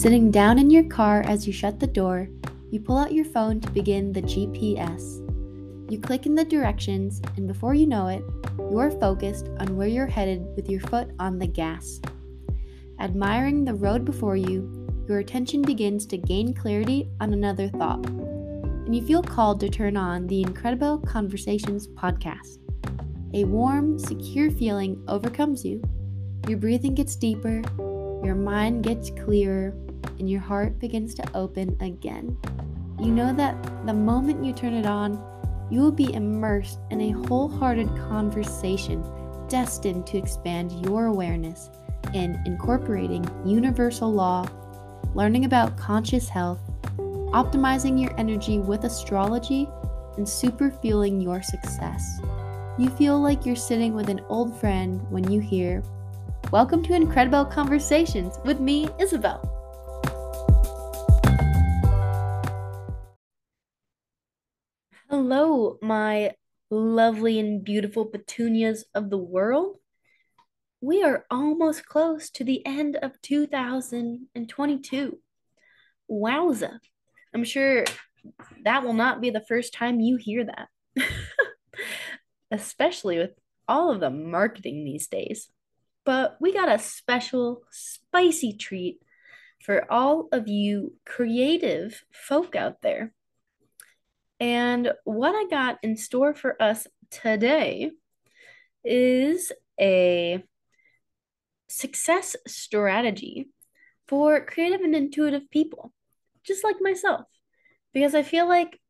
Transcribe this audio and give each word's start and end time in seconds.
Sitting 0.00 0.30
down 0.30 0.58
in 0.58 0.70
your 0.70 0.84
car 0.84 1.20
as 1.26 1.46
you 1.46 1.52
shut 1.52 1.78
the 1.78 1.86
door, 1.86 2.26
you 2.70 2.80
pull 2.80 2.96
out 2.96 3.12
your 3.12 3.26
phone 3.26 3.60
to 3.60 3.70
begin 3.70 4.14
the 4.14 4.22
GPS. 4.22 5.20
You 5.92 6.00
click 6.00 6.24
in 6.24 6.34
the 6.34 6.42
directions, 6.42 7.20
and 7.36 7.46
before 7.46 7.74
you 7.74 7.86
know 7.86 8.06
it, 8.06 8.22
you 8.70 8.78
are 8.78 8.90
focused 8.90 9.48
on 9.58 9.76
where 9.76 9.88
you're 9.88 10.06
headed 10.06 10.42
with 10.56 10.70
your 10.70 10.80
foot 10.80 11.10
on 11.18 11.38
the 11.38 11.46
gas. 11.46 12.00
Admiring 12.98 13.62
the 13.62 13.74
road 13.74 14.06
before 14.06 14.36
you, 14.36 14.88
your 15.06 15.18
attention 15.18 15.60
begins 15.60 16.06
to 16.06 16.16
gain 16.16 16.54
clarity 16.54 17.10
on 17.20 17.34
another 17.34 17.68
thought, 17.68 18.02
and 18.06 18.96
you 18.96 19.04
feel 19.04 19.22
called 19.22 19.60
to 19.60 19.68
turn 19.68 19.98
on 19.98 20.26
the 20.28 20.40
Incredible 20.40 20.96
Conversations 21.00 21.86
podcast. 21.88 22.56
A 23.34 23.44
warm, 23.44 23.98
secure 23.98 24.50
feeling 24.50 25.04
overcomes 25.08 25.62
you. 25.62 25.82
Your 26.48 26.56
breathing 26.56 26.94
gets 26.94 27.16
deeper, 27.16 27.60
your 28.24 28.34
mind 28.34 28.82
gets 28.82 29.10
clearer, 29.10 29.74
and 30.18 30.28
your 30.28 30.40
heart 30.40 30.78
begins 30.78 31.14
to 31.14 31.30
open 31.34 31.76
again. 31.80 32.36
You 32.98 33.10
know 33.10 33.32
that 33.34 33.56
the 33.86 33.94
moment 33.94 34.44
you 34.44 34.52
turn 34.52 34.74
it 34.74 34.86
on, 34.86 35.22
you 35.70 35.80
will 35.80 35.92
be 35.92 36.12
immersed 36.14 36.78
in 36.90 37.00
a 37.00 37.10
wholehearted 37.10 37.88
conversation 37.96 39.04
destined 39.48 40.06
to 40.08 40.18
expand 40.18 40.86
your 40.86 41.06
awareness 41.06 41.70
in 42.14 42.40
incorporating 42.46 43.28
universal 43.44 44.12
law 44.12 44.46
learning 45.14 45.44
about 45.44 45.76
conscious 45.76 46.28
health, 46.28 46.60
optimizing 47.32 48.00
your 48.00 48.16
energy 48.18 48.58
with 48.58 48.84
astrology, 48.84 49.68
and 50.16 50.28
super 50.28 50.70
fueling 50.70 51.20
your 51.20 51.42
success. 51.42 52.20
You 52.78 52.90
feel 52.90 53.20
like 53.20 53.44
you're 53.44 53.56
sitting 53.56 53.94
with 53.94 54.08
an 54.08 54.20
old 54.28 54.58
friend 54.58 55.04
when 55.10 55.30
you 55.30 55.40
hear, 55.40 55.82
Welcome 56.52 56.82
to 56.84 56.94
Incredible 56.94 57.44
Conversations 57.44 58.38
with 58.44 58.60
me, 58.60 58.88
Isabel. 58.98 59.59
Hello, 65.10 65.76
my 65.82 66.32
lovely 66.70 67.38
and 67.40 67.64
beautiful 67.64 68.06
petunias 68.06 68.84
of 68.94 69.10
the 69.10 69.18
world 69.18 69.80
we 70.80 71.02
are 71.02 71.26
almost 71.30 71.84
close 71.84 72.30
to 72.30 72.44
the 72.44 72.64
end 72.64 72.96
of 72.96 73.20
2022. 73.22 75.18
Wowza. 76.10 76.78
I'm 77.34 77.44
sure 77.44 77.84
that 78.64 78.82
will 78.82 78.94
not 78.94 79.20
be 79.20 79.30
the 79.30 79.44
first 79.46 79.74
time 79.74 80.00
you 80.00 80.16
hear 80.16 80.44
that, 80.44 80.68
especially 82.50 83.18
with 83.18 83.32
all 83.68 83.90
of 83.90 84.00
the 84.00 84.10
marketing 84.10 84.84
these 84.84 85.06
days. 85.06 85.48
But 86.04 86.38
we 86.40 86.52
got 86.52 86.72
a 86.72 86.78
special, 86.78 87.62
spicy 87.70 88.54
treat 88.54 89.00
for 89.62 89.90
all 89.92 90.28
of 90.32 90.48
you 90.48 90.94
creative 91.04 92.02
folk 92.10 92.56
out 92.56 92.80
there. 92.82 93.12
And 94.40 94.92
what 95.04 95.34
I 95.34 95.48
got 95.50 95.78
in 95.82 95.96
store 95.96 96.34
for 96.34 96.60
us 96.60 96.86
today 97.10 97.90
is 98.82 99.52
a 99.78 100.42
success 101.68 102.36
strategy 102.48 103.50
for 104.08 104.44
creative 104.44 104.80
and 104.80 104.94
intuitive 104.94 105.50
people, 105.50 105.92
just 106.42 106.64
like 106.64 106.76
myself. 106.80 107.26
Because 107.92 108.14
I 108.14 108.22
feel 108.22 108.48
like, 108.48 108.80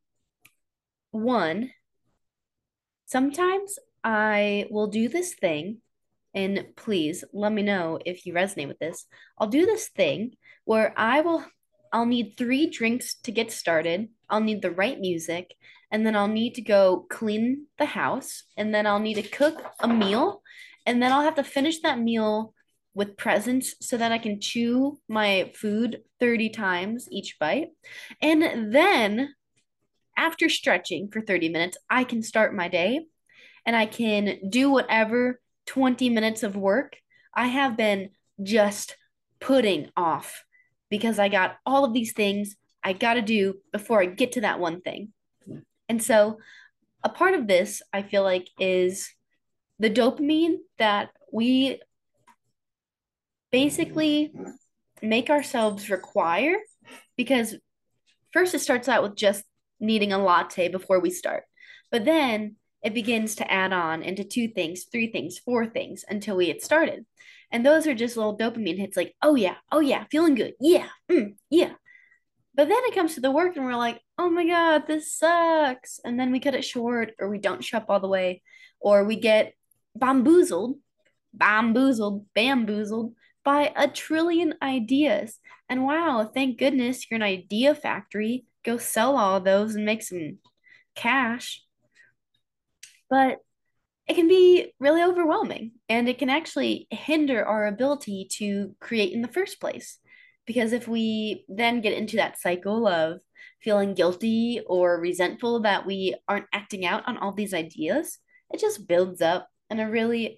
one, 1.11 1.71
sometimes 3.05 3.77
I 4.03 4.67
will 4.69 4.87
do 4.87 5.09
this 5.09 5.33
thing, 5.33 5.81
and 6.33 6.67
please 6.77 7.25
let 7.33 7.51
me 7.51 7.61
know 7.61 7.99
if 8.05 8.25
you 8.25 8.33
resonate 8.33 8.69
with 8.69 8.79
this. 8.79 9.05
I'll 9.37 9.47
do 9.47 9.65
this 9.65 9.89
thing 9.89 10.37
where 10.63 10.93
I 10.95 11.21
will 11.21 11.43
I'll 11.91 12.05
need 12.05 12.35
three 12.37 12.69
drinks 12.69 13.15
to 13.23 13.31
get 13.33 13.51
started. 13.51 14.09
I'll 14.31 14.41
need 14.41 14.61
the 14.61 14.71
right 14.71 14.99
music, 14.99 15.53
and 15.91 16.05
then 16.05 16.15
I'll 16.15 16.27
need 16.27 16.55
to 16.55 16.61
go 16.61 17.05
clean 17.09 17.67
the 17.77 17.85
house, 17.85 18.43
and 18.57 18.73
then 18.73 18.87
I'll 18.87 18.99
need 18.99 19.15
to 19.15 19.23
cook 19.23 19.61
a 19.79 19.87
meal, 19.87 20.41
and 20.85 21.03
then 21.03 21.11
I'll 21.11 21.21
have 21.21 21.35
to 21.35 21.43
finish 21.43 21.81
that 21.81 21.99
meal 21.99 22.53
with 22.93 23.17
presence 23.17 23.75
so 23.81 23.97
that 23.97 24.11
I 24.11 24.17
can 24.17 24.41
chew 24.41 24.99
my 25.07 25.51
food 25.55 26.01
30 26.19 26.49
times 26.49 27.07
each 27.11 27.37
bite. 27.39 27.69
And 28.21 28.73
then 28.73 29.35
after 30.17 30.49
stretching 30.49 31.09
for 31.09 31.21
30 31.21 31.49
minutes, 31.49 31.77
I 31.89 32.03
can 32.03 32.21
start 32.21 32.55
my 32.55 32.67
day 32.67 33.05
and 33.65 33.75
I 33.75 33.85
can 33.85 34.39
do 34.49 34.69
whatever 34.69 35.39
20 35.67 36.09
minutes 36.09 36.43
of 36.43 36.55
work 36.55 36.97
I 37.33 37.47
have 37.47 37.77
been 37.77 38.09
just 38.43 38.97
putting 39.39 39.89
off 39.95 40.43
because 40.89 41.17
I 41.17 41.29
got 41.29 41.55
all 41.65 41.85
of 41.85 41.93
these 41.93 42.13
things 42.13 42.55
I 42.83 42.93
got 42.93 43.15
to 43.15 43.21
do 43.21 43.55
before 43.71 44.01
I 44.01 44.05
get 44.05 44.33
to 44.33 44.41
that 44.41 44.59
one 44.59 44.81
thing. 44.81 45.13
And 45.87 46.01
so 46.01 46.37
a 47.03 47.09
part 47.09 47.33
of 47.33 47.47
this, 47.47 47.81
I 47.91 48.01
feel 48.01 48.23
like, 48.23 48.47
is 48.59 49.09
the 49.79 49.89
dopamine 49.89 50.57
that 50.77 51.09
we 51.31 51.79
basically 53.51 54.33
make 55.01 55.29
ourselves 55.29 55.89
require 55.89 56.57
because 57.17 57.55
first 58.31 58.53
it 58.53 58.59
starts 58.59 58.87
out 58.87 59.03
with 59.03 59.15
just 59.15 59.43
needing 59.79 60.13
a 60.13 60.17
latte 60.17 60.67
before 60.67 60.99
we 60.99 61.09
start. 61.09 61.43
But 61.91 62.05
then 62.05 62.55
it 62.83 62.93
begins 62.93 63.35
to 63.35 63.51
add 63.51 63.73
on 63.73 64.01
into 64.01 64.23
two 64.23 64.47
things, 64.47 64.85
three 64.91 65.11
things, 65.11 65.39
four 65.39 65.65
things 65.65 66.05
until 66.07 66.37
we 66.37 66.47
get 66.47 66.63
started. 66.63 67.05
And 67.51 67.65
those 67.65 67.85
are 67.85 67.93
just 67.93 68.15
little 68.15 68.37
dopamine 68.37 68.77
hits 68.77 68.95
like, 68.95 69.13
oh 69.21 69.35
yeah, 69.35 69.55
oh 69.71 69.81
yeah, 69.81 70.05
feeling 70.09 70.35
good. 70.35 70.53
Yeah, 70.59 70.87
mm, 71.11 71.35
yeah. 71.49 71.73
But 72.53 72.67
then 72.67 72.79
it 72.83 72.95
comes 72.95 73.15
to 73.15 73.21
the 73.21 73.31
work 73.31 73.55
and 73.55 73.65
we're 73.65 73.75
like, 73.75 74.01
oh 74.17 74.29
my 74.29 74.45
God, 74.45 74.83
this 74.87 75.13
sucks. 75.13 75.99
And 76.03 76.19
then 76.19 76.31
we 76.31 76.39
cut 76.39 76.55
it 76.55 76.65
short 76.65 77.13
or 77.19 77.29
we 77.29 77.37
don't 77.37 77.63
show 77.63 77.77
up 77.77 77.85
all 77.89 77.99
the 77.99 78.07
way 78.07 78.41
or 78.79 79.05
we 79.05 79.15
get 79.15 79.53
bamboozled, 79.95 80.77
bamboozled, 81.33 82.25
bamboozled 82.33 83.15
by 83.43 83.71
a 83.75 83.87
trillion 83.87 84.55
ideas. 84.61 85.39
And 85.69 85.85
wow, 85.85 86.29
thank 86.33 86.59
goodness 86.59 87.09
you're 87.09 87.15
an 87.15 87.23
idea 87.23 87.73
factory. 87.73 88.45
Go 88.63 88.77
sell 88.77 89.17
all 89.17 89.39
those 89.39 89.75
and 89.75 89.85
make 89.85 90.03
some 90.03 90.37
cash. 90.95 91.63
But 93.09 93.39
it 94.07 94.15
can 94.15 94.27
be 94.27 94.73
really 94.79 95.01
overwhelming 95.01 95.71
and 95.87 96.09
it 96.09 96.17
can 96.17 96.29
actually 96.29 96.87
hinder 96.89 97.45
our 97.45 97.65
ability 97.67 98.27
to 98.39 98.75
create 98.81 99.13
in 99.13 99.21
the 99.21 99.27
first 99.27 99.61
place. 99.61 99.99
Because 100.51 100.73
if 100.73 100.85
we 100.85 101.45
then 101.47 101.79
get 101.79 101.93
into 101.93 102.17
that 102.17 102.37
cycle 102.37 102.85
of 102.85 103.21
feeling 103.61 103.93
guilty 103.93 104.59
or 104.67 104.99
resentful 104.99 105.61
that 105.61 105.85
we 105.85 106.13
aren't 106.27 106.47
acting 106.51 106.85
out 106.85 107.07
on 107.07 107.15
all 107.15 107.31
these 107.31 107.53
ideas, 107.53 108.19
it 108.51 108.59
just 108.59 108.85
builds 108.85 109.21
up 109.21 109.47
in 109.69 109.79
a 109.79 109.89
really 109.89 110.37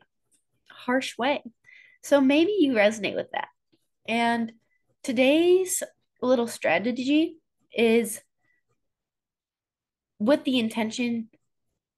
harsh 0.69 1.17
way. 1.17 1.41
So 2.03 2.21
maybe 2.21 2.55
you 2.59 2.73
resonate 2.73 3.15
with 3.15 3.31
that. 3.31 3.47
And 4.07 4.51
today's 5.01 5.81
little 6.21 6.47
strategy 6.47 7.37
is 7.75 8.21
with 10.19 10.43
the 10.43 10.59
intention 10.59 11.29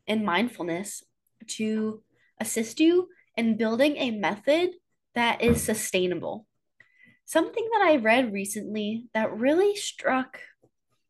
and 0.07 0.23
mindfulness 0.23 1.03
to 1.47 2.01
assist 2.39 2.79
you 2.79 3.09
in 3.35 3.57
building 3.57 3.97
a 3.97 4.11
method 4.11 4.69
that 5.15 5.41
is 5.41 5.61
sustainable. 5.61 6.47
Something 7.25 7.67
that 7.73 7.81
I 7.81 7.97
read 7.97 8.31
recently 8.31 9.05
that 9.13 9.35
really 9.35 9.75
struck 9.75 10.39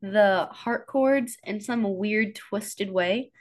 the 0.02 0.48
heart 0.52 0.88
chords 0.88 1.38
in 1.44 1.60
some 1.60 1.84
weird, 1.98 2.36
twisted 2.36 2.92
way 2.92 3.32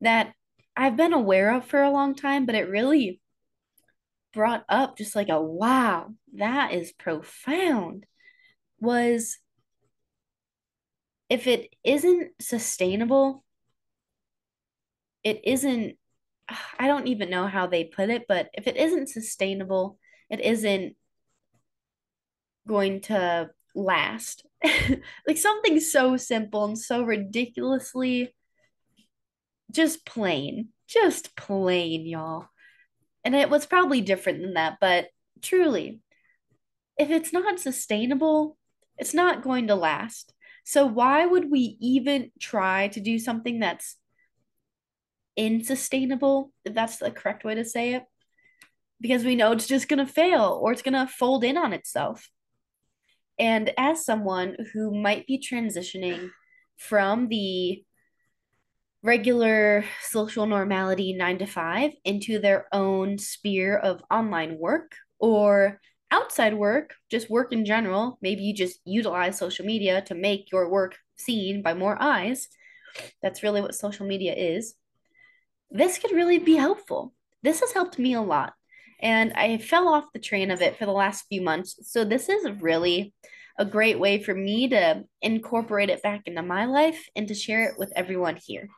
that 0.00 0.32
I've 0.76 0.96
been 0.96 1.12
aware 1.12 1.54
of 1.54 1.66
for 1.66 1.82
a 1.82 1.90
long 1.90 2.14
time, 2.14 2.46
but 2.46 2.54
it 2.54 2.68
really 2.68 3.20
brought 4.32 4.64
up 4.68 4.96
just 4.96 5.14
like 5.14 5.28
a 5.28 5.40
wow, 5.40 6.12
that 6.34 6.72
is 6.72 6.92
profound 6.92 8.06
was 8.80 9.38
if 11.28 11.46
it 11.46 11.72
isn't 11.84 12.32
sustainable, 12.40 13.44
it 15.22 15.40
isn't, 15.44 15.96
I 16.78 16.88
don't 16.88 17.06
even 17.06 17.30
know 17.30 17.46
how 17.46 17.66
they 17.66 17.84
put 17.84 18.10
it, 18.10 18.24
but 18.26 18.48
if 18.54 18.66
it 18.66 18.76
isn't 18.76 19.08
sustainable, 19.08 19.98
it 20.28 20.40
isn't 20.40 20.96
going 22.66 23.00
to 23.02 23.50
last. 23.74 24.46
like 25.26 25.38
something 25.38 25.80
so 25.80 26.16
simple 26.16 26.64
and 26.64 26.78
so 26.78 27.02
ridiculously 27.02 28.34
just 29.72 30.04
plain, 30.04 30.68
just 30.86 31.34
plain, 31.34 32.06
y'all. 32.06 32.46
And 33.24 33.34
it 33.34 33.50
was 33.50 33.66
probably 33.66 34.00
different 34.00 34.42
than 34.42 34.54
that, 34.54 34.78
but 34.80 35.06
truly, 35.40 36.00
if 36.98 37.10
it's 37.10 37.32
not 37.32 37.58
sustainable, 37.58 38.56
it's 38.98 39.14
not 39.14 39.42
going 39.42 39.68
to 39.68 39.74
last. 39.74 40.34
So 40.64 40.86
why 40.86 41.24
would 41.26 41.50
we 41.50 41.76
even 41.80 42.30
try 42.38 42.88
to 42.88 43.00
do 43.00 43.18
something 43.18 43.60
that's 43.60 43.96
insustainable, 45.36 46.52
if 46.64 46.74
that's 46.74 46.98
the 46.98 47.10
correct 47.10 47.44
way 47.44 47.54
to 47.54 47.64
say 47.64 47.94
it? 47.94 48.04
Because 49.00 49.24
we 49.24 49.34
know 49.34 49.52
it's 49.52 49.66
just 49.66 49.88
going 49.88 50.04
to 50.04 50.12
fail 50.12 50.60
or 50.62 50.72
it's 50.72 50.82
going 50.82 50.94
to 50.94 51.12
fold 51.12 51.42
in 51.42 51.56
on 51.56 51.72
itself. 51.72 52.28
And 53.38 53.72
as 53.76 54.04
someone 54.04 54.56
who 54.72 54.94
might 54.94 55.26
be 55.26 55.38
transitioning 55.38 56.30
from 56.76 57.28
the 57.28 57.84
regular 59.02 59.84
social 60.02 60.46
normality 60.46 61.12
nine 61.12 61.38
to 61.38 61.46
five 61.46 61.92
into 62.04 62.38
their 62.38 62.66
own 62.72 63.18
sphere 63.18 63.76
of 63.76 64.02
online 64.10 64.58
work 64.58 64.94
or 65.18 65.80
outside 66.10 66.54
work, 66.54 66.94
just 67.10 67.30
work 67.30 67.52
in 67.52 67.64
general. 67.64 68.18
Maybe 68.22 68.42
you 68.42 68.54
just 68.54 68.80
utilize 68.84 69.38
social 69.38 69.64
media 69.64 70.02
to 70.02 70.14
make 70.14 70.52
your 70.52 70.68
work 70.68 70.98
seen 71.16 71.62
by 71.62 71.74
more 71.74 72.00
eyes. 72.00 72.48
That's 73.22 73.42
really 73.42 73.60
what 73.60 73.74
social 73.74 74.06
media 74.06 74.34
is. 74.34 74.74
This 75.70 75.98
could 75.98 76.12
really 76.12 76.38
be 76.38 76.54
helpful. 76.54 77.14
This 77.42 77.60
has 77.60 77.72
helped 77.72 77.98
me 77.98 78.12
a 78.14 78.20
lot. 78.20 78.52
And 79.02 79.32
I 79.34 79.58
fell 79.58 79.88
off 79.88 80.12
the 80.12 80.20
train 80.20 80.50
of 80.52 80.62
it 80.62 80.78
for 80.78 80.86
the 80.86 80.92
last 80.92 81.26
few 81.28 81.42
months. 81.42 81.76
So 81.82 82.04
this 82.04 82.28
is 82.28 82.48
really 82.60 83.12
a 83.58 83.64
great 83.64 83.98
way 83.98 84.22
for 84.22 84.32
me 84.32 84.68
to 84.68 85.02
incorporate 85.20 85.90
it 85.90 86.02
back 86.02 86.22
into 86.26 86.42
my 86.42 86.64
life 86.64 87.08
and 87.14 87.28
to 87.28 87.34
share 87.34 87.68
it 87.68 87.78
with 87.78 87.92
everyone 87.96 88.38
here. 88.42 88.68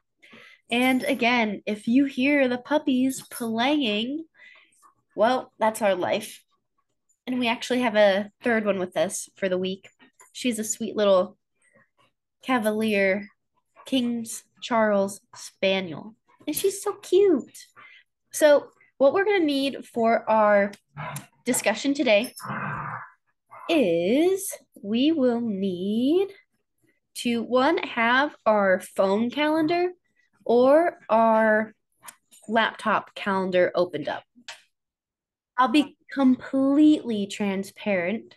And 0.70 1.04
again, 1.04 1.62
if 1.66 1.86
you 1.86 2.06
hear 2.06 2.48
the 2.48 2.58
puppies 2.58 3.22
playing, 3.30 4.24
well, 5.14 5.52
that's 5.58 5.82
our 5.82 5.94
life. 5.94 6.42
And 7.26 7.38
we 7.38 7.46
actually 7.48 7.80
have 7.82 7.94
a 7.94 8.30
third 8.42 8.64
one 8.64 8.78
with 8.78 8.96
us 8.96 9.28
for 9.36 9.48
the 9.48 9.58
week. 9.58 9.88
She's 10.32 10.58
a 10.58 10.64
sweet 10.64 10.96
little 10.96 11.36
Cavalier 12.42 13.28
King's 13.86 14.42
Charles 14.62 15.20
Spaniel. 15.34 16.16
And 16.46 16.56
she's 16.56 16.82
so 16.82 16.94
cute. 16.94 17.66
So, 18.32 18.68
what 18.98 19.12
we're 19.12 19.24
going 19.24 19.40
to 19.40 19.46
need 19.46 19.84
for 19.86 20.28
our 20.28 20.72
discussion 21.44 21.94
today 21.94 22.32
is 23.68 24.52
we 24.82 25.12
will 25.12 25.40
need 25.40 26.28
to 27.14 27.42
one 27.42 27.78
have 27.78 28.34
our 28.44 28.80
phone 28.96 29.30
calendar 29.30 29.90
or 30.44 30.98
our 31.08 31.74
laptop 32.48 33.14
calendar 33.14 33.72
opened 33.74 34.08
up. 34.08 34.22
I'll 35.56 35.68
be 35.68 35.96
completely 36.12 37.26
transparent. 37.26 38.34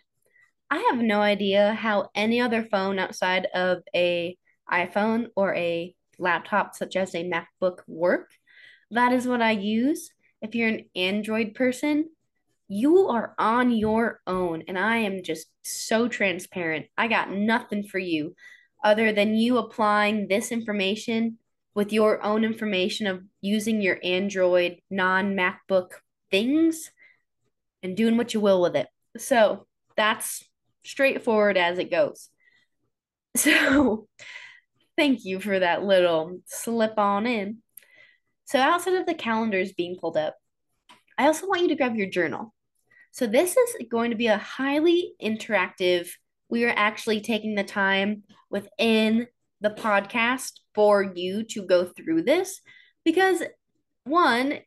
I 0.69 0.89
have 0.91 0.99
no 0.99 1.21
idea 1.21 1.73
how 1.73 2.09
any 2.13 2.41
other 2.41 2.63
phone 2.63 2.99
outside 2.99 3.47
of 3.53 3.83
a 3.95 4.37
iPhone 4.71 5.27
or 5.35 5.55
a 5.55 5.95
laptop 6.19 6.75
such 6.75 6.95
as 6.95 7.15
a 7.15 7.29
MacBook 7.29 7.79
work. 7.87 8.31
That 8.91 9.13
is 9.13 9.27
what 9.27 9.41
I 9.41 9.51
use. 9.51 10.09
If 10.41 10.55
you're 10.55 10.69
an 10.69 10.85
Android 10.95 11.55
person, 11.55 12.09
you 12.67 13.07
are 13.07 13.33
on 13.37 13.71
your 13.71 14.19
own 14.27 14.63
and 14.67 14.77
I 14.77 14.97
am 14.97 15.23
just 15.23 15.47
so 15.63 16.07
transparent. 16.07 16.87
I 16.97 17.07
got 17.07 17.31
nothing 17.31 17.83
for 17.83 17.99
you 17.99 18.35
other 18.83 19.11
than 19.11 19.35
you 19.35 19.57
applying 19.57 20.27
this 20.27 20.51
information 20.51 21.37
with 21.73 21.93
your 21.93 22.23
own 22.23 22.43
information 22.43 23.07
of 23.07 23.23
using 23.41 23.81
your 23.81 23.99
Android 24.03 24.77
non 24.89 25.35
MacBook 25.35 25.91
things 26.31 26.91
and 27.83 27.95
doing 27.95 28.17
what 28.17 28.33
you 28.33 28.39
will 28.39 28.61
with 28.61 28.75
it. 28.75 28.87
So 29.17 29.67
that's 29.95 30.43
straightforward 30.83 31.57
as 31.57 31.79
it 31.79 31.91
goes. 31.91 32.29
So 33.37 34.07
thank 34.97 35.23
you 35.23 35.39
for 35.39 35.59
that 35.59 35.83
little 35.83 36.39
slip 36.47 36.97
on 36.97 37.27
in. 37.27 37.61
So 38.47 38.59
outside 38.59 38.93
of 38.93 39.05
the 39.05 39.13
calendars 39.13 39.73
being 39.73 39.97
pulled 39.97 40.15
up, 40.15 40.37
I 41.17 41.27
also 41.27 41.47
want 41.47 41.63
you 41.63 41.67
to 41.67 41.75
grab 41.75 41.97
your 41.97 42.09
journal. 42.09 42.53
So 43.11 43.27
this 43.27 43.57
is 43.57 43.75
going 43.89 44.11
to 44.11 44.17
be 44.17 44.27
a 44.27 44.37
highly 44.37 45.13
interactive. 45.21 46.09
We 46.49 46.63
are 46.63 46.73
actually 46.73 47.19
taking 47.19 47.55
the 47.55 47.65
time 47.65 48.23
within 48.49 49.27
the 49.59 49.71
podcast 49.71 50.53
for 50.73 51.03
you 51.03 51.43
to 51.43 51.65
go 51.65 51.85
through 51.85 52.23
this 52.23 52.61
because 53.03 53.43
one 54.05 54.59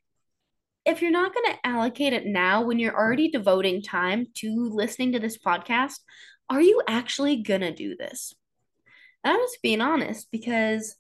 if 0.84 1.00
you're 1.00 1.10
not 1.10 1.32
going 1.32 1.52
to 1.52 1.66
allocate 1.66 2.12
it 2.12 2.26
now 2.26 2.62
when 2.62 2.78
you're 2.78 2.96
already 2.96 3.30
devoting 3.30 3.82
time 3.82 4.26
to 4.34 4.70
listening 4.72 5.12
to 5.12 5.18
this 5.18 5.38
podcast, 5.38 6.00
are 6.48 6.60
you 6.60 6.82
actually 6.88 7.36
going 7.42 7.60
to 7.60 7.72
do 7.72 7.96
this? 7.96 8.34
And 9.22 9.34
I'm 9.34 9.40
just 9.40 9.62
being 9.62 9.82
honest 9.82 10.28
because 10.32 10.96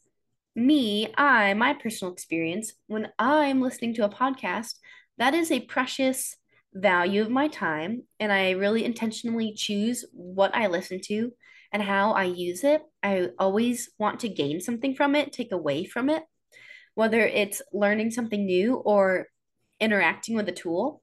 me, 0.54 1.12
I, 1.16 1.54
my 1.54 1.74
personal 1.74 2.12
experience, 2.12 2.72
when 2.86 3.08
I'm 3.18 3.60
listening 3.60 3.94
to 3.94 4.04
a 4.04 4.08
podcast, 4.08 4.74
that 5.18 5.34
is 5.34 5.50
a 5.50 5.60
precious 5.60 6.36
value 6.74 7.22
of 7.22 7.30
my 7.30 7.48
time. 7.48 8.02
And 8.18 8.32
I 8.32 8.50
really 8.50 8.84
intentionally 8.84 9.54
choose 9.54 10.04
what 10.12 10.54
I 10.54 10.66
listen 10.66 11.00
to 11.06 11.32
and 11.72 11.82
how 11.82 12.12
I 12.12 12.24
use 12.24 12.64
it. 12.64 12.82
I 13.02 13.28
always 13.38 13.90
want 13.98 14.20
to 14.20 14.28
gain 14.28 14.60
something 14.60 14.94
from 14.94 15.14
it, 15.14 15.32
take 15.32 15.52
away 15.52 15.84
from 15.84 16.10
it, 16.10 16.22
whether 16.94 17.20
it's 17.20 17.62
learning 17.72 18.10
something 18.10 18.44
new 18.44 18.74
or 18.74 19.28
interacting 19.80 20.36
with 20.36 20.48
a 20.48 20.52
tool, 20.52 21.00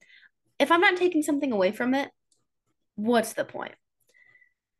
if 0.58 0.70
I'm 0.72 0.80
not 0.80 0.96
taking 0.96 1.22
something 1.22 1.52
away 1.52 1.72
from 1.72 1.94
it, 1.94 2.10
what's 2.96 3.32
the 3.32 3.44
point? 3.44 3.74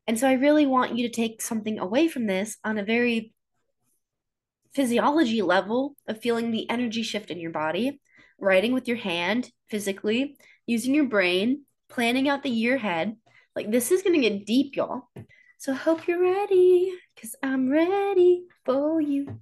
And 0.07 0.19
so 0.19 0.29
I 0.29 0.35
really 0.35 0.67
want 0.67 0.97
you 0.97 1.09
to 1.09 1.15
take 1.15 1.43
something 1.43 1.79
away 1.79 2.09
from 2.09 2.27
this 2.27 2.57
on 2.65 2.79
a 2.79 2.85
very 2.85 3.33
physiology 4.75 5.43
level 5.43 5.97
of 6.07 6.21
feeling 6.21 6.51
the 6.51 6.69
energy 6.71 7.03
shift 7.03 7.31
in 7.31 7.41
your 7.41 7.51
body, 7.51 8.01
writing 8.39 8.73
with 8.73 8.89
your 8.89 8.97
hand 8.97 9.51
physically, 9.71 10.37
using 10.67 10.95
your 10.95 11.07
brain, 11.07 11.65
planning 11.89 12.29
out 12.29 12.43
the 12.43 12.51
year 12.51 12.77
ahead. 12.77 13.17
Like 13.57 13.71
this 13.71 13.91
is 13.91 14.03
going 14.03 14.21
to 14.21 14.29
get 14.29 14.47
deep, 14.47 14.77
y'all. 14.77 15.09
So 15.59 15.75
hope 15.75 16.07
you're 16.07 16.23
ready 16.23 16.93
because 17.15 17.35
I'm 17.43 17.69
ready 17.69 18.45
for 18.65 19.01
you. 19.01 19.41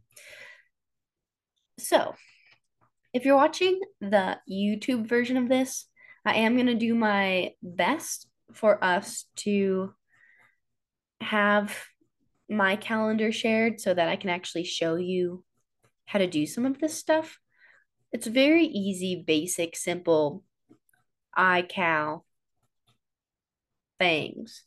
So, 1.78 2.14
if 3.12 3.24
you're 3.24 3.36
watching 3.36 3.80
the 4.00 4.38
YouTube 4.50 5.06
version 5.06 5.36
of 5.36 5.48
this, 5.48 5.86
I 6.24 6.36
am 6.36 6.54
going 6.54 6.66
to 6.66 6.74
do 6.74 6.94
my 6.94 7.52
best 7.62 8.26
for 8.52 8.82
us 8.82 9.26
to 9.36 9.92
have 11.20 11.76
my 12.48 12.76
calendar 12.76 13.32
shared 13.32 13.80
so 13.80 13.92
that 13.92 14.08
I 14.08 14.16
can 14.16 14.30
actually 14.30 14.64
show 14.64 14.96
you 14.96 15.44
how 16.06 16.18
to 16.18 16.26
do 16.26 16.46
some 16.46 16.66
of 16.66 16.78
this 16.78 16.94
stuff. 16.94 17.38
It's 18.12 18.26
very 18.26 18.64
easy, 18.64 19.24
basic, 19.26 19.76
simple 19.76 20.44
iCal 21.36 22.22
things. 23.98 24.62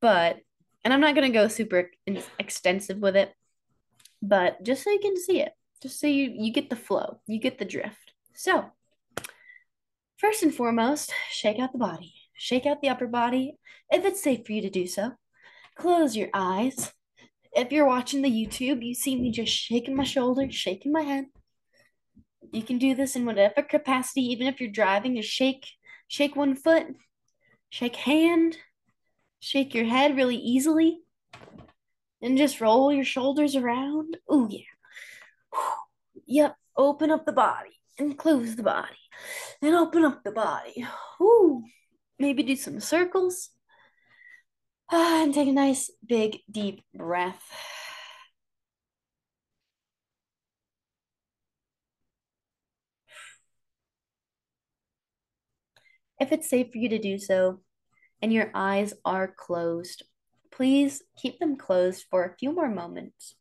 But, 0.00 0.38
and 0.82 0.94
I'm 0.94 1.00
not 1.00 1.14
going 1.14 1.30
to 1.30 1.38
go 1.38 1.48
super 1.48 1.90
extensive 2.38 2.98
with 2.98 3.16
it, 3.16 3.32
but 4.22 4.62
just 4.62 4.82
so 4.82 4.90
you 4.90 5.00
can 5.00 5.16
see 5.16 5.40
it 5.40 5.52
just 5.84 6.00
so 6.00 6.06
you 6.06 6.32
you 6.34 6.50
get 6.50 6.70
the 6.70 6.76
flow, 6.76 7.20
you 7.26 7.38
get 7.38 7.58
the 7.58 7.66
drift. 7.66 8.14
So, 8.32 8.64
first 10.16 10.42
and 10.42 10.54
foremost, 10.54 11.12
shake 11.30 11.58
out 11.58 11.72
the 11.72 11.78
body. 11.78 12.14
Shake 12.32 12.64
out 12.64 12.80
the 12.80 12.88
upper 12.88 13.06
body 13.06 13.58
if 13.90 14.02
it's 14.06 14.22
safe 14.22 14.46
for 14.46 14.52
you 14.52 14.62
to 14.62 14.70
do 14.70 14.86
so. 14.86 15.12
Close 15.76 16.16
your 16.16 16.28
eyes. 16.32 16.92
If 17.52 17.72
you're 17.72 17.86
watching 17.86 18.22
the 18.22 18.30
YouTube, 18.30 18.84
you 18.84 18.94
see 18.94 19.16
me 19.16 19.30
just 19.30 19.52
shaking 19.52 19.96
my 19.96 20.04
shoulders, 20.04 20.54
shaking 20.54 20.92
my 20.92 21.02
head. 21.02 21.26
You 22.52 22.62
can 22.62 22.78
do 22.78 22.94
this 22.94 23.16
in 23.16 23.26
whatever 23.26 23.62
capacity, 23.62 24.22
even 24.22 24.46
if 24.46 24.60
you're 24.60 24.70
driving, 24.70 25.16
just 25.16 25.30
shake 25.30 25.66
shake 26.08 26.36
one 26.36 26.54
foot, 26.54 26.86
shake 27.70 27.96
hand, 27.96 28.58
shake 29.40 29.74
your 29.74 29.86
head 29.86 30.16
really 30.16 30.36
easily, 30.36 31.00
and 32.22 32.38
just 32.38 32.60
roll 32.60 32.92
your 32.92 33.04
shoulders 33.04 33.56
around. 33.56 34.16
Oh 34.28 34.48
yeah. 34.50 34.60
Yep, 36.26 36.56
open 36.76 37.10
up 37.10 37.26
the 37.26 37.32
body 37.32 37.80
and 37.98 38.18
close 38.18 38.56
the 38.56 38.62
body 38.62 38.96
and 39.60 39.74
open 39.74 40.04
up 40.04 40.22
the 40.24 40.32
body. 40.32 40.86
Ooh, 41.20 41.62
maybe 42.18 42.42
do 42.42 42.56
some 42.56 42.80
circles. 42.80 43.50
Ah, 44.90 45.22
and 45.22 45.34
take 45.34 45.48
a 45.48 45.52
nice 45.52 45.90
big 46.06 46.38
deep 46.50 46.82
breath. 46.94 47.42
If 56.18 56.32
it's 56.32 56.48
safe 56.48 56.72
for 56.72 56.78
you 56.78 56.88
to 56.88 56.98
do 56.98 57.18
so 57.18 57.60
and 58.22 58.32
your 58.32 58.50
eyes 58.54 58.94
are 59.04 59.28
closed, 59.28 60.02
please 60.50 61.02
keep 61.16 61.38
them 61.38 61.56
closed 61.56 62.06
for 62.10 62.24
a 62.24 62.36
few 62.36 62.52
more 62.52 62.68
moments. 62.68 63.34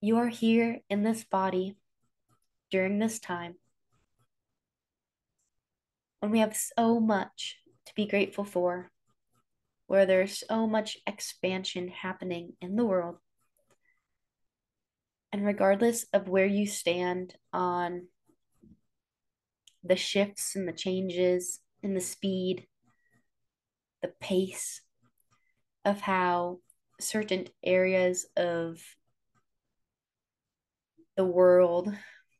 You 0.00 0.16
are 0.16 0.28
here 0.28 0.80
in 0.88 1.02
this 1.02 1.24
body 1.24 1.76
during 2.70 2.98
this 2.98 3.18
time. 3.18 3.59
And 6.22 6.30
we 6.30 6.40
have 6.40 6.56
so 6.56 7.00
much 7.00 7.56
to 7.86 7.94
be 7.94 8.06
grateful 8.06 8.44
for, 8.44 8.90
where 9.86 10.06
there's 10.06 10.44
so 10.46 10.66
much 10.66 10.98
expansion 11.06 11.88
happening 11.88 12.52
in 12.60 12.76
the 12.76 12.84
world. 12.84 13.16
And 15.32 15.46
regardless 15.46 16.04
of 16.12 16.28
where 16.28 16.46
you 16.46 16.66
stand 16.66 17.34
on 17.52 18.08
the 19.82 19.96
shifts 19.96 20.56
and 20.56 20.68
the 20.68 20.72
changes 20.72 21.60
in 21.82 21.94
the 21.94 22.00
speed, 22.00 22.66
the 24.02 24.12
pace 24.20 24.82
of 25.84 26.00
how 26.00 26.58
certain 27.00 27.46
areas 27.64 28.26
of 28.36 28.78
the 31.16 31.24
world 31.24 31.88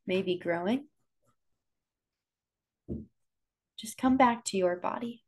may 0.06 0.20
be 0.20 0.38
growing. 0.38 0.89
Just 3.80 3.96
come 3.96 4.18
back 4.18 4.44
to 4.44 4.58
your 4.58 4.76
body. 4.76 5.22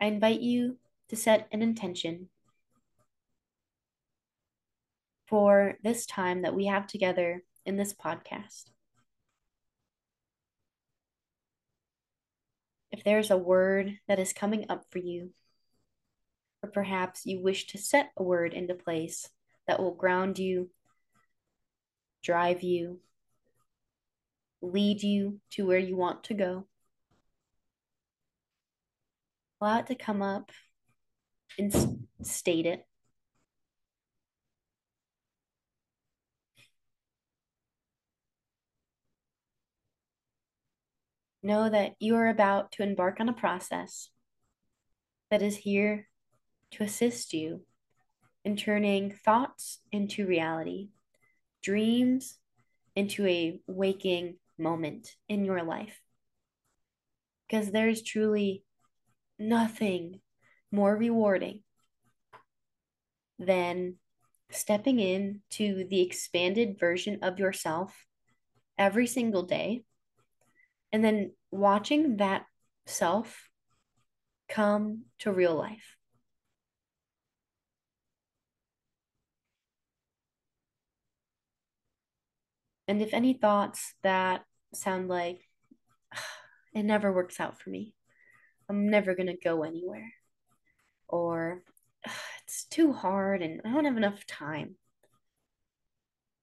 I 0.00 0.06
invite 0.06 0.40
you 0.40 0.78
to 1.08 1.14
set 1.14 1.46
an 1.52 1.62
intention 1.62 2.30
for 5.28 5.76
this 5.84 6.04
time 6.04 6.42
that 6.42 6.56
we 6.56 6.66
have 6.66 6.88
together 6.88 7.44
in 7.64 7.76
this 7.76 7.94
podcast. 7.94 8.70
If 12.90 13.04
there's 13.04 13.30
a 13.30 13.36
word 13.36 14.00
that 14.08 14.18
is 14.18 14.32
coming 14.32 14.66
up 14.68 14.84
for 14.90 14.98
you, 14.98 15.30
or 16.60 16.70
perhaps 16.70 17.24
you 17.24 17.40
wish 17.40 17.68
to 17.68 17.78
set 17.78 18.10
a 18.16 18.22
word 18.24 18.52
into 18.52 18.74
place 18.74 19.28
that 19.68 19.78
will 19.78 19.94
ground 19.94 20.40
you, 20.40 20.70
drive 22.20 22.64
you, 22.64 22.98
lead 24.60 25.02
you 25.02 25.40
to 25.52 25.66
where 25.66 25.78
you 25.78 25.96
want 25.96 26.24
to 26.24 26.34
go, 26.34 26.66
allow 29.60 29.78
it 29.80 29.86
to 29.86 29.94
come 29.94 30.22
up 30.22 30.50
and 31.58 31.72
state 32.22 32.66
it. 32.66 32.84
Know 41.42 41.70
that 41.70 41.94
you 42.00 42.16
are 42.16 42.28
about 42.28 42.72
to 42.72 42.82
embark 42.82 43.20
on 43.20 43.28
a 43.28 43.32
process 43.32 44.10
that 45.30 45.40
is 45.40 45.56
here 45.56 46.08
to 46.72 46.84
assist 46.84 47.32
you 47.32 47.62
in 48.44 48.56
turning 48.56 49.12
thoughts 49.12 49.78
into 49.92 50.26
reality, 50.26 50.88
dreams 51.62 52.36
into 52.96 53.26
a 53.26 53.60
waking 53.66 54.36
moment 54.58 55.14
in 55.28 55.44
your 55.44 55.62
life. 55.62 56.00
Because 57.46 57.70
there's 57.70 58.02
truly 58.02 58.64
nothing 59.38 60.20
more 60.70 60.96
rewarding 60.96 61.62
than 63.38 63.94
stepping 64.50 64.98
into 64.98 65.86
the 65.88 66.00
expanded 66.00 66.78
version 66.78 67.18
of 67.22 67.38
yourself 67.38 68.06
every 68.76 69.06
single 69.06 69.42
day 69.42 69.82
and 70.92 71.04
then 71.04 71.32
watching 71.50 72.16
that 72.16 72.44
self 72.86 73.48
come 74.48 75.02
to 75.20 75.32
real 75.32 75.54
life. 75.54 75.97
And 82.88 83.02
if 83.02 83.12
any 83.12 83.34
thoughts 83.34 83.94
that 84.02 84.44
sound 84.72 85.08
like 85.08 85.42
it 86.74 86.82
never 86.84 87.12
works 87.12 87.38
out 87.38 87.60
for 87.60 87.68
me, 87.68 87.92
I'm 88.68 88.88
never 88.88 89.14
going 89.14 89.28
to 89.28 89.36
go 89.36 89.62
anywhere, 89.62 90.10
or 91.06 91.62
it's 92.42 92.64
too 92.64 92.94
hard 92.94 93.42
and 93.42 93.60
I 93.64 93.70
don't 93.70 93.84
have 93.84 93.98
enough 93.98 94.26
time, 94.26 94.76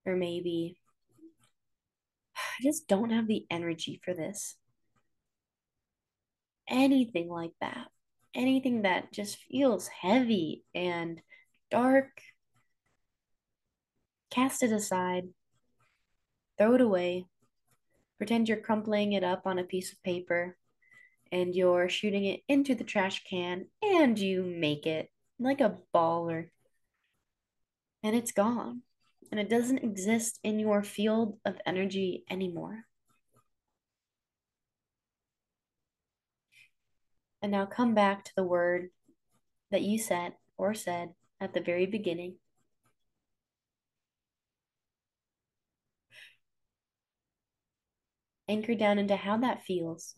or 0.06 0.16
maybe 0.16 0.78
I 2.38 2.64
just 2.64 2.88
don't 2.88 3.10
have 3.10 3.28
the 3.28 3.46
energy 3.50 4.00
for 4.04 4.14
this. 4.14 4.56
Anything 6.68 7.28
like 7.30 7.54
that. 7.60 7.88
Anything 8.36 8.84
that 8.84 9.12
just 9.12 9.38
feels 9.38 9.88
heavy 9.88 10.64
and 10.76 11.22
dark. 11.72 12.10
Cast 14.30 14.62
it 14.62 14.72
aside. 14.72 15.30
Throw 16.58 16.76
it 16.76 16.82
away. 16.82 17.26
Pretend 18.18 18.48
you're 18.48 18.58
crumpling 18.58 19.14
it 19.14 19.24
up 19.24 19.46
on 19.46 19.60
a 19.60 19.64
piece 19.64 19.92
of 19.92 20.02
paper 20.04 20.58
and 21.32 21.54
you're 21.54 21.90
shooting 21.90 22.26
it 22.26 22.42
into 22.48 22.76
the 22.76 22.84
trash 22.84 23.24
can 23.24 23.66
and 23.82 24.18
you 24.18 24.44
make 24.44 24.86
it 24.86 25.12
like 25.40 25.60
a 25.60 25.78
baller. 25.94 26.50
And 28.04 28.16
it's 28.16 28.32
gone 28.32 28.84
and 29.32 29.40
it 29.40 29.50
doesn't 29.50 29.84
exist 29.84 30.40
in 30.44 30.60
your 30.60 30.84
field 30.84 31.38
of 31.44 31.60
energy 31.66 32.24
anymore. 32.30 32.86
And 37.42 37.52
now 37.52 37.66
come 37.66 37.94
back 37.94 38.24
to 38.26 38.32
the 38.36 38.44
word 38.44 38.90
that 39.72 39.82
you 39.82 40.00
said 40.00 40.34
or 40.58 40.74
said 40.74 41.14
at 41.40 41.54
the 41.54 41.62
very 41.62 41.86
beginning. 41.86 42.38
Anchor 48.48 48.76
down 48.76 49.00
into 49.00 49.16
how 49.16 49.38
that 49.38 49.64
feels. 49.64 50.16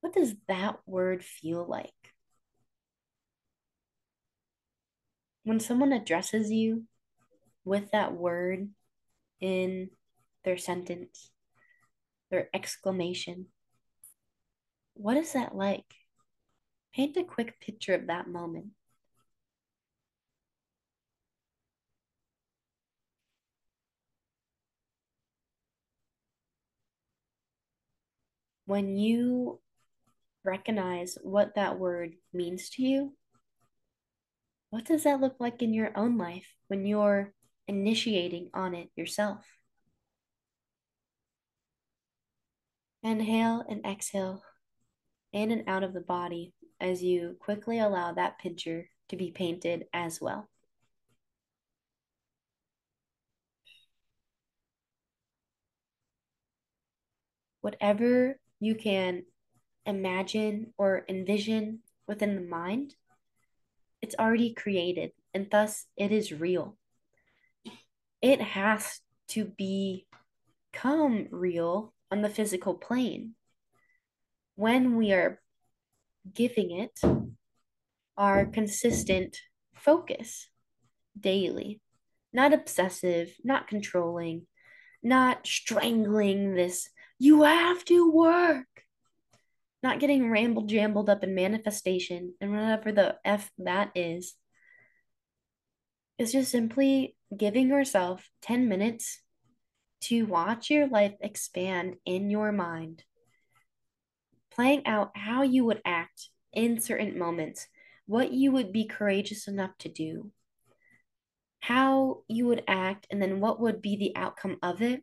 What 0.00 0.12
does 0.12 0.34
that 0.46 0.78
word 0.86 1.24
feel 1.24 1.66
like? 1.66 1.92
When 5.44 5.60
someone 5.60 5.92
addresses 5.92 6.50
you 6.50 6.84
with 7.64 7.90
that 7.92 8.12
word 8.12 8.68
in 9.40 9.90
their 10.44 10.58
sentence, 10.58 11.30
their 12.30 12.48
exclamation. 12.52 13.46
What 14.94 15.16
is 15.16 15.32
that 15.32 15.54
like? 15.54 15.86
Paint 16.94 17.16
a 17.16 17.24
quick 17.24 17.60
picture 17.60 17.94
of 17.94 18.08
that 18.08 18.28
moment. 18.28 18.68
When 28.68 28.98
you 28.98 29.60
recognize 30.44 31.16
what 31.22 31.54
that 31.54 31.78
word 31.78 32.16
means 32.34 32.68
to 32.72 32.82
you, 32.82 33.14
what 34.68 34.84
does 34.84 35.04
that 35.04 35.22
look 35.22 35.36
like 35.40 35.62
in 35.62 35.72
your 35.72 35.90
own 35.96 36.18
life 36.18 36.46
when 36.66 36.84
you're 36.84 37.32
initiating 37.66 38.50
on 38.52 38.74
it 38.74 38.90
yourself. 38.94 39.46
Inhale 43.02 43.64
and 43.68 43.86
exhale 43.86 44.42
in 45.32 45.50
and 45.50 45.66
out 45.66 45.82
of 45.82 45.94
the 45.94 46.00
body 46.00 46.52
as 46.78 47.02
you 47.02 47.36
quickly 47.40 47.78
allow 47.78 48.12
that 48.12 48.38
picture 48.38 48.90
to 49.08 49.16
be 49.16 49.30
painted 49.30 49.84
as 49.94 50.20
well. 50.20 50.50
Whatever 57.60 58.38
you 58.60 58.74
can 58.74 59.22
imagine 59.86 60.72
or 60.76 61.04
envision 61.08 61.80
within 62.06 62.34
the 62.34 62.40
mind, 62.40 62.94
it's 64.02 64.14
already 64.18 64.54
created 64.54 65.12
and 65.34 65.48
thus 65.50 65.86
it 65.96 66.12
is 66.12 66.32
real. 66.32 66.76
It 68.20 68.40
has 68.40 69.00
to 69.28 69.44
become 69.44 71.28
real 71.30 71.94
on 72.10 72.22
the 72.22 72.28
physical 72.28 72.74
plane. 72.74 73.34
When 74.56 74.96
we 74.96 75.12
are 75.12 75.40
giving 76.34 76.70
it 76.72 76.98
our 78.16 78.44
consistent 78.46 79.38
focus 79.74 80.48
daily, 81.18 81.80
not 82.32 82.52
obsessive, 82.52 83.34
not 83.44 83.68
controlling, 83.68 84.46
not 85.02 85.46
strangling 85.46 86.54
this, 86.54 86.88
you 87.18 87.42
have 87.42 87.84
to 87.86 88.10
work, 88.10 88.66
not 89.82 90.00
getting 90.00 90.30
rambled 90.30 90.68
jambled 90.68 91.10
up 91.10 91.24
in 91.24 91.34
manifestation 91.34 92.34
and 92.40 92.52
whatever 92.52 92.92
the 92.92 93.16
F 93.24 93.50
that 93.58 93.90
is. 93.94 94.34
It's 96.18 96.32
just 96.32 96.50
simply 96.50 97.16
giving 97.36 97.68
yourself 97.68 98.28
10 98.42 98.68
minutes 98.68 99.20
to 100.02 100.26
watch 100.26 100.70
your 100.70 100.88
life 100.88 101.14
expand 101.20 101.96
in 102.04 102.30
your 102.30 102.52
mind, 102.52 103.04
playing 104.50 104.86
out 104.86 105.10
how 105.14 105.42
you 105.42 105.64
would 105.64 105.80
act 105.84 106.28
in 106.52 106.80
certain 106.80 107.18
moments, 107.18 107.66
what 108.06 108.32
you 108.32 108.52
would 108.52 108.72
be 108.72 108.86
courageous 108.86 109.48
enough 109.48 109.76
to 109.78 109.88
do, 109.88 110.30
how 111.60 112.22
you 112.28 112.46
would 112.46 112.64
act, 112.66 113.06
and 113.10 113.20
then 113.20 113.40
what 113.40 113.60
would 113.60 113.82
be 113.82 113.96
the 113.96 114.16
outcome 114.16 114.56
of 114.62 114.82
it. 114.82 115.02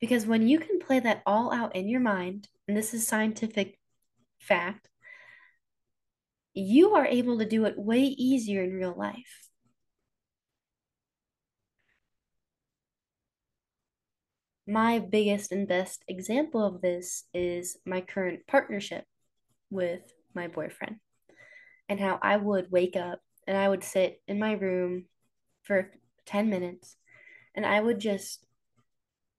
Because 0.00 0.26
when 0.26 0.48
you 0.48 0.58
can 0.58 0.78
play 0.78 1.00
that 1.00 1.22
all 1.26 1.52
out 1.52 1.76
in 1.76 1.88
your 1.88 2.00
mind, 2.00 2.48
and 2.66 2.76
this 2.76 2.94
is 2.94 3.06
scientific 3.06 3.78
fact, 4.38 4.88
you 6.54 6.94
are 6.94 7.06
able 7.06 7.38
to 7.38 7.44
do 7.44 7.64
it 7.66 7.78
way 7.78 8.00
easier 8.02 8.62
in 8.64 8.74
real 8.74 8.94
life. 8.96 9.50
my 14.70 15.00
biggest 15.00 15.50
and 15.50 15.66
best 15.66 16.04
example 16.06 16.64
of 16.64 16.80
this 16.80 17.24
is 17.34 17.76
my 17.84 18.00
current 18.00 18.46
partnership 18.46 19.04
with 19.68 20.00
my 20.32 20.46
boyfriend 20.46 20.96
and 21.88 21.98
how 21.98 22.20
I 22.22 22.36
would 22.36 22.70
wake 22.70 22.94
up 22.94 23.18
and 23.48 23.56
I 23.56 23.68
would 23.68 23.82
sit 23.82 24.22
in 24.28 24.38
my 24.38 24.52
room 24.52 25.06
for 25.64 25.90
10 26.26 26.48
minutes 26.50 26.94
and 27.56 27.66
I 27.66 27.80
would 27.80 27.98
just 27.98 28.46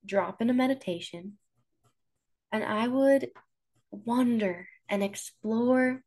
drop 0.05 0.41
into 0.41 0.53
meditation 0.53 1.38
and 2.51 2.63
I 2.63 2.88
would 2.88 3.29
wonder 3.91 4.67
and 4.89 5.03
explore 5.03 6.03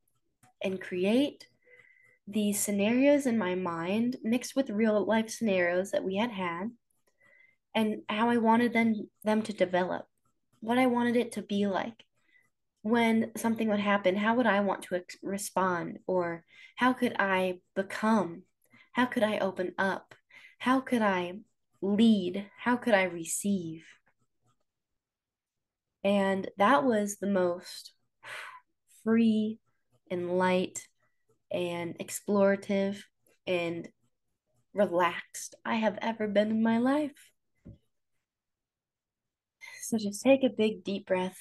and 0.63 0.81
create 0.81 1.47
these 2.27 2.59
scenarios 2.59 3.27
in 3.27 3.39
my 3.39 3.55
mind 3.55 4.17
mixed 4.23 4.57
with 4.57 4.71
real 4.71 5.05
life 5.05 5.31
scenarios 5.31 5.91
that 5.91 6.05
we 6.05 6.17
had 6.17 6.31
had 6.31 6.71
and 7.75 8.03
how 8.09 8.31
I 8.31 8.39
wanted 8.39 8.73
them 8.73 9.09
them 9.25 9.43
to 9.43 9.53
develop, 9.53 10.07
what 10.61 10.79
I 10.79 10.87
wanted 10.87 11.17
it 11.17 11.33
to 11.33 11.43
be 11.43 11.67
like 11.67 12.05
when 12.83 13.33
something 13.35 13.69
would 13.71 13.81
happen, 13.81 14.15
how 14.15 14.35
would 14.35 14.47
I 14.47 14.61
want 14.61 14.83
to 14.85 14.97
ex- 14.97 15.17
respond 15.23 16.01
or 16.07 16.45
how 16.77 16.93
could 16.93 17.17
I 17.19 17.61
become? 17.75 18.43
How 18.93 19.07
could 19.07 19.23
I 19.23 19.39
open 19.39 19.73
up? 19.79 20.15
How 20.59 20.81
could 20.81 21.01
I 21.01 21.39
lead? 21.85 22.47
How 22.59 22.77
could 22.77 22.95
I 22.95 23.05
receive? 23.05 23.85
And 26.03 26.49
that 26.59 26.85
was 26.85 27.17
the 27.17 27.27
most 27.27 27.93
free 29.03 29.59
and 30.11 30.39
light 30.39 30.87
and 31.51 31.97
explorative 31.99 33.03
and 33.47 33.89
relaxed 34.73 35.55
I 35.65 35.77
have 35.77 35.99
ever 36.01 36.27
been 36.27 36.51
in 36.51 36.63
my 36.63 36.79
life. 36.79 37.31
So 39.83 39.99
just 39.99 40.23
take 40.23 40.43
a 40.43 40.49
big 40.49 40.85
deep 40.85 41.07
breath. 41.07 41.39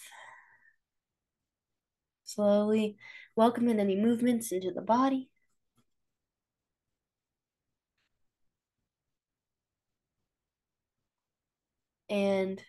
Slowly 2.25 2.97
welcome 3.35 3.67
in 3.67 3.79
any 3.79 3.95
movements 3.95 4.51
into 4.51 4.71
the 4.71 4.81
body. 4.81 5.29
And 12.13 12.61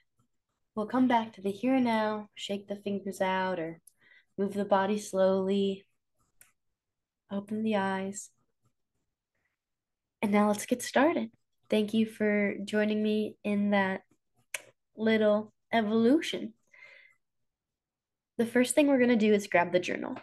we'll 0.74 0.86
come 0.86 1.06
back 1.06 1.34
to 1.34 1.42
the 1.42 1.50
here 1.50 1.74
and 1.74 1.84
now, 1.84 2.30
shake 2.34 2.66
the 2.66 2.76
fingers 2.76 3.20
out 3.20 3.60
or 3.60 3.78
move 4.38 4.54
the 4.54 4.64
body 4.64 4.98
slowly, 4.98 5.84
open 7.30 7.62
the 7.62 7.76
eyes. 7.76 8.30
And 10.22 10.32
now 10.32 10.48
let's 10.48 10.64
get 10.64 10.80
started. 10.80 11.30
Thank 11.68 11.92
you 11.92 12.06
for 12.06 12.54
joining 12.64 13.02
me 13.02 13.36
in 13.44 13.72
that 13.72 14.00
little 14.96 15.52
evolution. 15.70 16.54
The 18.38 18.46
first 18.46 18.74
thing 18.74 18.86
we're 18.86 18.96
going 18.96 19.10
to 19.10 19.16
do 19.16 19.34
is 19.34 19.46
grab 19.46 19.72
the 19.72 19.78
journal. 19.78 20.16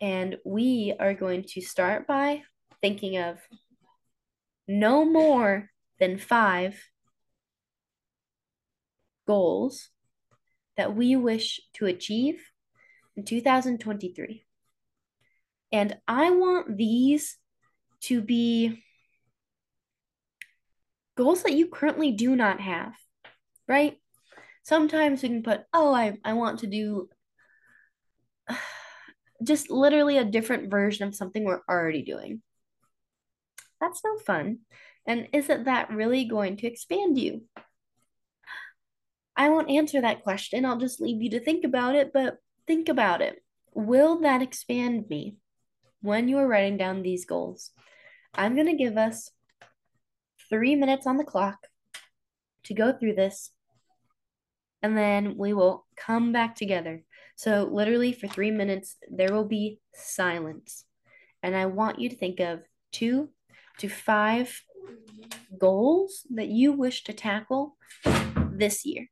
And 0.00 0.36
we 0.44 0.94
are 1.00 1.14
going 1.14 1.46
to 1.48 1.60
start 1.60 2.06
by 2.06 2.42
thinking 2.80 3.18
of 3.18 3.38
no 4.68 5.04
more 5.04 5.68
than 5.98 6.16
five 6.16 6.80
goals 9.26 9.88
that 10.76 10.94
we 10.94 11.16
wish 11.16 11.60
to 11.74 11.86
achieve 11.86 12.42
in 13.16 13.24
2023. 13.24 14.44
And 15.72 15.96
I 16.06 16.30
want 16.30 16.76
these 16.76 17.38
to 18.02 18.20
be 18.20 18.82
goals 21.16 21.42
that 21.42 21.54
you 21.54 21.66
currently 21.66 22.12
do 22.12 22.36
not 22.36 22.60
have, 22.60 22.92
right? 23.66 23.96
Sometimes 24.62 25.22
we 25.22 25.28
can 25.28 25.42
put, 25.42 25.62
oh, 25.72 25.92
I, 25.94 26.18
I 26.24 26.34
want 26.34 26.60
to 26.60 26.66
do 26.66 27.08
just 29.42 29.70
literally 29.70 30.18
a 30.18 30.24
different 30.24 30.70
version 30.70 31.06
of 31.06 31.14
something 31.14 31.44
we're 31.44 31.62
already 31.68 32.02
doing. 32.02 32.42
That's 33.80 34.02
no 34.04 34.18
fun. 34.18 34.58
And 35.06 35.28
isn't 35.32 35.64
that 35.64 35.90
really 35.90 36.24
going 36.24 36.56
to 36.58 36.66
expand 36.66 37.18
you? 37.18 37.42
I 39.36 39.50
won't 39.50 39.70
answer 39.70 40.00
that 40.00 40.22
question. 40.22 40.64
I'll 40.64 40.78
just 40.78 41.00
leave 41.00 41.22
you 41.22 41.30
to 41.30 41.40
think 41.40 41.64
about 41.64 41.94
it, 41.94 42.12
but 42.12 42.38
think 42.66 42.88
about 42.88 43.20
it. 43.20 43.42
Will 43.74 44.20
that 44.20 44.40
expand 44.40 45.04
me 45.10 45.36
when 46.00 46.28
you 46.28 46.38
are 46.38 46.46
writing 46.46 46.78
down 46.78 47.02
these 47.02 47.26
goals? 47.26 47.70
I'm 48.34 48.54
going 48.54 48.66
to 48.66 48.74
give 48.74 48.96
us 48.96 49.30
three 50.48 50.74
minutes 50.74 51.06
on 51.06 51.18
the 51.18 51.24
clock 51.24 51.66
to 52.64 52.74
go 52.74 52.92
through 52.92 53.14
this, 53.14 53.52
and 54.82 54.96
then 54.96 55.36
we 55.36 55.52
will 55.52 55.86
come 55.96 56.32
back 56.32 56.54
together. 56.54 57.02
So, 57.36 57.68
literally, 57.70 58.12
for 58.12 58.28
three 58.28 58.50
minutes, 58.50 58.96
there 59.10 59.32
will 59.32 59.44
be 59.44 59.80
silence. 59.94 60.84
And 61.42 61.54
I 61.54 61.66
want 61.66 61.98
you 61.98 62.08
to 62.08 62.16
think 62.16 62.40
of 62.40 62.62
two 62.92 63.30
to 63.78 63.88
five 63.88 64.62
goals 65.58 66.26
that 66.30 66.48
you 66.48 66.72
wish 66.72 67.04
to 67.04 67.12
tackle 67.12 67.76
this 68.58 68.84
year. 68.84 69.06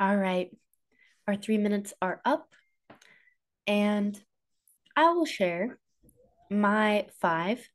All 0.00 0.16
right, 0.16 0.50
our 1.28 1.36
three 1.36 1.58
minutes 1.58 1.92
are 2.00 2.22
up, 2.24 2.48
and 3.66 4.18
I 4.96 5.10
will 5.12 5.26
share 5.26 5.78
my 6.50 7.08
five. 7.20 7.68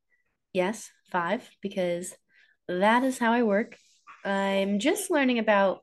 Yes, 0.52 0.90
five, 1.12 1.48
because 1.62 2.16
that 2.68 3.04
is 3.04 3.20
how 3.20 3.32
I 3.32 3.44
work. 3.44 3.78
I'm 4.24 4.80
just 4.80 5.12
learning 5.12 5.38
about 5.38 5.82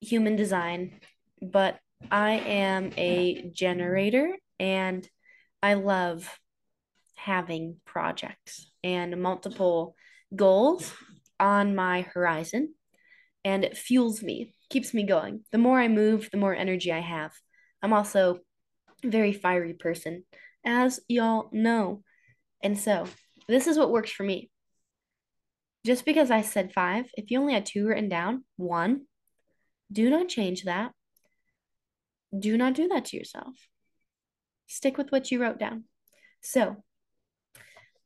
human 0.00 0.34
design, 0.34 0.98
but 1.42 1.78
I 2.10 2.38
am 2.38 2.92
a 2.96 3.50
generator 3.50 4.34
and 4.58 5.06
I 5.62 5.74
love 5.74 6.40
having 7.16 7.76
projects 7.84 8.70
and 8.82 9.20
multiple 9.20 9.94
goals 10.34 10.94
on 11.38 11.74
my 11.74 12.00
horizon. 12.00 12.74
And 13.44 13.62
it 13.62 13.76
fuels 13.76 14.22
me, 14.22 14.54
keeps 14.70 14.94
me 14.94 15.02
going. 15.02 15.44
The 15.52 15.58
more 15.58 15.78
I 15.78 15.88
move, 15.88 16.30
the 16.30 16.38
more 16.38 16.54
energy 16.54 16.92
I 16.92 17.00
have. 17.00 17.32
I'm 17.82 17.92
also 17.92 18.40
a 19.04 19.08
very 19.08 19.32
fiery 19.32 19.74
person, 19.74 20.24
as 20.64 21.00
y'all 21.08 21.50
know. 21.52 22.02
And 22.62 22.78
so, 22.78 23.06
this 23.48 23.66
is 23.66 23.76
what 23.76 23.90
works 23.90 24.12
for 24.12 24.22
me. 24.22 24.50
Just 25.84 26.04
because 26.04 26.30
I 26.30 26.42
said 26.42 26.72
five, 26.72 27.10
if 27.14 27.30
you 27.30 27.40
only 27.40 27.54
had 27.54 27.66
two 27.66 27.86
written 27.86 28.08
down, 28.08 28.44
one, 28.56 29.06
do 29.90 30.08
not 30.08 30.28
change 30.28 30.64
that. 30.64 30.92
Do 32.38 32.56
not 32.56 32.74
do 32.74 32.86
that 32.88 33.06
to 33.06 33.16
yourself. 33.16 33.54
Stick 34.66 34.96
with 34.96 35.10
what 35.10 35.30
you 35.30 35.42
wrote 35.42 35.58
down. 35.58 35.84
So, 36.42 36.84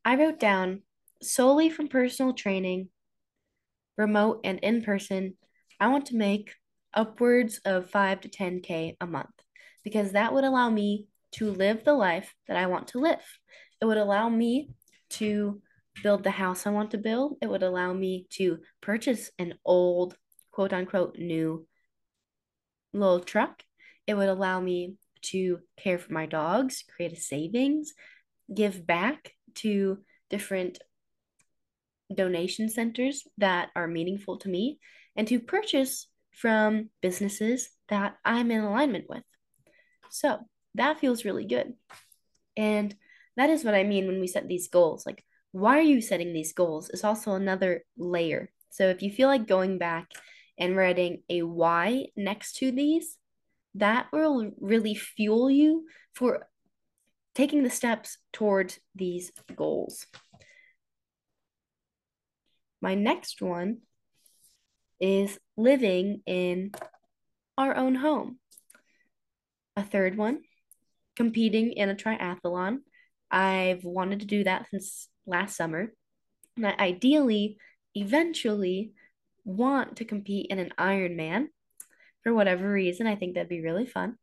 I 0.03 0.15
wrote 0.15 0.39
down 0.39 0.81
solely 1.21 1.69
from 1.69 1.89
personal 1.89 2.33
training, 2.33 2.89
remote 3.97 4.41
and 4.43 4.59
in 4.59 4.81
person, 4.81 5.37
I 5.79 5.87
want 5.87 6.07
to 6.07 6.15
make 6.15 6.53
upwards 6.93 7.59
of 7.65 7.89
5 7.89 8.21
to 8.21 8.29
10K 8.29 8.95
a 8.99 9.07
month 9.07 9.29
because 9.83 10.13
that 10.13 10.33
would 10.33 10.43
allow 10.43 10.69
me 10.69 11.07
to 11.33 11.51
live 11.51 11.83
the 11.83 11.93
life 11.93 12.33
that 12.47 12.57
I 12.57 12.67
want 12.67 12.89
to 12.89 12.99
live. 12.99 13.23
It 13.81 13.85
would 13.85 13.97
allow 13.97 14.29
me 14.29 14.69
to 15.11 15.61
build 16.01 16.23
the 16.23 16.31
house 16.31 16.65
I 16.65 16.71
want 16.71 16.91
to 16.91 16.97
build. 16.97 17.37
It 17.41 17.49
would 17.49 17.63
allow 17.63 17.93
me 17.93 18.27
to 18.31 18.59
purchase 18.81 19.31
an 19.37 19.55
old, 19.65 20.15
quote 20.51 20.73
unquote, 20.73 21.17
new 21.17 21.67
little 22.93 23.19
truck. 23.19 23.63
It 24.07 24.15
would 24.15 24.29
allow 24.29 24.61
me 24.61 24.95
to 25.23 25.59
care 25.77 25.97
for 25.97 26.13
my 26.13 26.25
dogs, 26.25 26.83
create 26.95 27.13
a 27.13 27.19
savings, 27.19 27.93
give 28.53 28.85
back 28.85 29.31
to 29.55 29.99
different 30.29 30.79
donation 32.13 32.69
centers 32.69 33.23
that 33.37 33.69
are 33.75 33.87
meaningful 33.87 34.37
to 34.37 34.49
me, 34.49 34.79
and 35.15 35.27
to 35.27 35.39
purchase 35.39 36.07
from 36.31 36.89
businesses 37.01 37.69
that 37.89 38.15
I'm 38.25 38.51
in 38.51 38.61
alignment 38.61 39.05
with. 39.09 39.23
So 40.09 40.39
that 40.75 40.99
feels 40.99 41.25
really 41.25 41.45
good. 41.45 41.73
And 42.57 42.93
that 43.37 43.49
is 43.49 43.63
what 43.63 43.75
I 43.75 43.83
mean 43.83 44.07
when 44.07 44.19
we 44.19 44.27
set 44.27 44.47
these 44.47 44.67
goals. 44.67 45.05
Like, 45.05 45.23
why 45.51 45.77
are 45.77 45.81
you 45.81 46.01
setting 46.01 46.33
these 46.33 46.53
goals 46.53 46.89
is 46.89 47.03
also 47.03 47.33
another 47.33 47.83
layer. 47.97 48.51
So 48.69 48.89
if 48.89 49.01
you 49.01 49.11
feel 49.11 49.29
like 49.29 49.47
going 49.47 49.77
back 49.77 50.11
and 50.57 50.75
writing 50.75 51.23
a 51.29 51.43
why 51.43 52.07
next 52.15 52.57
to 52.57 52.71
these, 52.71 53.17
that 53.75 54.07
will 54.11 54.51
really 54.59 54.95
fuel 54.95 55.49
you 55.49 55.85
for 56.13 56.47
taking 57.33 57.63
the 57.63 57.69
steps 57.69 58.17
towards 58.31 58.79
these 58.95 59.31
goals. 59.55 60.05
My 62.81 62.95
next 62.95 63.41
one 63.41 63.79
is 64.99 65.39
living 65.57 66.21
in 66.25 66.71
our 67.57 67.75
own 67.75 67.95
home. 67.95 68.39
A 69.75 69.83
third 69.83 70.17
one, 70.17 70.41
competing 71.15 71.73
in 71.73 71.89
a 71.89 71.95
triathlon. 71.95 72.79
I've 73.29 73.83
wanted 73.83 74.21
to 74.21 74.25
do 74.25 74.43
that 74.43 74.67
since 74.69 75.09
last 75.25 75.57
summer. 75.57 75.91
And 76.55 76.67
I 76.67 76.75
ideally, 76.79 77.57
eventually, 77.93 78.93
want 79.43 79.97
to 79.97 80.05
compete 80.05 80.47
in 80.49 80.59
an 80.59 80.71
Ironman 80.77 81.47
for 82.23 82.33
whatever 82.33 82.71
reason. 82.71 83.07
I 83.07 83.15
think 83.15 83.35
that'd 83.35 83.49
be 83.49 83.61
really 83.61 83.85
fun. 83.85 84.17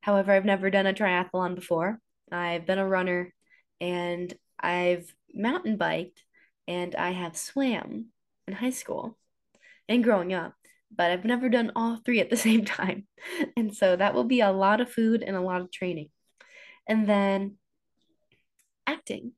However, 0.00 0.32
I've 0.32 0.44
never 0.44 0.70
done 0.70 0.86
a 0.86 0.94
triathlon 0.94 1.54
before. 1.54 1.98
I've 2.30 2.66
been 2.66 2.78
a 2.78 2.88
runner 2.88 3.32
and 3.80 4.32
I've 4.58 5.12
mountain 5.34 5.76
biked 5.76 6.24
and 6.66 6.94
I 6.94 7.10
have 7.10 7.36
swam 7.36 8.06
in 8.46 8.54
high 8.54 8.70
school 8.70 9.18
and 9.92 10.02
growing 10.02 10.32
up, 10.32 10.54
but 10.94 11.10
I've 11.10 11.24
never 11.24 11.48
done 11.48 11.72
all 11.76 11.96
three 11.96 12.20
at 12.20 12.30
the 12.30 12.36
same 12.48 12.64
time. 12.64 13.06
And 13.56 13.74
so 13.74 13.96
that 13.96 14.14
will 14.14 14.24
be 14.24 14.40
a 14.40 14.50
lot 14.50 14.80
of 14.80 14.90
food 14.90 15.22
and 15.22 15.36
a 15.36 15.40
lot 15.40 15.60
of 15.60 15.70
training. 15.70 16.08
And 16.88 17.06
then 17.06 17.56
acting. 18.86 19.32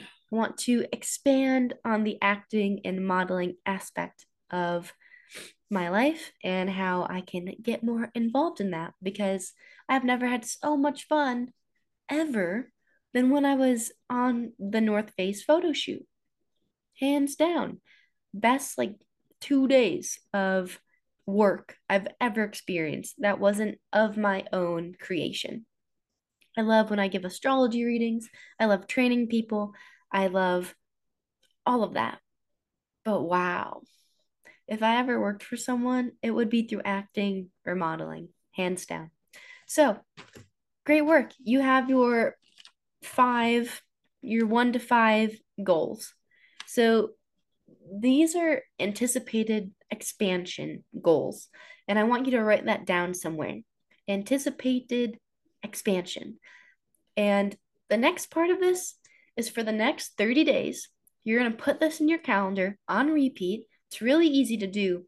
I 0.00 0.04
want 0.30 0.58
to 0.58 0.86
expand 0.92 1.74
on 1.84 2.04
the 2.04 2.18
acting 2.22 2.80
and 2.84 3.06
modeling 3.06 3.56
aspect 3.66 4.26
of 4.50 4.92
my 5.70 5.88
life 5.88 6.32
and 6.42 6.70
how 6.70 7.06
I 7.08 7.20
can 7.20 7.54
get 7.62 7.84
more 7.84 8.10
involved 8.14 8.60
in 8.60 8.70
that 8.70 8.94
because 9.02 9.52
I've 9.88 10.04
never 10.04 10.26
had 10.26 10.44
so 10.44 10.76
much 10.76 11.06
fun 11.06 11.52
ever 12.08 12.70
than 13.12 13.30
when 13.30 13.44
I 13.44 13.54
was 13.54 13.92
on 14.08 14.52
the 14.58 14.80
North 14.80 15.12
Face 15.16 15.42
photo 15.42 15.72
shoot. 15.72 16.06
Hands 17.00 17.34
down. 17.34 17.80
Best 18.32 18.78
like 18.78 18.94
two 19.40 19.68
days 19.68 20.18
of 20.32 20.80
work 21.26 21.76
I've 21.88 22.08
ever 22.20 22.42
experienced 22.42 23.16
that 23.18 23.40
wasn't 23.40 23.78
of 23.92 24.16
my 24.16 24.44
own 24.52 24.94
creation. 25.00 25.66
I 26.58 26.62
love 26.62 26.90
when 26.90 26.98
I 26.98 27.08
give 27.08 27.24
astrology 27.24 27.84
readings. 27.84 28.28
I 28.58 28.66
love 28.66 28.86
training 28.86 29.28
people. 29.28 29.72
I 30.12 30.26
love 30.26 30.74
all 31.64 31.84
of 31.84 31.94
that. 31.94 32.18
But 33.04 33.22
wow, 33.22 33.82
if 34.66 34.82
I 34.82 34.96
ever 34.96 35.20
worked 35.20 35.42
for 35.42 35.56
someone, 35.56 36.12
it 36.22 36.30
would 36.30 36.50
be 36.50 36.66
through 36.66 36.82
acting 36.84 37.50
or 37.64 37.74
modeling, 37.74 38.28
hands 38.52 38.86
down. 38.86 39.10
So, 39.66 39.98
great 40.84 41.02
work. 41.02 41.32
You 41.38 41.60
have 41.60 41.88
your 41.88 42.36
five, 43.02 43.82
your 44.20 44.46
one 44.46 44.72
to 44.72 44.78
five 44.78 45.38
goals. 45.62 46.12
So, 46.66 47.10
these 47.92 48.36
are 48.36 48.62
anticipated 48.78 49.72
expansion 49.90 50.84
goals. 51.00 51.48
And 51.88 51.98
I 51.98 52.04
want 52.04 52.26
you 52.26 52.32
to 52.32 52.42
write 52.42 52.66
that 52.66 52.86
down 52.86 53.14
somewhere. 53.14 53.58
Anticipated 54.08 55.18
expansion. 55.62 56.38
And 57.16 57.56
the 57.88 57.96
next 57.96 58.30
part 58.30 58.50
of 58.50 58.60
this 58.60 58.94
is 59.36 59.48
for 59.48 59.62
the 59.62 59.72
next 59.72 60.16
30 60.16 60.44
days, 60.44 60.88
you're 61.24 61.40
going 61.40 61.50
to 61.50 61.58
put 61.58 61.80
this 61.80 62.00
in 62.00 62.08
your 62.08 62.18
calendar 62.18 62.78
on 62.88 63.10
repeat. 63.10 63.66
It's 63.90 64.00
really 64.00 64.28
easy 64.28 64.58
to 64.58 64.66
do 64.66 65.04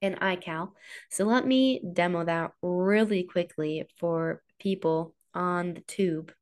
in 0.00 0.14
iCal. 0.14 0.70
So 1.10 1.24
let 1.24 1.46
me 1.46 1.82
demo 1.92 2.24
that 2.24 2.52
really 2.62 3.24
quickly 3.24 3.88
for 3.98 4.42
people 4.58 5.14
on 5.34 5.74
the 5.74 5.80
tube. 5.80 6.32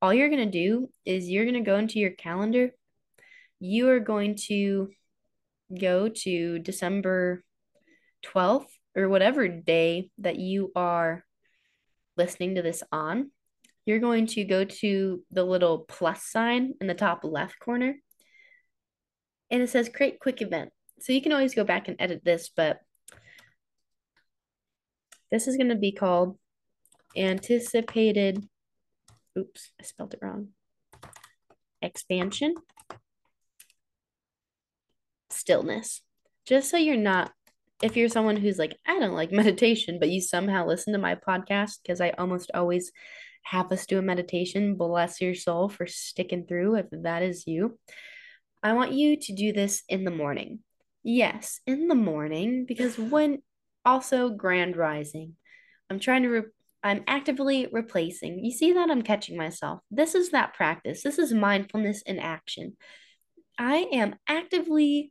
All 0.00 0.12
you're 0.12 0.28
going 0.28 0.50
to 0.50 0.58
do 0.58 0.90
is 1.04 1.28
you're 1.28 1.44
going 1.44 1.62
to 1.62 1.70
go 1.70 1.76
into 1.76 1.98
your 1.98 2.10
calendar. 2.10 2.72
You 3.64 3.90
are 3.90 4.00
going 4.00 4.34
to 4.48 4.90
go 5.72 6.08
to 6.08 6.58
December 6.58 7.44
12th 8.26 8.66
or 8.96 9.08
whatever 9.08 9.46
day 9.46 10.10
that 10.18 10.34
you 10.34 10.72
are 10.74 11.24
listening 12.16 12.56
to 12.56 12.62
this 12.62 12.82
on, 12.90 13.30
you're 13.86 14.00
going 14.00 14.26
to 14.26 14.42
go 14.42 14.64
to 14.64 15.22
the 15.30 15.44
little 15.44 15.84
plus 15.88 16.24
sign 16.24 16.74
in 16.80 16.88
the 16.88 16.94
top 16.94 17.20
left 17.22 17.60
corner. 17.60 17.94
And 19.48 19.62
it 19.62 19.70
says 19.70 19.88
create 19.88 20.18
quick 20.18 20.42
event. 20.42 20.70
So 20.98 21.12
you 21.12 21.22
can 21.22 21.30
always 21.30 21.54
go 21.54 21.62
back 21.62 21.86
and 21.86 21.96
edit 22.00 22.24
this, 22.24 22.50
but 22.56 22.80
this 25.30 25.46
is 25.46 25.56
going 25.56 25.68
to 25.68 25.76
be 25.76 25.92
called 25.92 26.36
anticipated. 27.16 28.44
Oops, 29.38 29.70
I 29.80 29.84
spelled 29.84 30.14
it 30.14 30.20
wrong. 30.20 30.48
Expansion. 31.80 32.56
Stillness. 35.42 36.02
Just 36.46 36.70
so 36.70 36.76
you're 36.76 36.96
not 36.96 37.32
if 37.82 37.96
you're 37.96 38.08
someone 38.08 38.36
who's 38.36 38.58
like, 38.58 38.76
I 38.86 38.98
don't 39.00 39.14
like 39.14 39.32
meditation, 39.32 39.98
but 39.98 40.08
you 40.08 40.20
somehow 40.20 40.66
listen 40.66 40.92
to 40.92 40.98
my 40.98 41.16
podcast 41.16 41.78
because 41.82 42.00
I 42.00 42.10
almost 42.10 42.50
always 42.54 42.92
have 43.42 43.72
us 43.72 43.86
do 43.86 43.98
a 43.98 44.02
meditation, 44.02 44.76
bless 44.76 45.20
your 45.20 45.34
soul 45.34 45.68
for 45.68 45.86
sticking 45.86 46.46
through 46.46 46.76
if 46.76 46.86
that 46.92 47.22
is 47.24 47.44
you. 47.46 47.76
I 48.62 48.74
want 48.74 48.92
you 48.92 49.16
to 49.16 49.34
do 49.34 49.52
this 49.52 49.82
in 49.88 50.04
the 50.04 50.12
morning. 50.12 50.60
Yes, 51.02 51.60
in 51.66 51.88
the 51.88 51.96
morning, 51.96 52.64
because 52.66 52.96
when 52.96 53.42
also 53.84 54.30
grand 54.30 54.76
rising, 54.76 55.34
I'm 55.90 55.98
trying 55.98 56.22
to, 56.22 56.28
re- 56.28 56.42
I'm 56.84 57.02
actively 57.08 57.66
replacing. 57.72 58.44
You 58.44 58.52
see 58.52 58.74
that 58.74 58.88
I'm 58.88 59.02
catching 59.02 59.36
myself. 59.36 59.80
This 59.90 60.14
is 60.14 60.30
that 60.30 60.54
practice. 60.54 61.02
This 61.02 61.18
is 61.18 61.34
mindfulness 61.34 62.02
in 62.02 62.20
action. 62.20 62.76
I 63.58 63.88
am 63.92 64.14
actively 64.28 65.10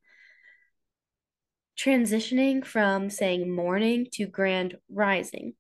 transitioning 1.82 2.66
from 2.66 3.10
saying 3.10 3.54
morning 3.54 4.08
to 4.14 4.28
grand 4.28 4.78
rising 4.90 5.54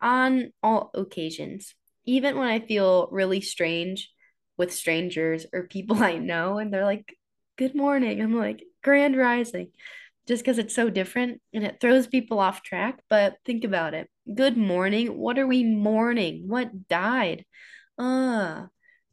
on 0.00 0.52
all 0.62 0.90
occasions, 0.94 1.74
even 2.04 2.36
when 2.38 2.48
I 2.48 2.60
feel 2.60 3.08
really 3.10 3.40
strange 3.40 4.10
with 4.56 4.72
strangers 4.72 5.46
or 5.52 5.64
people 5.64 5.96
I 6.02 6.18
know, 6.18 6.58
and 6.58 6.72
they're 6.72 6.84
like, 6.84 7.16
Good 7.56 7.74
morning. 7.74 8.20
I'm 8.20 8.36
like, 8.36 8.62
Grand 8.84 9.16
rising, 9.16 9.70
just 10.28 10.44
because 10.44 10.58
it's 10.58 10.74
so 10.74 10.90
different 10.90 11.40
and 11.54 11.64
it 11.64 11.78
throws 11.80 12.06
people 12.06 12.38
off 12.38 12.62
track. 12.62 13.00
But 13.08 13.36
think 13.44 13.64
about 13.64 13.94
it. 13.94 14.08
Good 14.32 14.56
morning. 14.56 15.16
What 15.16 15.38
are 15.38 15.46
we 15.46 15.64
mourning? 15.64 16.48
What 16.48 16.86
died? 16.86 17.44
Ah, 17.98 18.68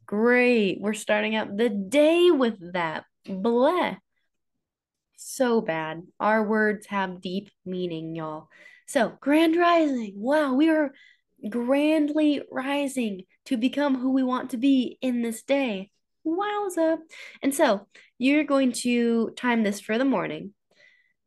great. 0.06 0.78
We're 0.80 0.92
starting 0.92 1.34
out 1.34 1.56
the 1.56 1.70
day 1.70 2.30
with 2.30 2.74
that. 2.74 3.04
Bleh. 3.26 3.96
So 5.26 5.62
bad. 5.62 6.02
Our 6.20 6.46
words 6.46 6.86
have 6.88 7.22
deep 7.22 7.48
meaning, 7.64 8.14
y'all. 8.14 8.48
So, 8.86 9.16
grand 9.22 9.56
rising. 9.56 10.12
Wow, 10.16 10.52
we 10.52 10.68
are 10.68 10.92
grandly 11.48 12.42
rising 12.52 13.22
to 13.46 13.56
become 13.56 13.98
who 13.98 14.12
we 14.12 14.22
want 14.22 14.50
to 14.50 14.58
be 14.58 14.98
in 15.00 15.22
this 15.22 15.42
day. 15.42 15.90
Wowza. 16.26 16.98
And 17.42 17.54
so, 17.54 17.86
you're 18.18 18.44
going 18.44 18.72
to 18.82 19.30
time 19.30 19.62
this 19.62 19.80
for 19.80 19.96
the 19.96 20.04
morning. 20.04 20.52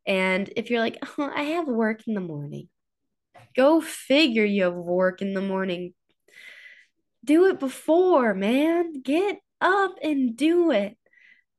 And 0.06 0.48
if 0.54 0.70
you're 0.70 0.78
like, 0.78 0.98
oh, 1.18 1.32
I 1.34 1.42
have 1.42 1.66
work 1.66 2.06
in 2.06 2.14
the 2.14 2.20
morning, 2.20 2.68
go 3.56 3.80
figure 3.80 4.44
you 4.44 4.62
have 4.62 4.74
work 4.74 5.22
in 5.22 5.34
the 5.34 5.40
morning. 5.40 5.92
Do 7.24 7.46
it 7.46 7.58
before, 7.58 8.32
man. 8.32 9.02
Get 9.02 9.40
up 9.60 9.96
and 10.00 10.36
do 10.36 10.70
it. 10.70 10.96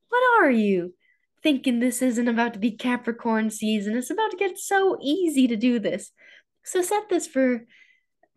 What 0.08 0.22
are 0.40 0.50
you? 0.50 0.94
Thinking 1.42 1.80
this 1.80 2.02
isn't 2.02 2.28
about 2.28 2.52
to 2.54 2.58
be 2.58 2.72
Capricorn 2.72 3.50
season. 3.50 3.96
It's 3.96 4.10
about 4.10 4.30
to 4.30 4.36
get 4.36 4.58
so 4.58 4.98
easy 5.00 5.48
to 5.48 5.56
do 5.56 5.78
this. 5.78 6.10
So 6.64 6.82
set 6.82 7.08
this 7.08 7.26
for 7.26 7.64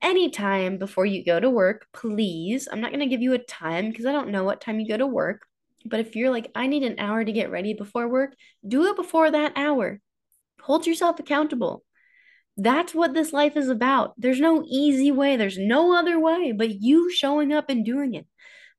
any 0.01 0.29
time 0.29 0.77
before 0.77 1.05
you 1.05 1.23
go 1.23 1.39
to 1.39 1.49
work, 1.49 1.87
please. 1.93 2.67
I'm 2.71 2.81
not 2.81 2.91
going 2.91 2.99
to 2.99 3.07
give 3.07 3.21
you 3.21 3.33
a 3.33 3.39
time 3.39 3.89
because 3.89 4.05
I 4.05 4.11
don't 4.11 4.29
know 4.29 4.43
what 4.43 4.61
time 4.61 4.79
you 4.79 4.87
go 4.87 4.97
to 4.97 5.07
work. 5.07 5.41
But 5.85 5.99
if 5.99 6.15
you're 6.15 6.31
like, 6.31 6.49
I 6.55 6.67
need 6.67 6.83
an 6.83 6.99
hour 6.99 7.23
to 7.23 7.31
get 7.31 7.51
ready 7.51 7.73
before 7.73 8.07
work, 8.07 8.35
do 8.65 8.85
it 8.85 8.95
before 8.95 9.31
that 9.31 9.53
hour. 9.55 9.99
Hold 10.61 10.87
yourself 10.87 11.19
accountable. 11.19 11.83
That's 12.55 12.93
what 12.93 13.13
this 13.13 13.33
life 13.33 13.57
is 13.57 13.67
about. 13.67 14.13
There's 14.17 14.39
no 14.39 14.63
easy 14.65 15.11
way, 15.11 15.35
there's 15.35 15.57
no 15.57 15.97
other 15.97 16.19
way 16.19 16.51
but 16.51 16.81
you 16.81 17.11
showing 17.11 17.51
up 17.51 17.69
and 17.69 17.83
doing 17.83 18.13
it. 18.13 18.27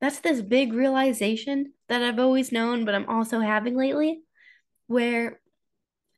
That's 0.01 0.21
this 0.21 0.41
big 0.41 0.73
realization 0.73 1.74
that 1.89 2.03
I've 2.03 2.19
always 2.19 2.53
known, 2.53 2.85
but 2.85 2.95
I'm 2.95 3.09
also 3.09 3.41
having 3.41 3.77
lately, 3.77 4.23
where, 4.87 5.41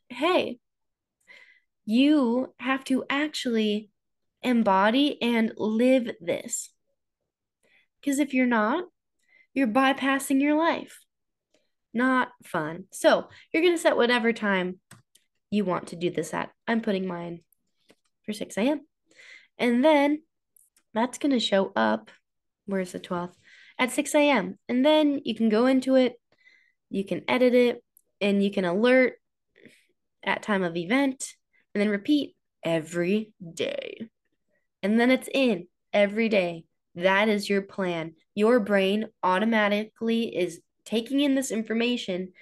hey, 0.08 0.58
you 1.84 2.54
have 2.58 2.84
to 2.84 3.04
actually 3.08 3.90
embody 4.42 5.20
and 5.22 5.52
live 5.56 6.10
this. 6.20 6.70
Because 8.00 8.18
if 8.18 8.34
you're 8.34 8.46
not, 8.46 8.84
you're 9.54 9.66
bypassing 9.66 10.40
your 10.40 10.56
life. 10.56 11.00
Not 11.94 12.28
fun. 12.44 12.84
So 12.92 13.28
you're 13.52 13.62
going 13.62 13.74
to 13.74 13.80
set 13.80 13.96
whatever 13.96 14.32
time 14.32 14.80
you 15.50 15.64
want 15.64 15.88
to 15.88 15.96
do 15.96 16.10
this 16.10 16.34
at. 16.34 16.50
I'm 16.68 16.80
putting 16.80 17.06
mine 17.06 17.40
for 18.24 18.32
6 18.32 18.56
a.m. 18.58 18.82
And 19.58 19.84
then 19.84 20.22
that's 20.92 21.18
going 21.18 21.32
to 21.32 21.40
show 21.40 21.72
up. 21.74 22.10
Where's 22.66 22.92
the 22.92 23.00
12th? 23.00 23.34
At 23.78 23.92
6 23.92 24.14
a.m. 24.14 24.58
And 24.68 24.84
then 24.84 25.20
you 25.24 25.34
can 25.34 25.48
go 25.48 25.66
into 25.66 25.96
it, 25.96 26.14
you 26.88 27.04
can 27.04 27.22
edit 27.28 27.54
it, 27.54 27.82
and 28.20 28.42
you 28.42 28.50
can 28.50 28.64
alert 28.64 29.14
at 30.24 30.42
time 30.42 30.62
of 30.62 30.76
event, 30.76 31.34
and 31.74 31.82
then 31.82 31.88
repeat 31.88 32.36
every 32.64 33.32
day. 33.54 34.08
And 34.82 34.98
then 34.98 35.10
it's 35.10 35.28
in 35.32 35.66
every 35.92 36.28
day. 36.28 36.64
That 36.94 37.28
is 37.28 37.48
your 37.48 37.62
plan. 37.62 38.14
Your 38.34 38.60
brain 38.60 39.06
automatically 39.22 40.34
is 40.34 40.60
taking 40.84 41.20
in 41.20 41.34
this 41.34 41.50
information. 41.50 42.32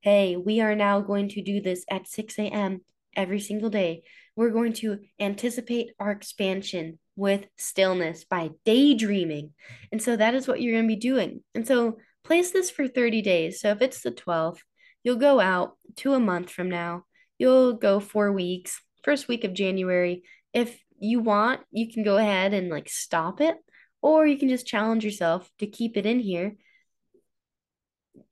Hey, 0.00 0.36
we 0.36 0.60
are 0.60 0.76
now 0.76 1.00
going 1.00 1.30
to 1.30 1.42
do 1.42 1.60
this 1.60 1.84
at 1.90 2.06
6 2.06 2.38
a.m. 2.38 2.82
every 3.16 3.40
single 3.40 3.70
day. 3.70 4.02
We're 4.36 4.50
going 4.50 4.74
to 4.74 5.00
anticipate 5.18 5.90
our 5.98 6.10
expansion 6.12 6.98
with 7.16 7.46
stillness 7.56 8.24
by 8.24 8.50
daydreaming. 8.64 9.52
And 9.92 10.02
so 10.02 10.16
that 10.16 10.34
is 10.34 10.48
what 10.48 10.60
you're 10.60 10.74
going 10.74 10.88
to 10.88 10.94
be 10.94 11.00
doing. 11.00 11.42
And 11.54 11.66
so 11.66 11.98
place 12.24 12.50
this 12.50 12.70
for 12.70 12.88
30 12.88 13.22
days. 13.22 13.60
So 13.60 13.70
if 13.70 13.82
it's 13.82 14.00
the 14.00 14.10
12th, 14.10 14.58
you'll 15.02 15.16
go 15.16 15.40
out 15.40 15.76
to 15.96 16.14
a 16.14 16.20
month 16.20 16.50
from 16.50 16.68
now. 16.68 17.04
You'll 17.38 17.74
go 17.74 18.00
four 18.00 18.32
weeks, 18.32 18.80
first 19.02 19.28
week 19.28 19.44
of 19.44 19.54
January. 19.54 20.22
If 20.52 20.78
you 20.98 21.20
want, 21.20 21.60
you 21.70 21.92
can 21.92 22.02
go 22.02 22.16
ahead 22.16 22.54
and 22.54 22.70
like 22.70 22.88
stop 22.88 23.40
it, 23.40 23.56
or 24.02 24.26
you 24.26 24.38
can 24.38 24.48
just 24.48 24.66
challenge 24.66 25.04
yourself 25.04 25.48
to 25.58 25.66
keep 25.66 25.96
it 25.96 26.06
in 26.06 26.20
here 26.20 26.56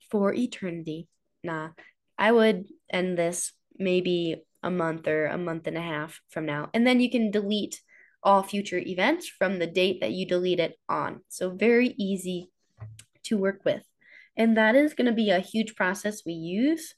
for 0.09 0.33
eternity. 0.33 1.07
Nah, 1.43 1.69
I 2.17 2.31
would 2.31 2.65
end 2.89 3.17
this 3.17 3.51
maybe 3.77 4.43
a 4.61 4.71
month 4.71 5.07
or 5.07 5.25
a 5.25 5.37
month 5.37 5.67
and 5.67 5.77
a 5.77 5.81
half 5.81 6.21
from 6.29 6.45
now. 6.45 6.69
And 6.73 6.87
then 6.87 6.99
you 6.99 7.09
can 7.09 7.31
delete 7.31 7.81
all 8.23 8.43
future 8.43 8.77
events 8.77 9.27
from 9.27 9.59
the 9.59 9.67
date 9.67 9.99
that 10.01 10.11
you 10.11 10.25
delete 10.25 10.59
it 10.59 10.79
on. 10.87 11.21
So 11.27 11.51
very 11.51 11.89
easy 11.97 12.49
to 13.23 13.37
work 13.37 13.61
with. 13.65 13.83
And 14.35 14.57
that 14.57 14.75
is 14.75 14.93
going 14.93 15.07
to 15.07 15.13
be 15.13 15.29
a 15.29 15.39
huge 15.39 15.75
process 15.75 16.23
we 16.25 16.33
use 16.33 16.95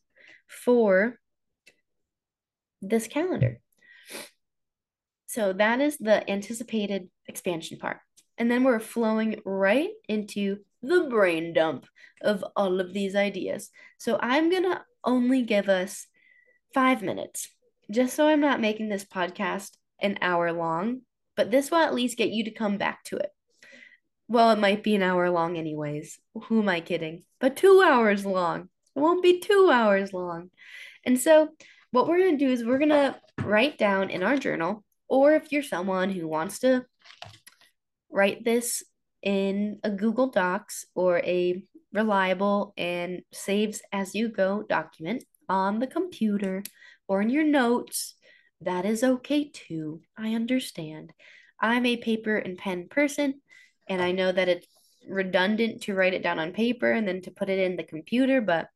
for 0.47 1.19
this 2.81 3.07
calendar. 3.07 3.59
So 5.27 5.51
that 5.53 5.81
is 5.81 5.97
the 5.97 6.29
anticipated 6.29 7.09
expansion 7.27 7.77
part. 7.77 7.97
And 8.37 8.49
then 8.49 8.63
we're 8.63 8.79
flowing 8.79 9.41
right 9.45 9.89
into 10.07 10.59
the 10.81 11.07
brain 11.09 11.53
dump 11.53 11.87
of 12.21 12.45
all 12.55 12.79
of 12.79 12.93
these 12.93 13.15
ideas. 13.15 13.69
So 13.97 14.17
I'm 14.21 14.49
going 14.49 14.63
to 14.63 14.81
only 15.03 15.41
give 15.41 15.67
us 15.67 16.07
five 16.73 17.01
minutes, 17.01 17.49
just 17.91 18.15
so 18.15 18.27
I'm 18.27 18.41
not 18.41 18.61
making 18.61 18.89
this 18.89 19.05
podcast 19.05 19.71
an 19.99 20.17
hour 20.21 20.51
long, 20.51 21.01
but 21.35 21.51
this 21.51 21.71
will 21.71 21.79
at 21.79 21.93
least 21.93 22.17
get 22.17 22.29
you 22.29 22.43
to 22.45 22.51
come 22.51 22.77
back 22.77 23.03
to 23.05 23.17
it. 23.17 23.31
Well, 24.27 24.51
it 24.51 24.59
might 24.59 24.83
be 24.83 24.95
an 24.95 25.03
hour 25.03 25.29
long, 25.29 25.57
anyways. 25.57 26.19
Who 26.45 26.61
am 26.61 26.69
I 26.69 26.79
kidding? 26.79 27.23
But 27.39 27.55
two 27.55 27.83
hours 27.85 28.25
long. 28.25 28.69
It 28.95 28.99
won't 28.99 29.21
be 29.21 29.39
two 29.39 29.69
hours 29.71 30.13
long. 30.13 30.49
And 31.03 31.19
so, 31.19 31.49
what 31.91 32.07
we're 32.07 32.19
going 32.19 32.37
to 32.37 32.45
do 32.45 32.51
is 32.51 32.65
we're 32.65 32.79
going 32.79 32.89
to 32.89 33.15
write 33.41 33.77
down 33.77 34.09
in 34.09 34.23
our 34.23 34.37
journal, 34.37 34.83
or 35.07 35.33
if 35.33 35.51
you're 35.51 35.63
someone 35.63 36.09
who 36.09 36.27
wants 36.27 36.59
to 36.59 36.85
write 38.09 38.43
this 38.43 38.83
in 39.21 39.79
a 39.83 39.89
Google 39.89 40.27
Docs 40.27 40.85
or 40.95 41.19
a 41.19 41.63
reliable 41.93 42.73
and 42.77 43.21
saves 43.31 43.81
as 43.91 44.15
you 44.15 44.29
go 44.29 44.63
document 44.67 45.23
on 45.47 45.79
the 45.79 45.87
computer 45.87 46.63
or 47.07 47.21
in 47.21 47.29
your 47.29 47.43
notes, 47.43 48.14
that 48.61 48.85
is 48.85 49.03
okay 49.03 49.49
too. 49.49 50.01
I 50.17 50.33
understand. 50.33 51.13
I'm 51.59 51.85
a 51.85 51.97
paper 51.97 52.37
and 52.37 52.57
pen 52.57 52.87
person, 52.89 53.41
and 53.87 54.01
I 54.01 54.11
know 54.11 54.31
that 54.31 54.49
it's 54.49 54.67
redundant 55.07 55.83
to 55.83 55.93
write 55.93 56.13
it 56.13 56.23
down 56.23 56.39
on 56.39 56.51
paper 56.51 56.91
and 56.91 57.07
then 57.07 57.21
to 57.21 57.31
put 57.31 57.49
it 57.49 57.59
in 57.59 57.75
the 57.75 57.83
computer, 57.83 58.41
but 58.41 58.67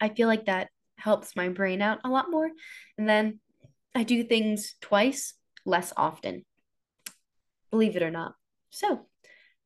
I 0.00 0.08
feel 0.08 0.28
like 0.28 0.46
that 0.46 0.68
helps 0.96 1.36
my 1.36 1.48
brain 1.48 1.82
out 1.82 2.00
a 2.04 2.08
lot 2.08 2.30
more. 2.30 2.50
And 2.96 3.08
then 3.08 3.40
I 3.94 4.04
do 4.04 4.24
things 4.24 4.74
twice 4.80 5.34
less 5.64 5.92
often, 5.96 6.44
believe 7.70 7.96
it 7.96 8.02
or 8.02 8.10
not. 8.10 8.34
So 8.70 9.06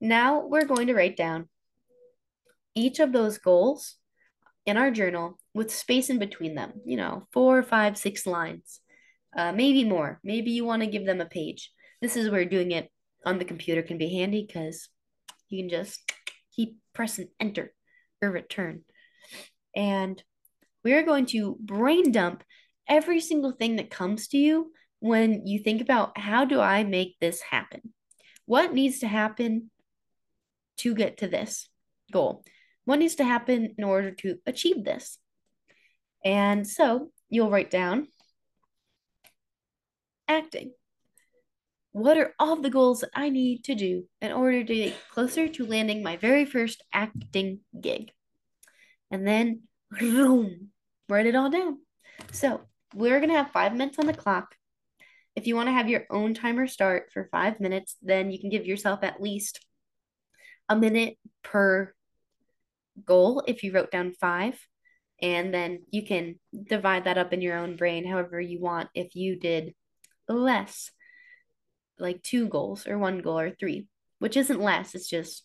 now 0.01 0.47
we're 0.47 0.65
going 0.65 0.89
to 0.89 0.95
write 0.95 1.17
down 1.17 1.49
each 2.75 3.01
of 3.01 3.13
those 3.13 3.39
goals 3.39 3.97
in 4.67 4.77
our 4.77 4.91
journal 4.91 5.39
with 5.55 5.73
space 5.73 6.11
in 6.11 6.19
between 6.19 6.55
them, 6.55 6.73
you 6.85 6.97
know, 6.97 7.27
four, 7.33 7.63
five, 7.63 7.97
six 7.97 8.27
lines, 8.27 8.81
uh, 9.37 9.53
maybe 9.53 9.85
more. 9.85 10.19
Maybe 10.25 10.51
you 10.51 10.65
want 10.65 10.83
to 10.83 10.89
give 10.89 11.05
them 11.05 11.21
a 11.21 11.27
page. 11.27 11.71
This 12.01 12.17
is 12.17 12.31
where 12.31 12.45
doing 12.45 12.73
it 12.73 12.91
on 13.25 13.39
the 13.39 13.45
computer 13.45 13.83
can 13.83 13.99
be 13.99 14.15
handy 14.15 14.45
because 14.47 14.89
you 15.49 15.63
can 15.63 15.69
just 15.69 16.01
keep 16.55 16.79
pressing 16.95 17.29
enter 17.39 17.73
or 18.23 18.31
return. 18.31 18.83
And 19.75 20.23
we're 20.83 21.05
going 21.05 21.27
to 21.27 21.57
brain 21.61 22.13
dump 22.13 22.43
every 22.89 23.21
single 23.21 23.53
thing 23.53 23.77
that 23.77 23.91
comes 23.91 24.29
to 24.29 24.39
you 24.39 24.73
when 25.01 25.47
you 25.47 25.59
think 25.59 25.81
about 25.81 26.17
how 26.19 26.45
do 26.45 26.61
I 26.61 26.85
make 26.85 27.17
this 27.21 27.43
happen? 27.43 27.93
What 28.47 28.73
needs 28.73 29.01
to 29.01 29.09
happen 29.09 29.71
to 30.79 30.95
get 30.95 31.19
to 31.19 31.29
this 31.29 31.69
goal? 32.13 32.45
What 32.85 33.01
needs 33.01 33.17
to 33.17 33.25
happen 33.25 33.75
in 33.77 33.85
order 33.85 34.13
to 34.13 34.37
achieve 34.47 34.85
this? 34.85 35.19
And 36.25 36.67
so 36.67 37.11
you'll 37.29 37.51
write 37.51 37.71
down 37.71 38.09
acting. 40.29 40.73
What 41.93 42.19
are 42.19 42.35
all 42.39 42.57
the 42.57 42.71
goals 42.71 43.01
that 43.01 43.11
I 43.15 43.31
need 43.31 43.65
to 43.65 43.75
do 43.75 44.05
in 44.21 44.33
order 44.33 44.63
to 44.63 44.75
get 44.75 44.97
closer 45.11 45.49
to 45.49 45.67
landing 45.67 46.03
my 46.03 46.17
very 46.17 46.45
first 46.45 46.83
acting 46.93 47.61
gig? 47.81 48.11
And 49.11 49.27
then, 49.27 49.63
boom, 49.91 50.69
write 51.09 51.27
it 51.27 51.35
all 51.35 51.49
down. 51.49 51.79
So 52.33 52.61
we're 52.95 53.19
going 53.21 53.31
to 53.31 53.37
have 53.37 53.51
five 53.51 53.73
minutes 53.73 53.99
on 53.99 54.07
the 54.07 54.13
clock. 54.13 54.55
If 55.35 55.47
you 55.47 55.55
want 55.55 55.69
to 55.69 55.73
have 55.73 55.89
your 55.89 56.05
own 56.11 56.35
timer 56.35 56.67
start 56.67 57.11
for 57.13 57.29
five 57.31 57.61
minutes, 57.61 57.97
then 58.03 58.31
you 58.31 58.41
can 58.41 58.51
give 58.51 58.67
yourself 58.67 59.01
at 59.03 59.21
least 59.21 59.65
a 60.69 60.77
minute 60.77 61.17
per 61.43 61.95
goal 63.05 63.43
if 63.47 63.63
you 63.63 63.73
wrote 63.73 63.91
down 63.91 64.13
five. 64.13 64.59
And 65.23 65.53
then 65.53 65.85
you 65.91 66.05
can 66.07 66.39
divide 66.53 67.05
that 67.05 67.19
up 67.19 67.33
in 67.33 67.41
your 67.41 67.57
own 67.57 67.77
brain 67.77 68.07
however 68.07 68.39
you 68.39 68.61
want 68.61 68.91
if 68.95 69.15
you 69.15 69.37
did 69.37 69.75
less, 70.35 70.91
like 71.99 72.23
two 72.23 72.49
goals 72.49 72.87
or 72.87 72.99
one 72.99 73.19
goal 73.19 73.39
or 73.39 73.51
three, 73.51 73.87
which 74.19 74.37
isn't 74.37 74.61
less, 74.61 74.95
it's 74.95 75.09
just 75.09 75.45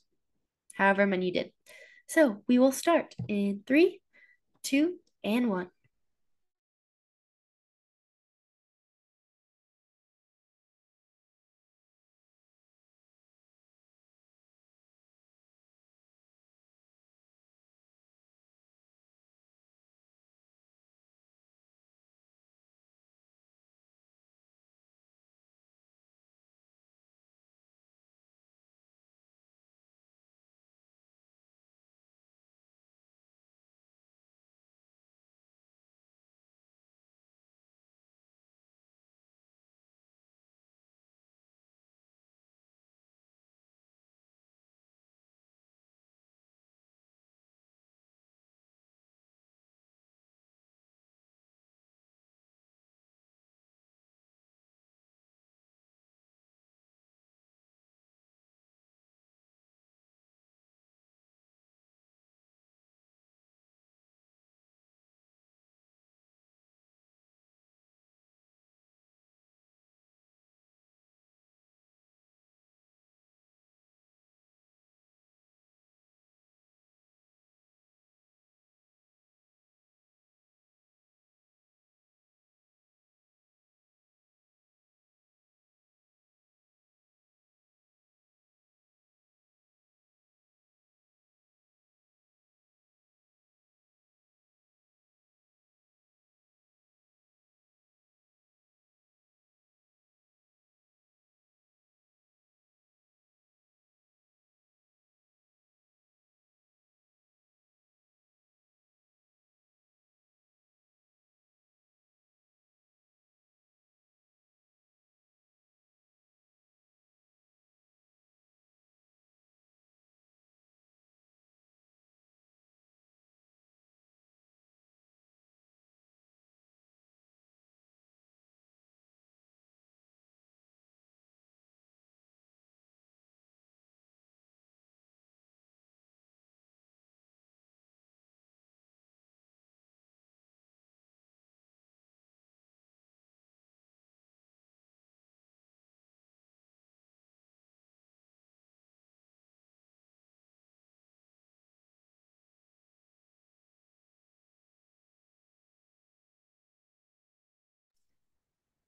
however 0.73 1.05
many 1.05 1.27
you 1.27 1.33
did. 1.33 1.51
So 2.07 2.43
we 2.47 2.59
will 2.59 2.71
start 2.71 3.15
in 3.27 3.61
three, 3.65 4.01
two, 4.63 4.95
and 5.23 5.49
one. 5.49 5.69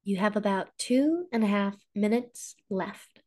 You 0.04 0.18
have 0.18 0.36
about 0.36 0.78
two 0.78 1.28
and 1.32 1.44
a 1.44 1.48
half 1.48 1.76
minutes 1.96 2.56
left. 2.70 3.23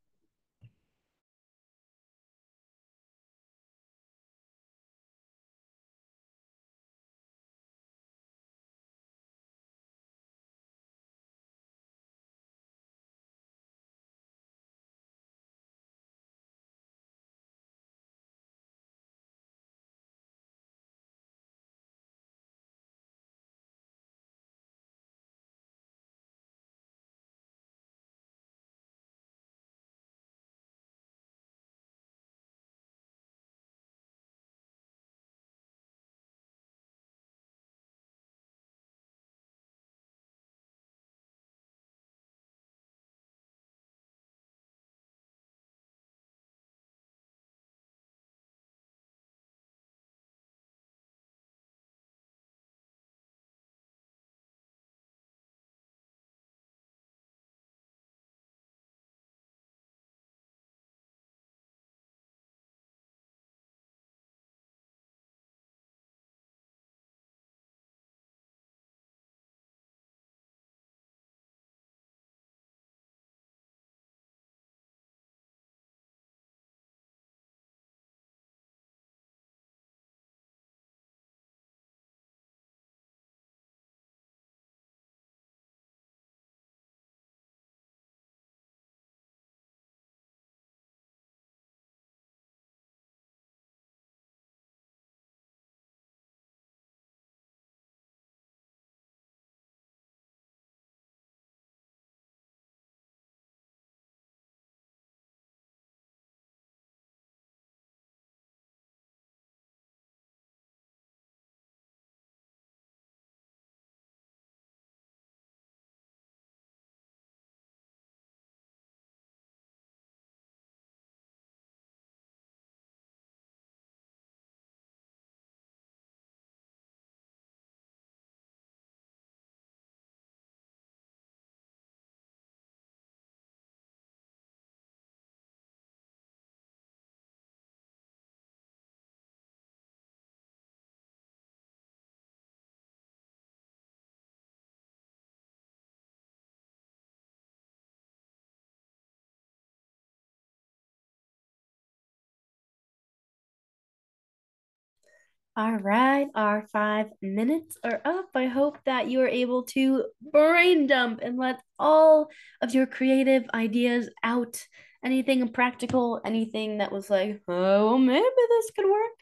All 155.59 155.79
right, 155.79 156.29
our 156.35 156.67
five 156.71 157.07
minutes 157.23 157.79
are 157.83 158.03
up. 158.05 158.27
I 158.35 158.45
hope 158.45 158.77
that 158.85 159.09
you 159.09 159.23
are 159.23 159.27
able 159.27 159.63
to 159.73 160.05
brain 160.31 160.87
dump 160.87 161.21
and 161.23 161.39
let 161.39 161.63
all 161.79 162.29
of 162.61 162.75
your 162.75 162.85
creative 162.85 163.45
ideas 163.55 164.11
out. 164.23 164.63
Anything 165.03 165.49
practical, 165.49 166.21
anything 166.27 166.77
that 166.79 166.93
was 166.93 167.09
like, 167.09 167.41
oh, 167.49 167.97
maybe 167.97 168.23
this 168.51 168.71
could 168.77 168.85
work. 168.85 169.13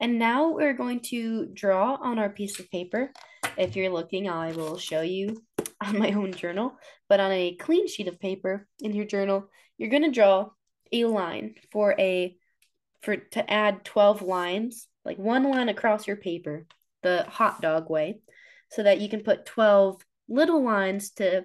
And 0.00 0.18
now 0.18 0.48
we're 0.48 0.72
going 0.72 0.98
to 1.10 1.46
draw 1.54 1.94
on 1.94 2.18
our 2.18 2.30
piece 2.30 2.58
of 2.58 2.68
paper. 2.72 3.12
If 3.56 3.76
you're 3.76 3.92
looking, 3.92 4.28
I 4.28 4.50
will 4.50 4.78
show 4.78 5.02
you 5.02 5.44
on 5.80 5.96
my 5.96 6.10
own 6.10 6.32
journal, 6.32 6.76
but 7.08 7.20
on 7.20 7.30
a 7.30 7.54
clean 7.54 7.86
sheet 7.86 8.08
of 8.08 8.18
paper 8.18 8.66
in 8.80 8.96
your 8.96 9.06
journal, 9.06 9.48
you're 9.76 9.90
going 9.90 10.02
to 10.02 10.10
draw 10.10 10.48
a 10.90 11.04
line 11.04 11.54
for 11.70 11.94
a 12.00 12.36
for 13.02 13.16
to 13.16 13.50
add 13.50 13.84
12 13.84 14.22
lines 14.22 14.88
like 15.04 15.18
one 15.18 15.44
line 15.44 15.68
across 15.68 16.06
your 16.06 16.16
paper, 16.16 16.66
the 17.02 17.24
hot 17.24 17.62
dog 17.62 17.88
way, 17.88 18.20
so 18.70 18.82
that 18.82 19.00
you 19.00 19.08
can 19.08 19.20
put 19.20 19.46
12 19.46 20.02
little 20.28 20.62
lines 20.62 21.10
to 21.12 21.44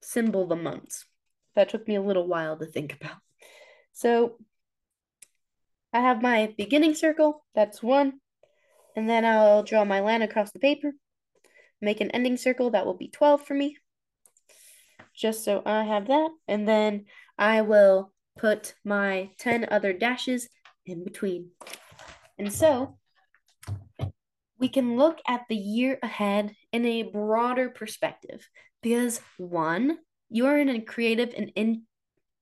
symbol 0.00 0.46
the 0.46 0.56
months. 0.56 1.04
That 1.56 1.68
took 1.68 1.88
me 1.88 1.96
a 1.96 2.02
little 2.02 2.28
while 2.28 2.56
to 2.56 2.66
think 2.66 2.94
about. 2.94 3.16
So 3.92 4.38
I 5.92 6.00
have 6.00 6.22
my 6.22 6.54
beginning 6.56 6.94
circle, 6.94 7.44
that's 7.54 7.82
one, 7.82 8.20
and 8.94 9.08
then 9.08 9.24
I'll 9.24 9.64
draw 9.64 9.84
my 9.84 10.00
line 10.00 10.22
across 10.22 10.52
the 10.52 10.60
paper, 10.60 10.92
make 11.80 12.00
an 12.00 12.12
ending 12.12 12.36
circle, 12.36 12.70
that 12.70 12.86
will 12.86 12.96
be 12.96 13.08
12 13.08 13.44
for 13.44 13.54
me, 13.54 13.76
just 15.16 15.44
so 15.44 15.62
I 15.66 15.82
have 15.82 16.06
that, 16.06 16.30
and 16.46 16.68
then 16.68 17.06
I 17.36 17.62
will 17.62 18.12
put 18.38 18.74
my 18.84 19.30
10 19.38 19.68
other 19.70 19.92
dashes 19.92 20.48
in 20.86 21.04
between. 21.04 21.50
And 22.38 22.52
so 22.52 22.96
we 24.58 24.68
can 24.68 24.96
look 24.96 25.18
at 25.26 25.42
the 25.48 25.56
year 25.56 25.98
ahead 26.02 26.54
in 26.72 26.86
a 26.86 27.02
broader 27.02 27.68
perspective 27.68 28.48
because 28.82 29.20
one, 29.36 29.98
you 30.30 30.46
are 30.46 30.58
in 30.58 30.68
a 30.68 30.80
creative 30.80 31.34
and 31.36 31.52
in 31.54 31.82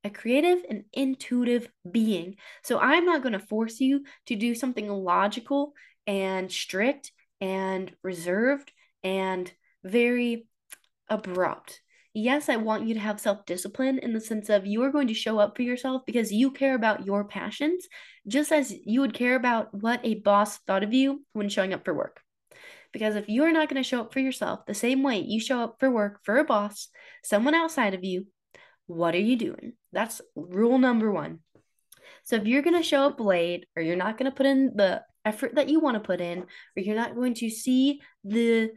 a 0.04 0.10
creative 0.10 0.64
and 0.68 0.84
intuitive 0.92 1.68
being. 1.90 2.36
So 2.62 2.78
I'm 2.78 3.04
not 3.04 3.22
going 3.22 3.32
to 3.32 3.38
force 3.38 3.80
you 3.80 4.04
to 4.26 4.36
do 4.36 4.54
something 4.54 4.88
logical 4.88 5.72
and 6.06 6.50
strict 6.50 7.10
and 7.40 7.92
reserved 8.02 8.70
and 9.02 9.50
very 9.82 10.46
abrupt 11.08 11.80
yes, 12.16 12.48
I 12.48 12.56
want 12.56 12.86
you 12.86 12.94
to 12.94 13.00
have 13.00 13.20
self 13.20 13.44
discipline 13.46 13.98
in 13.98 14.12
the 14.12 14.20
sense 14.20 14.48
of 14.48 14.66
you 14.66 14.82
are 14.82 14.90
going 14.90 15.08
to 15.08 15.14
show 15.14 15.38
up 15.38 15.56
for 15.56 15.62
yourself 15.62 16.02
because 16.06 16.32
you 16.32 16.50
care 16.50 16.74
about 16.74 17.06
your 17.06 17.24
passions, 17.24 17.86
just 18.26 18.50
as 18.52 18.74
you 18.84 19.00
would 19.02 19.14
care 19.14 19.36
about 19.36 19.72
what 19.74 20.00
a 20.02 20.14
boss 20.14 20.58
thought 20.66 20.82
of 20.82 20.94
you 20.94 21.24
when 21.34 21.48
showing 21.48 21.74
up 21.74 21.84
for 21.84 21.94
work. 21.94 22.20
Because 22.92 23.16
if 23.16 23.28
you 23.28 23.44
are 23.44 23.52
not 23.52 23.68
going 23.68 23.82
to 23.82 23.88
show 23.88 24.00
up 24.00 24.12
for 24.12 24.20
yourself 24.20 24.64
the 24.66 24.74
same 24.74 25.02
way 25.02 25.18
you 25.18 25.38
show 25.38 25.60
up 25.60 25.76
for 25.78 25.90
work 25.90 26.20
for 26.24 26.38
a 26.38 26.44
boss, 26.44 26.88
someone 27.22 27.54
outside 27.54 27.92
of 27.92 28.02
you, 28.02 28.26
what 28.86 29.14
are 29.14 29.18
you 29.18 29.36
doing? 29.36 29.74
That's 29.92 30.22
rule 30.34 30.78
number 30.78 31.12
one. 31.12 31.40
So 32.24 32.36
if 32.36 32.46
you're 32.46 32.62
going 32.62 32.76
to 32.76 32.82
show 32.82 33.06
up 33.06 33.20
late 33.20 33.66
or 33.76 33.82
you're 33.82 33.96
not 33.96 34.16
going 34.16 34.30
to 34.30 34.36
put 34.36 34.46
in 34.46 34.72
the 34.74 35.02
effort 35.24 35.56
that 35.56 35.68
you 35.68 35.80
want 35.80 35.96
to 35.96 36.00
put 36.00 36.20
in, 36.20 36.40
or 36.42 36.82
you're 36.82 36.96
not 36.96 37.14
going 37.14 37.34
to 37.34 37.50
see 37.50 38.00
the 38.24 38.70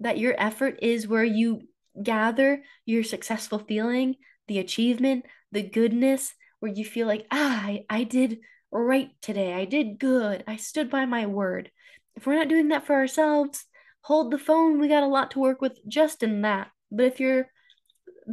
that 0.00 0.18
your 0.18 0.34
effort 0.36 0.80
is 0.82 1.06
where 1.06 1.24
you 1.24 1.60
gather 2.00 2.62
your 2.86 3.02
successful 3.02 3.58
feeling, 3.58 4.16
the 4.48 4.58
achievement, 4.58 5.24
the 5.50 5.62
goodness, 5.62 6.34
where 6.60 6.72
you 6.72 6.84
feel 6.84 7.06
like, 7.06 7.26
ah, 7.30 7.62
I, 7.64 7.84
I 7.90 8.04
did 8.04 8.38
right 8.70 9.10
today. 9.20 9.54
I 9.54 9.64
did 9.64 9.98
good. 9.98 10.44
I 10.46 10.56
stood 10.56 10.90
by 10.90 11.04
my 11.04 11.26
word. 11.26 11.70
If 12.16 12.26
we're 12.26 12.36
not 12.36 12.48
doing 12.48 12.68
that 12.68 12.86
for 12.86 12.94
ourselves, 12.94 13.64
hold 14.02 14.30
the 14.30 14.38
phone. 14.38 14.78
We 14.78 14.88
got 14.88 15.02
a 15.02 15.06
lot 15.06 15.32
to 15.32 15.38
work 15.40 15.60
with 15.60 15.78
just 15.86 16.22
in 16.22 16.42
that. 16.42 16.70
But 16.90 17.06
if 17.06 17.20
you're 17.20 17.48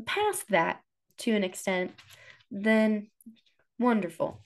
past 0.05 0.49
that 0.49 0.81
to 1.19 1.31
an 1.31 1.43
extent, 1.43 1.91
then 2.51 3.09
wonderful. 3.79 4.41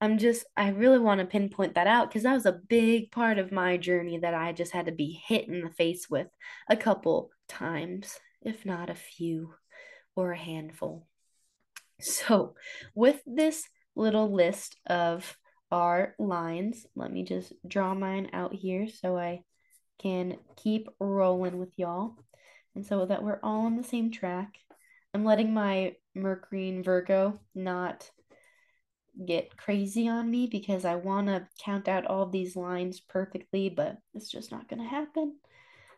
I'm 0.00 0.18
just, 0.18 0.46
I 0.56 0.68
really 0.70 0.98
want 0.98 1.20
to 1.20 1.26
pinpoint 1.26 1.74
that 1.74 1.88
out 1.88 2.08
because 2.08 2.22
that 2.22 2.34
was 2.34 2.46
a 2.46 2.60
big 2.68 3.10
part 3.10 3.38
of 3.38 3.50
my 3.50 3.76
journey 3.76 4.18
that 4.18 4.34
I 4.34 4.52
just 4.52 4.72
had 4.72 4.86
to 4.86 4.92
be 4.92 5.20
hit 5.26 5.48
in 5.48 5.62
the 5.62 5.70
face 5.70 6.08
with 6.08 6.28
a 6.68 6.76
couple 6.76 7.30
times, 7.48 8.18
if 8.40 8.64
not 8.64 8.90
a 8.90 8.94
few 8.94 9.54
or 10.14 10.32
a 10.32 10.38
handful. 10.38 11.06
So, 12.00 12.54
with 12.94 13.20
this 13.26 13.64
little 13.96 14.32
list 14.32 14.76
of 14.86 15.36
our 15.72 16.14
lines, 16.18 16.86
let 16.94 17.12
me 17.12 17.24
just 17.24 17.52
draw 17.66 17.92
mine 17.94 18.30
out 18.32 18.54
here 18.54 18.86
so 18.88 19.18
I 19.18 19.42
can 19.98 20.36
keep 20.56 20.88
rolling 21.00 21.58
with 21.58 21.76
y'all. 21.76 22.14
And 22.76 22.86
so 22.86 23.04
that 23.06 23.24
we're 23.24 23.40
all 23.42 23.66
on 23.66 23.76
the 23.76 23.82
same 23.82 24.12
track, 24.12 24.54
I'm 25.12 25.24
letting 25.24 25.52
my 25.52 25.96
Mercury 26.14 26.68
and 26.68 26.84
Virgo 26.84 27.40
not 27.54 28.08
get 29.26 29.56
crazy 29.56 30.08
on 30.08 30.30
me 30.30 30.46
because 30.46 30.84
I 30.84 30.94
want 30.94 31.26
to 31.26 31.48
count 31.64 31.88
out 31.88 32.06
all 32.06 32.26
these 32.26 32.56
lines 32.56 33.00
perfectly, 33.00 33.68
but 33.68 33.96
it's 34.14 34.30
just 34.30 34.52
not 34.52 34.68
going 34.68 34.82
to 34.82 34.88
happen. 34.88 35.36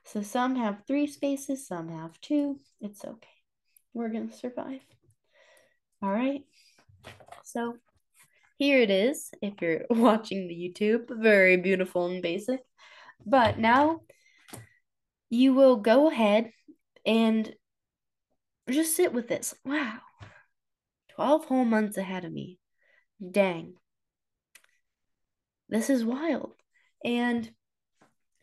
So 0.05 0.23
some 0.23 0.57
have 0.57 0.83
three 0.87 1.07
spaces, 1.07 1.67
some 1.67 1.89
have 1.89 2.21
two. 2.21 2.59
It's 2.81 3.05
okay. 3.05 3.29
We're 3.93 4.09
going 4.09 4.29
to 4.29 4.37
survive. 4.37 4.81
All 6.03 6.11
right. 6.11 6.43
So 7.45 7.77
here 8.59 8.81
it 8.81 8.91
is 8.91 9.31
if 9.43 9.55
you're 9.61 9.83
watching 9.91 10.49
the 10.49 10.55
YouTube. 10.55 11.09
Very 11.11 11.57
beautiful 11.57 12.07
and 12.07 12.23
basic. 12.23 12.61
But 13.27 13.59
now 13.59 14.01
you 15.29 15.55
will 15.55 15.77
go 15.77 16.11
ahead 16.11 16.53
and 17.05 17.53
just 18.71 18.97
sit 18.97 19.13
with 19.13 19.29
this. 19.29 19.55
Wow. 19.65 19.99
12 21.17 21.45
whole 21.47 21.65
months 21.65 21.99
ahead 21.99 22.25
of 22.25 22.33
me. 22.33 22.60
Dang. 23.21 23.75
This 25.69 25.91
is 25.91 26.05
wild. 26.05 26.55
And 27.05 27.51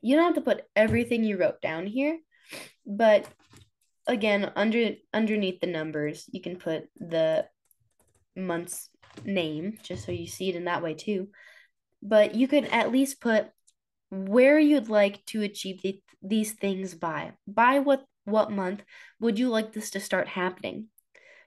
you 0.02 0.16
don't 0.16 0.26
have 0.26 0.36
to 0.36 0.42
put 0.42 0.66
everything 0.76 1.24
you 1.24 1.38
wrote 1.38 1.62
down 1.62 1.88
here, 1.88 2.20
but 2.86 3.28
again, 4.06 4.52
under 4.56 4.92
underneath 5.14 5.60
the 5.60 5.68
numbers, 5.68 6.30
you 6.32 6.42
can 6.42 6.58
put 6.58 6.88
the 7.00 7.46
month's 8.36 8.90
name 9.26 9.78
just 9.84 10.06
so 10.06 10.12
you 10.12 10.28
see 10.28 10.50
it 10.50 10.56
in 10.56 10.66
that 10.66 10.84
way 10.84 10.94
too. 10.94 11.30
But 12.02 12.36
you 12.36 12.48
could 12.48 12.66
at 12.66 12.92
least 12.92 13.20
put 13.20 13.50
where 14.10 14.60
you'd 14.60 14.90
like 14.90 15.26
to 15.26 15.42
achieve 15.42 15.82
the, 15.82 16.00
these 16.22 16.54
things 16.54 16.94
by. 16.94 17.34
By 17.48 17.80
what 17.80 18.06
what 18.26 18.52
month 18.52 18.84
would 19.20 19.40
you 19.40 19.50
like 19.50 19.74
this 19.74 19.92
to 19.92 20.00
start 20.00 20.28
happening? 20.28 20.88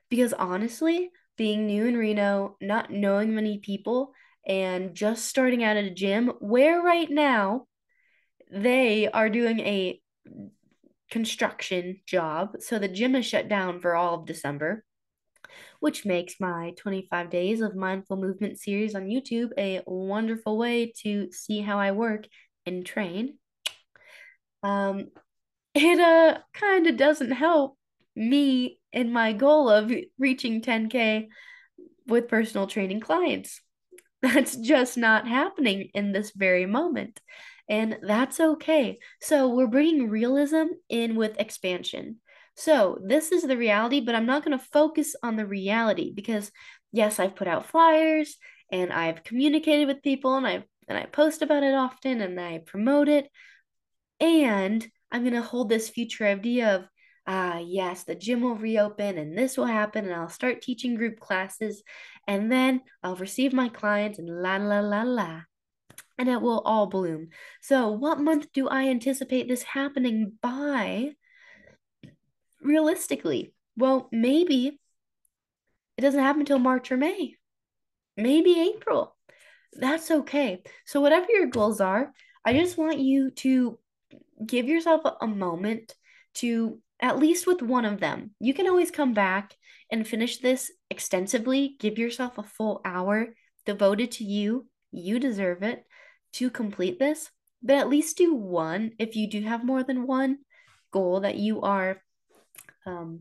Because 0.08 0.32
honestly, 0.32 1.10
being 1.40 1.64
new 1.64 1.86
in 1.86 1.96
Reno, 1.96 2.58
not 2.60 2.90
knowing 2.90 3.34
many 3.34 3.60
people, 3.60 4.12
and 4.46 4.94
just 4.94 5.24
starting 5.24 5.64
out 5.64 5.78
at 5.78 5.84
a 5.84 5.90
gym 5.90 6.30
where 6.38 6.82
right 6.82 7.08
now 7.08 7.64
they 8.52 9.08
are 9.08 9.30
doing 9.30 9.58
a 9.60 9.98
construction 11.10 12.02
job. 12.04 12.56
So 12.58 12.78
the 12.78 12.88
gym 12.88 13.16
is 13.16 13.24
shut 13.24 13.48
down 13.48 13.80
for 13.80 13.96
all 13.96 14.16
of 14.16 14.26
December, 14.26 14.84
which 15.80 16.04
makes 16.04 16.34
my 16.40 16.74
25 16.76 17.30
days 17.30 17.62
of 17.62 17.74
mindful 17.74 18.18
movement 18.18 18.60
series 18.60 18.94
on 18.94 19.06
YouTube 19.06 19.52
a 19.56 19.80
wonderful 19.86 20.58
way 20.58 20.92
to 21.04 21.32
see 21.32 21.62
how 21.62 21.78
I 21.78 21.92
work 21.92 22.26
and 22.66 22.84
train. 22.84 23.38
Um, 24.62 25.06
it 25.74 26.00
uh 26.00 26.38
kind 26.52 26.86
of 26.86 26.98
doesn't 26.98 27.30
help 27.30 27.78
me 28.14 28.79
in 28.92 29.12
my 29.12 29.32
goal 29.32 29.68
of 29.68 29.92
reaching 30.18 30.62
10K 30.62 31.28
with 32.06 32.28
personal 32.28 32.66
training 32.66 33.00
clients. 33.00 33.60
That's 34.22 34.56
just 34.56 34.98
not 34.98 35.26
happening 35.26 35.90
in 35.94 36.12
this 36.12 36.32
very 36.32 36.66
moment. 36.66 37.20
And 37.70 37.98
that's 38.02 38.40
okay. 38.40 38.98
So 39.20 39.48
we're 39.48 39.68
bringing 39.68 40.10
realism 40.10 40.64
in 40.88 41.14
with 41.14 41.38
expansion. 41.38 42.16
So 42.56 42.98
this 43.02 43.30
is 43.30 43.44
the 43.44 43.56
reality, 43.56 44.00
but 44.00 44.16
I'm 44.16 44.26
not 44.26 44.44
going 44.44 44.58
to 44.58 44.64
focus 44.72 45.14
on 45.22 45.36
the 45.36 45.46
reality 45.46 46.12
because 46.12 46.50
yes, 46.90 47.20
I've 47.20 47.36
put 47.36 47.46
out 47.46 47.66
flyers 47.66 48.36
and 48.72 48.92
I've 48.92 49.22
communicated 49.22 49.86
with 49.86 50.02
people 50.02 50.36
and 50.36 50.46
I 50.46 50.64
and 50.88 50.98
I 50.98 51.04
post 51.04 51.42
about 51.42 51.62
it 51.62 51.72
often 51.72 52.20
and 52.20 52.40
I 52.40 52.58
promote 52.58 53.08
it. 53.08 53.30
And 54.18 54.86
I'm 55.12 55.22
going 55.22 55.34
to 55.34 55.40
hold 55.40 55.68
this 55.68 55.88
future 55.88 56.26
idea 56.26 56.74
of 56.74 56.88
ah, 57.30 57.58
yes, 57.58 58.02
the 58.02 58.16
gym 58.16 58.40
will 58.40 58.56
reopen 58.56 59.16
and 59.16 59.38
this 59.38 59.56
will 59.56 59.66
happen, 59.66 60.04
and 60.04 60.14
I'll 60.14 60.28
start 60.28 60.62
teaching 60.62 60.96
group 60.96 61.20
classes, 61.20 61.84
and 62.26 62.50
then 62.50 62.82
I'll 63.04 63.14
receive 63.14 63.52
my 63.52 63.68
clients, 63.68 64.18
and 64.18 64.28
la 64.28 64.56
la 64.56 64.80
la 64.80 65.02
la, 65.02 65.42
and 66.18 66.28
it 66.28 66.42
will 66.42 66.58
all 66.64 66.86
bloom. 66.88 67.28
So, 67.62 67.92
what 67.92 68.18
month 68.18 68.48
do 68.52 68.68
I 68.68 68.88
anticipate 68.88 69.46
this 69.46 69.62
happening 69.62 70.32
by? 70.42 71.12
Realistically, 72.62 73.54
well, 73.76 74.08
maybe 74.10 74.80
it 75.96 76.00
doesn't 76.00 76.20
happen 76.20 76.40
until 76.40 76.58
March 76.58 76.90
or 76.90 76.96
May, 76.96 77.36
maybe 78.16 78.72
April. 78.74 79.16
That's 79.72 80.10
okay. 80.10 80.64
So, 80.84 81.00
whatever 81.00 81.28
your 81.30 81.46
goals 81.46 81.80
are, 81.80 82.12
I 82.44 82.54
just 82.54 82.76
want 82.76 82.98
you 82.98 83.30
to 83.42 83.78
give 84.44 84.66
yourself 84.66 85.02
a 85.20 85.28
moment 85.28 85.94
to 86.34 86.80
at 87.00 87.18
least 87.18 87.46
with 87.46 87.62
one 87.62 87.84
of 87.84 88.00
them. 88.00 88.32
You 88.38 88.54
can 88.54 88.66
always 88.66 88.90
come 88.90 89.14
back 89.14 89.56
and 89.90 90.06
finish 90.06 90.38
this 90.38 90.70
extensively. 90.90 91.76
Give 91.78 91.98
yourself 91.98 92.38
a 92.38 92.42
full 92.42 92.80
hour 92.84 93.28
devoted 93.66 94.12
to 94.12 94.24
you. 94.24 94.66
You 94.92 95.18
deserve 95.18 95.62
it 95.62 95.84
to 96.34 96.50
complete 96.50 96.98
this, 96.98 97.30
but 97.62 97.76
at 97.76 97.88
least 97.88 98.16
do 98.16 98.34
one 98.34 98.92
if 98.98 99.16
you 99.16 99.28
do 99.28 99.40
have 99.42 99.64
more 99.64 99.82
than 99.82 100.06
one 100.06 100.38
goal 100.92 101.20
that 101.20 101.36
you 101.36 101.60
are 101.62 102.02
um, 102.86 103.20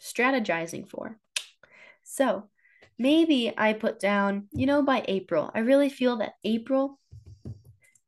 strategizing 0.00 0.88
for. 0.88 1.18
So 2.02 2.48
maybe 2.98 3.52
I 3.56 3.72
put 3.72 4.00
down, 4.00 4.48
you 4.52 4.66
know, 4.66 4.82
by 4.82 5.04
April. 5.06 5.50
I 5.54 5.60
really 5.60 5.88
feel 5.88 6.16
that 6.16 6.34
April 6.44 6.98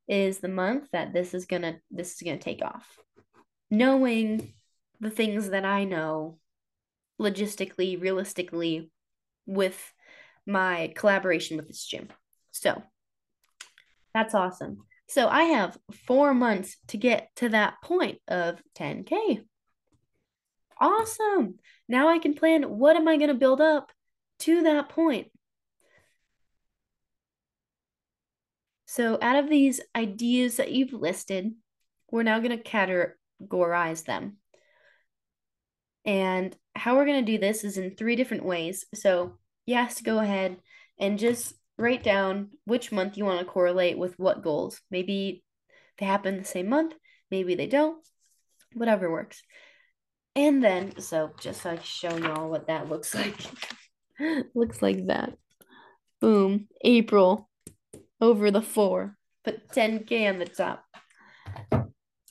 is 0.08 0.38
the 0.38 0.48
month 0.48 0.88
that 0.92 1.12
this 1.12 1.32
is 1.32 1.46
gonna 1.46 1.76
this 1.90 2.14
is 2.14 2.22
gonna 2.22 2.38
take 2.38 2.62
off. 2.62 2.98
Knowing 3.72 4.52
the 5.00 5.08
things 5.10 5.48
that 5.48 5.64
I 5.64 5.84
know 5.84 6.38
logistically, 7.18 7.98
realistically, 7.98 8.90
with 9.46 9.94
my 10.46 10.92
collaboration 10.94 11.56
with 11.56 11.68
this 11.68 11.84
gym. 11.86 12.08
So 12.50 12.82
that's 14.12 14.34
awesome. 14.34 14.84
So 15.08 15.26
I 15.26 15.44
have 15.44 15.78
four 16.06 16.34
months 16.34 16.76
to 16.88 16.98
get 16.98 17.30
to 17.36 17.48
that 17.48 17.80
point 17.82 18.18
of 18.28 18.62
10K. 18.74 19.42
Awesome. 20.78 21.54
Now 21.88 22.08
I 22.08 22.18
can 22.18 22.34
plan 22.34 22.64
what 22.64 22.96
am 22.96 23.08
I 23.08 23.16
going 23.16 23.28
to 23.28 23.34
build 23.34 23.62
up 23.62 23.90
to 24.40 24.62
that 24.64 24.90
point. 24.90 25.28
So 28.86 29.18
out 29.22 29.36
of 29.36 29.48
these 29.48 29.80
ideas 29.96 30.56
that 30.56 30.72
you've 30.72 30.92
listed, 30.92 31.54
we're 32.10 32.22
now 32.22 32.38
going 32.40 32.50
to 32.50 32.62
categorize 33.48 34.04
them. 34.04 34.36
And 36.04 36.56
how 36.74 36.96
we're 36.96 37.06
going 37.06 37.24
to 37.24 37.32
do 37.32 37.38
this 37.38 37.64
is 37.64 37.78
in 37.78 37.94
three 37.94 38.16
different 38.16 38.44
ways. 38.44 38.86
So 38.94 39.38
yes, 39.66 40.00
go 40.00 40.18
ahead 40.18 40.56
and 40.98 41.18
just 41.18 41.54
write 41.78 42.02
down 42.02 42.50
which 42.64 42.92
month 42.92 43.16
you 43.16 43.24
want 43.24 43.40
to 43.40 43.44
correlate 43.44 43.98
with 43.98 44.18
what 44.18 44.42
goals. 44.42 44.80
Maybe 44.90 45.44
they 45.98 46.06
happen 46.06 46.38
the 46.38 46.44
same 46.44 46.68
month, 46.68 46.94
maybe 47.30 47.54
they 47.54 47.66
don't, 47.66 48.04
whatever 48.74 49.10
works. 49.10 49.42
And 50.34 50.64
then, 50.64 50.98
so 50.98 51.30
just 51.38 51.64
like 51.64 51.84
show 51.84 52.16
y'all 52.16 52.48
what 52.48 52.68
that 52.68 52.88
looks 52.88 53.14
like. 53.14 53.38
looks 54.54 54.80
like 54.80 55.06
that. 55.06 55.34
Boom, 56.20 56.68
April 56.84 57.50
over 58.20 58.50
the 58.50 58.62
four, 58.62 59.16
put 59.44 59.68
10K 59.70 60.28
on 60.28 60.38
the 60.38 60.46
top. 60.46 60.84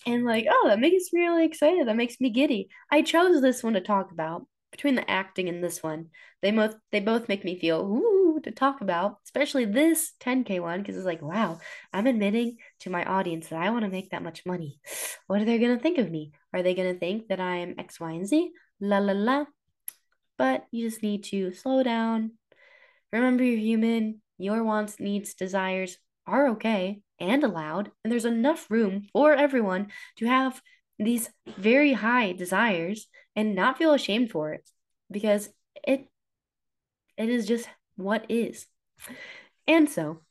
And 0.06 0.26
like, 0.26 0.48
oh, 0.50 0.68
that 0.68 0.80
makes 0.80 1.14
me 1.14 1.22
really 1.22 1.46
excited. 1.46 1.88
That 1.88 1.96
makes 1.96 2.20
me 2.20 2.30
giddy. 2.30 2.70
I 2.92 3.02
chose 3.02 3.42
this 3.42 3.64
one 3.64 3.74
to 3.74 3.82
talk 3.82 4.12
about 4.12 4.48
between 4.72 4.96
the 4.96 5.10
acting 5.10 5.50
and 5.50 5.64
this 5.64 5.84
one. 5.84 6.08
They 6.42 6.52
both 6.52 6.76
they 6.92 7.00
both 7.00 7.28
make 7.28 7.44
me 7.44 7.60
feel 7.60 7.82
ooh 7.82 8.40
to 8.44 8.52
talk 8.52 8.82
about, 8.82 9.18
especially 9.26 9.66
this 9.66 10.14
10K 10.22 10.60
one, 10.60 10.80
because 10.80 10.96
it's 10.96 11.06
like, 11.06 11.22
wow, 11.22 11.60
I'm 11.94 12.08
admitting 12.08 12.58
to 12.80 12.90
my 12.90 13.06
audience 13.06 13.50
that 13.50 13.62
I 13.62 13.70
want 13.70 13.84
to 13.86 13.92
make 13.92 14.12
that 14.12 14.24
much 14.24 14.46
money. 14.46 14.80
What 15.28 15.42
are 15.42 15.46
they 15.46 15.60
going 15.60 15.78
to 15.78 15.84
think 15.84 15.98
of 15.98 16.10
me? 16.10 16.32
Are 16.54 16.64
they 16.64 16.74
going 16.74 16.92
to 16.94 17.00
think 17.00 17.28
that 17.28 17.40
I'm 17.40 17.76
X, 17.78 18.00
Y, 18.00 18.12
and 18.12 18.28
Z? 18.28 18.52
La, 18.80 18.98
la, 18.98 19.14
la. 19.14 19.46
But 20.38 20.66
you 20.72 20.90
just 20.90 21.04
need 21.04 21.26
to 21.26 21.54
slow 21.54 21.84
down. 21.84 22.32
Remember, 23.12 23.44
you're 23.44 23.60
human. 23.60 24.22
Your 24.38 24.64
wants, 24.64 25.00
needs, 25.00 25.36
desires 25.36 25.98
are 26.26 26.50
okay 26.50 27.02
and 27.22 27.44
allowed. 27.44 27.92
And 28.04 28.12
there's 28.12 28.26
enough 28.26 28.70
room 28.70 29.08
for 29.14 29.34
everyone 29.34 29.88
to 30.18 30.26
have 30.26 30.62
these 31.00 31.30
very 31.58 31.94
high 31.94 32.34
desires 32.34 33.08
and 33.36 33.56
not 33.56 33.78
feel 33.78 33.94
ashamed 33.94 34.32
for 34.32 34.54
it 34.54 34.70
because 35.10 35.50
it 35.88 36.08
it 37.18 37.30
is 37.30 37.48
just 37.48 37.70
what 37.96 38.26
is. 38.30 38.66
And 39.68 39.90
so 39.90 40.22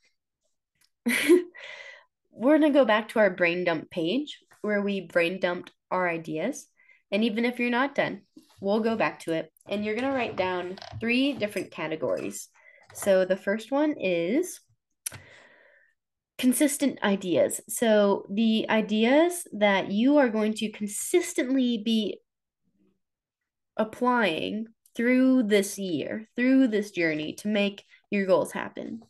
we're 2.31 2.59
going 2.59 2.73
to 2.73 2.79
go 2.79 2.85
back 2.85 3.09
to 3.11 3.19
our 3.19 3.31
brain 3.31 3.65
dump 3.65 3.91
page 3.91 4.39
where 4.63 4.83
we 4.83 5.01
brain 5.01 5.39
dumped 5.41 5.71
our 5.91 6.09
ideas. 6.09 6.67
And 7.13 7.25
even 7.25 7.45
if 7.45 7.59
you're 7.59 7.71
not 7.71 7.95
done, 7.95 8.23
we'll 8.61 8.81
go 8.81 8.97
back 8.97 9.21
to 9.21 9.33
it. 9.33 9.53
And 9.69 9.85
you're 9.85 9.95
going 9.95 10.11
to 10.11 10.17
write 10.17 10.37
down 10.37 10.79
three 11.01 11.33
different 11.33 11.71
categories. 11.71 12.49
So 12.95 13.25
the 13.25 13.37
first 13.37 13.71
one 13.71 13.95
is 13.99 14.61
consistent 16.41 16.99
ideas. 17.03 17.61
So 17.69 18.25
the 18.31 18.65
ideas 18.71 19.47
that 19.53 19.91
you 19.91 20.17
are 20.17 20.31
going 20.31 20.55
to 20.55 20.73
consistently 20.73 21.83
be 21.85 22.19
applying 23.77 24.69
through 24.97 25.43
this 25.43 25.79
year, 25.79 26.31
through 26.37 26.69
this 26.69 26.93
journey 26.93 27.35
to 27.35 27.49
make 27.49 27.85
your 28.11 28.25
goals 28.25 28.53
happen. 28.53 29.03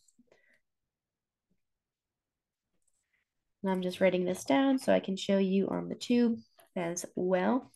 And 3.63 3.71
I'm 3.71 3.83
just 3.83 4.01
writing 4.01 4.25
this 4.25 4.43
down 4.43 4.81
so 4.81 4.93
I 4.93 4.99
can 4.99 5.17
show 5.17 5.39
you 5.39 5.69
on 5.69 5.89
the 5.89 5.95
tube 5.95 6.41
as 6.75 7.07
well. 7.15 7.71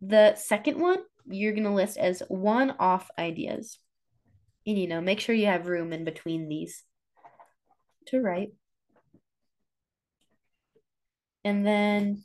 The 0.00 0.34
second 0.34 0.80
one, 0.80 0.98
you're 1.26 1.52
going 1.52 1.62
to 1.62 1.70
list 1.70 1.96
as 1.96 2.24
one 2.26 2.74
off 2.80 3.08
ideas. 3.16 3.78
And, 4.66 4.76
you 4.76 4.88
know, 4.88 5.00
make 5.00 5.20
sure 5.20 5.34
you 5.34 5.46
have 5.46 5.68
room 5.68 5.92
in 5.92 6.02
between 6.02 6.48
these 6.48 6.82
to 8.08 8.20
write. 8.20 8.50
And 11.46 11.64
then 11.64 12.24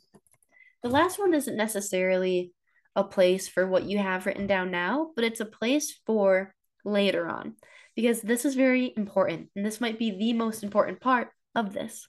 the 0.82 0.88
last 0.88 1.16
one 1.16 1.32
isn't 1.32 1.56
necessarily 1.56 2.50
a 2.96 3.04
place 3.04 3.46
for 3.46 3.64
what 3.64 3.84
you 3.84 3.98
have 3.98 4.26
written 4.26 4.48
down 4.48 4.72
now, 4.72 5.12
but 5.14 5.22
it's 5.24 5.38
a 5.38 5.44
place 5.44 5.96
for 6.04 6.52
later 6.84 7.28
on 7.28 7.54
because 7.94 8.20
this 8.20 8.44
is 8.44 8.56
very 8.56 8.92
important 8.96 9.48
and 9.54 9.64
this 9.64 9.80
might 9.80 9.96
be 9.96 10.10
the 10.10 10.32
most 10.32 10.64
important 10.64 11.00
part 11.00 11.28
of 11.54 11.72
this. 11.72 12.08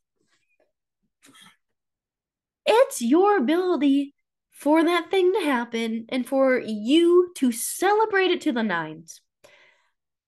It's 2.66 3.00
your 3.00 3.38
ability 3.38 4.16
for 4.52 4.84
that 4.84 5.12
thing 5.12 5.34
to 5.34 5.46
happen 5.46 6.08
and 6.10 6.28
for 6.28 6.60
you 6.60 7.32
to 7.36 7.52
celebrate 7.52 8.32
it 8.32 8.42
to 8.42 8.52
the 8.52 8.64
nines. 8.64 9.22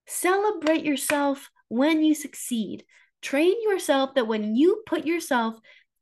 Celebrate 0.06 0.84
yourself 0.84 1.50
when 1.68 2.04
you 2.04 2.14
succeed. 2.14 2.86
Train 3.24 3.56
yourself 3.64 4.14
that 4.14 4.28
when 4.28 4.56
you 4.56 4.84
put 4.86 5.08
yourself 5.08 5.56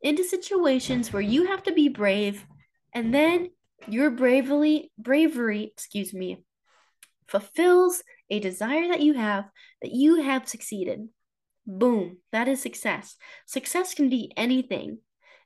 into 0.03 0.23
situations 0.23 1.11
where 1.11 1.21
you 1.21 1.47
have 1.47 1.63
to 1.63 1.71
be 1.71 1.87
brave 1.87 2.45
and 2.93 3.13
then 3.13 3.49
your 3.87 4.11
bravery, 4.11 4.91
bravery, 4.97 5.63
excuse 5.63 6.13
me, 6.13 6.43
fulfills 7.27 8.03
a 8.29 8.39
desire 8.39 8.87
that 8.89 9.01
you 9.01 9.13
have 9.13 9.45
that 9.81 9.91
you 9.91 10.21
have 10.21 10.47
succeeded. 10.47 11.07
Boom, 11.65 12.17
that 12.31 12.47
is 12.47 12.61
success. 12.61 13.15
Success 13.45 13.93
can 13.93 14.09
be 14.09 14.31
anything. 14.35 14.99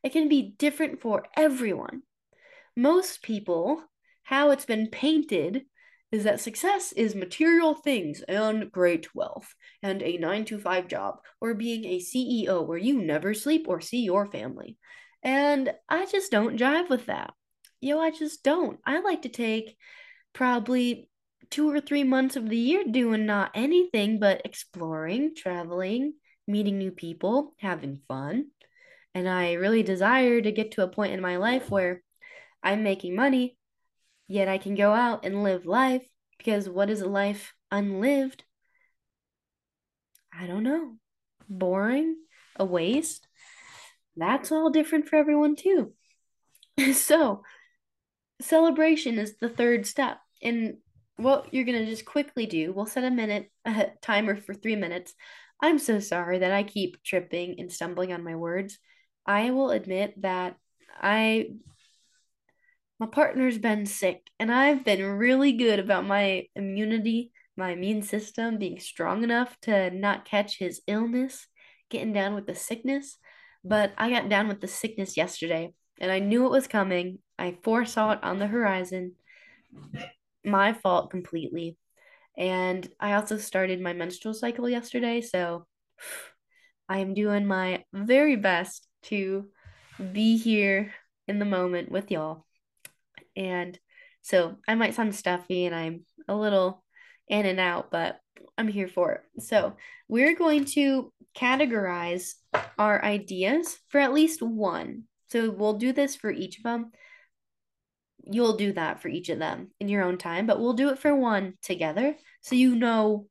It 0.04 0.12
can 0.12 0.28
be 0.28 0.56
different 0.58 1.02
for 1.02 1.26
everyone. 1.36 2.02
Most 2.76 3.22
people, 3.22 3.84
how 4.24 4.50
it's 4.52 4.66
been 4.66 4.88
painted 4.88 5.66
is 6.12 6.24
that 6.24 6.40
success 6.40 6.92
is 6.94 7.16
material 7.16 7.74
things 7.76 8.22
and 8.28 8.72
great 8.72 9.14
wealth 9.14 9.54
and 9.84 10.02
a 10.02 10.18
9 10.18 10.46
to 10.46 10.60
5 10.60 10.88
job 10.88 11.20
or 11.42 11.54
being 11.54 11.86
a 11.86 12.00
CEO 12.00 12.66
where 12.66 12.78
you 12.78 13.02
never 13.02 13.34
sleep 13.34 13.66
or 13.68 13.82
see 13.82 14.04
your 14.04 14.26
family. 14.26 14.78
And 15.22 15.74
I 15.90 16.06
just 16.06 16.32
don't 16.32 16.58
jive 16.58 16.90
with 16.90 17.08
that 17.08 17.34
yo, 17.82 18.00
I 18.00 18.12
just 18.12 18.44
don't. 18.44 18.80
I 18.86 19.00
like 19.00 19.24
to 19.24 19.30
take 19.30 19.78
probably 20.34 21.10
two 21.50 21.70
or 21.70 21.80
three 21.80 22.04
months 22.04 22.36
of 22.36 22.50
the 22.50 22.58
year 22.58 22.84
doing 22.90 23.26
not 23.26 23.52
anything 23.54 24.20
but 24.20 24.42
exploring, 24.46 25.34
traveling, 25.36 26.14
meeting 26.48 26.78
new 26.78 26.92
people, 26.92 27.54
having 27.60 28.02
fun. 28.08 28.48
And 29.14 29.28
I 29.28 29.54
really 29.54 29.84
desire 29.84 30.42
to 30.42 30.52
get 30.52 30.72
to 30.72 30.84
a 30.84 30.88
point 30.88 31.14
in 31.14 31.22
my 31.22 31.38
life 31.38 31.72
where 31.72 32.04
I'm 32.62 32.84
making 32.84 33.16
money, 33.16 33.58
yet 34.28 34.48
I 34.48 34.58
can 34.58 34.76
go 34.76 34.94
out 34.94 35.26
and 35.26 35.44
live 35.44 35.66
life 35.66 36.06
because 36.38 36.70
what 36.70 36.90
is 36.90 37.02
a 37.02 37.08
life 37.08 37.54
unlived? 37.72 38.44
I 40.38 40.46
don't 40.48 40.64
know. 40.64 40.96
Boring, 41.50 42.16
a 42.56 42.66
waste. 42.66 43.28
That's 44.16 44.52
all 44.52 44.70
different 44.70 45.08
for 45.08 45.16
everyone, 45.16 45.56
too. 45.56 45.94
so, 46.94 47.44
celebration 48.42 49.18
is 49.18 49.38
the 49.38 49.50
third 49.50 49.86
step. 49.86 50.20
And 50.42 50.78
what 51.16 51.54
you're 51.54 51.66
going 51.66 51.84
to 51.84 51.90
just 51.90 52.06
quickly 52.06 52.46
do, 52.46 52.72
we'll 52.72 52.86
set 52.86 53.04
a 53.04 53.12
minute, 53.12 53.52
a 53.66 53.88
timer 54.02 54.36
for 54.36 54.54
three 54.54 54.76
minutes. 54.76 55.14
I'm 55.62 55.80
so 55.80 56.00
sorry 56.00 56.40
that 56.40 56.52
I 56.52 56.64
keep 56.64 57.04
tripping 57.04 57.60
and 57.60 57.72
stumbling 57.72 58.14
on 58.14 58.24
my 58.24 58.36
words. 58.36 58.78
I 59.26 59.52
will 59.52 59.72
admit 59.72 60.22
that 60.22 60.56
I, 61.02 61.50
my 63.00 63.08
partner's 63.08 63.58
been 63.58 63.86
sick 63.86 64.28
and 64.40 64.52
I've 64.52 64.84
been 64.84 65.04
really 65.04 65.54
good 65.54 65.80
about 65.80 66.06
my 66.06 66.48
immunity 66.56 67.32
my 67.58 67.72
immune 67.72 68.04
system 68.04 68.58
being 68.58 68.80
strong 68.80 69.24
enough 69.24 69.58
to 69.62 69.90
not 69.90 70.26
catch 70.26 70.60
his 70.60 70.82
illness, 70.88 71.48
getting 71.90 72.14
down 72.14 72.36
with 72.36 72.46
the 72.46 72.56
sickness. 72.56 73.18
But 73.64 73.94
I 73.98 74.12
got 74.12 74.30
down 74.30 74.48
with 74.48 74.62
the 74.62 74.68
sickness 74.68 75.18
yesterday 75.18 75.74
and 76.00 76.12
I 76.12 76.20
knew 76.20 76.46
it 76.46 76.52
was 76.52 76.68
coming. 76.68 77.18
I 77.40 77.58
foresaw 77.64 78.12
it 78.12 78.20
on 78.24 78.38
the 78.38 78.48
horizon. 78.48 79.16
My 80.46 80.74
fault 80.74 81.10
completely. 81.10 81.78
And 82.38 82.88
I 83.00 83.14
also 83.14 83.38
started 83.38 83.82
my 83.82 83.94
menstrual 83.94 84.36
cycle 84.36 84.70
yesterday, 84.70 85.22
so 85.22 85.66
I 86.90 87.00
am 87.00 87.16
doing 87.16 87.46
my 87.48 87.84
very 87.92 88.36
best 88.36 88.88
to 89.04 89.48
be 90.14 90.38
here 90.38 90.94
in 91.28 91.40
the 91.40 91.46
moment 91.46 91.92
with 91.92 92.12
y'all. 92.12 92.47
And 93.38 93.80
so 94.22 94.58
I 94.68 94.76
might 94.76 94.96
sound 94.96 95.16
stuffy 95.16 95.66
and 95.66 95.76
I'm 95.76 96.06
a 96.28 96.36
little 96.36 96.84
in 97.30 97.46
and 97.46 97.60
out, 97.60 97.92
but 97.92 98.20
I'm 98.58 98.68
here 98.68 98.88
for 98.88 99.12
it. 99.14 99.44
So 99.44 99.78
we're 100.10 100.36
going 100.36 100.66
to 100.66 101.14
categorize 101.38 102.34
our 102.78 103.04
ideas 103.04 103.78
for 103.90 104.00
at 104.00 104.14
least 104.14 104.42
one. 104.42 105.04
So 105.30 105.52
we'll 105.52 105.78
do 105.78 105.94
this 105.94 106.16
for 106.16 106.32
each 106.32 106.58
of 106.58 106.64
them. 106.64 106.92
You'll 108.30 108.58
do 108.58 108.74
that 108.74 109.02
for 109.02 109.08
each 109.08 109.30
of 109.30 109.40
them 109.40 109.72
in 109.80 109.88
your 109.88 110.04
own 110.04 110.18
time, 110.18 110.48
but 110.48 110.60
we'll 110.60 110.74
do 110.74 110.90
it 110.90 111.00
for 111.00 111.16
one 111.16 111.54
together 111.62 112.16
so 112.42 112.56
you 112.56 112.76
know 112.76 113.28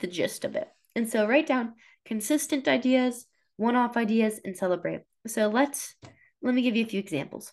the 0.00 0.06
gist 0.06 0.44
of 0.44 0.54
it. 0.54 0.68
And 0.94 1.08
so 1.08 1.26
write 1.26 1.46
down 1.46 1.74
consistent 2.04 2.68
ideas, 2.68 3.26
one-off 3.56 3.96
ideas, 3.96 4.40
and 4.44 4.56
celebrate. 4.56 5.02
So 5.26 5.48
let's 5.48 5.94
let 6.42 6.54
me 6.54 6.62
give 6.62 6.76
you 6.76 6.84
a 6.84 6.88
few 6.88 7.00
examples. 7.00 7.52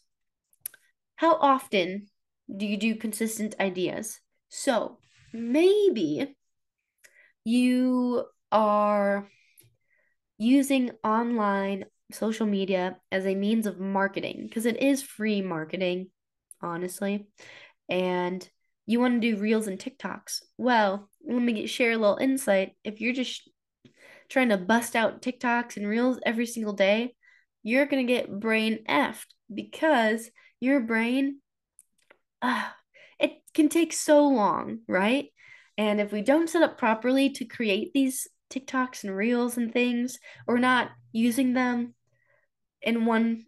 How 1.15 1.35
often 1.35 2.07
do 2.55 2.65
you 2.65 2.77
do 2.77 2.95
consistent 2.95 3.55
ideas? 3.59 4.19
So 4.49 4.99
maybe 5.33 6.35
you 7.43 8.25
are 8.51 9.29
using 10.37 10.91
online 11.03 11.85
social 12.11 12.45
media 12.45 12.97
as 13.11 13.25
a 13.25 13.35
means 13.35 13.65
of 13.65 13.79
marketing 13.79 14.41
because 14.43 14.65
it 14.65 14.81
is 14.81 15.01
free 15.01 15.41
marketing, 15.41 16.09
honestly. 16.61 17.27
And 17.89 18.47
you 18.85 18.99
want 18.99 19.21
to 19.21 19.31
do 19.31 19.41
reels 19.41 19.67
and 19.67 19.79
TikToks. 19.79 20.41
Well, 20.57 21.09
let 21.27 21.41
me 21.41 21.65
share 21.67 21.93
a 21.93 21.97
little 21.97 22.17
insight. 22.17 22.73
If 22.83 23.01
you're 23.01 23.13
just 23.13 23.49
trying 24.29 24.49
to 24.49 24.57
bust 24.57 24.95
out 24.95 25.21
TikToks 25.21 25.77
and 25.77 25.87
reels 25.87 26.19
every 26.25 26.45
single 26.45 26.73
day, 26.73 27.15
you're 27.63 27.87
going 27.87 28.05
to 28.05 28.13
get 28.13 28.39
brain 28.39 28.83
effed 28.87 29.27
because 29.53 30.29
your 30.65 30.81
brain, 30.81 31.39
uh, 32.41 32.65
it 33.19 33.33
can 33.53 33.69
take 33.69 33.93
so 33.93 34.27
long, 34.27 34.79
right? 34.87 35.27
And 35.77 36.01
if 36.01 36.11
we 36.11 36.21
don't 36.21 36.49
set 36.49 36.63
up 36.63 36.77
properly 36.77 37.29
to 37.31 37.45
create 37.45 37.93
these 37.93 38.27
TikToks 38.51 39.03
and 39.03 39.15
reels 39.15 39.57
and 39.57 39.71
things, 39.71 40.19
or 40.47 40.57
not 40.57 40.89
using 41.11 41.53
them 41.53 41.93
in 42.81 43.05
one 43.05 43.45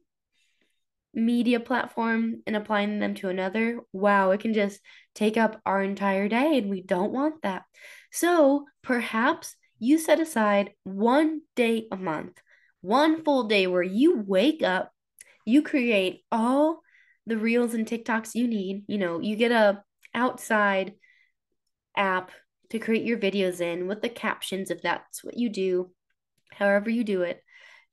media 1.14 1.60
platform 1.60 2.44
and 2.46 2.56
applying 2.56 3.00
them 3.00 3.16
to 3.16 3.30
another, 3.30 3.80
wow, 3.92 4.32
it 4.32 4.40
can 4.40 4.54
just 4.54 4.80
take 5.16 5.38
up 5.38 5.60
our 5.66 5.82
entire 5.82 6.28
day, 6.28 6.58
and 6.58 6.70
we 6.70 6.82
don't 6.82 7.12
want 7.12 7.42
that. 7.42 7.64
So 8.12 8.66
perhaps 8.84 9.56
you 9.80 9.98
set 9.98 10.20
aside 10.20 10.72
one 10.84 11.42
day 11.56 11.88
a 11.92 11.98
month, 11.98 12.40
one 12.82 13.24
full 13.24 13.44
day 13.44 13.68
where 13.68 13.84
you 13.84 14.24
wake 14.26 14.64
up, 14.64 14.92
you 15.46 15.62
create 15.62 16.24
all 16.32 16.82
the 17.28 17.38
reels 17.38 17.74
and 17.74 17.86
TikToks 17.86 18.34
you 18.34 18.48
need. 18.48 18.86
You 18.88 18.98
know, 18.98 19.20
you 19.20 19.36
get 19.36 19.52
a 19.52 19.84
outside 20.16 20.94
app 21.96 22.32
to 22.70 22.80
create 22.80 23.06
your 23.06 23.18
videos 23.18 23.62
in 23.62 23.88
with 23.88 24.02
the 24.02 24.10
captions 24.10 24.72
if 24.72 24.82
that's 24.82 25.24
what 25.24 25.38
you 25.38 25.50
do, 25.50 25.92
however 26.52 26.90
you 26.90 27.04
do 27.04 27.22
it. 27.22 27.44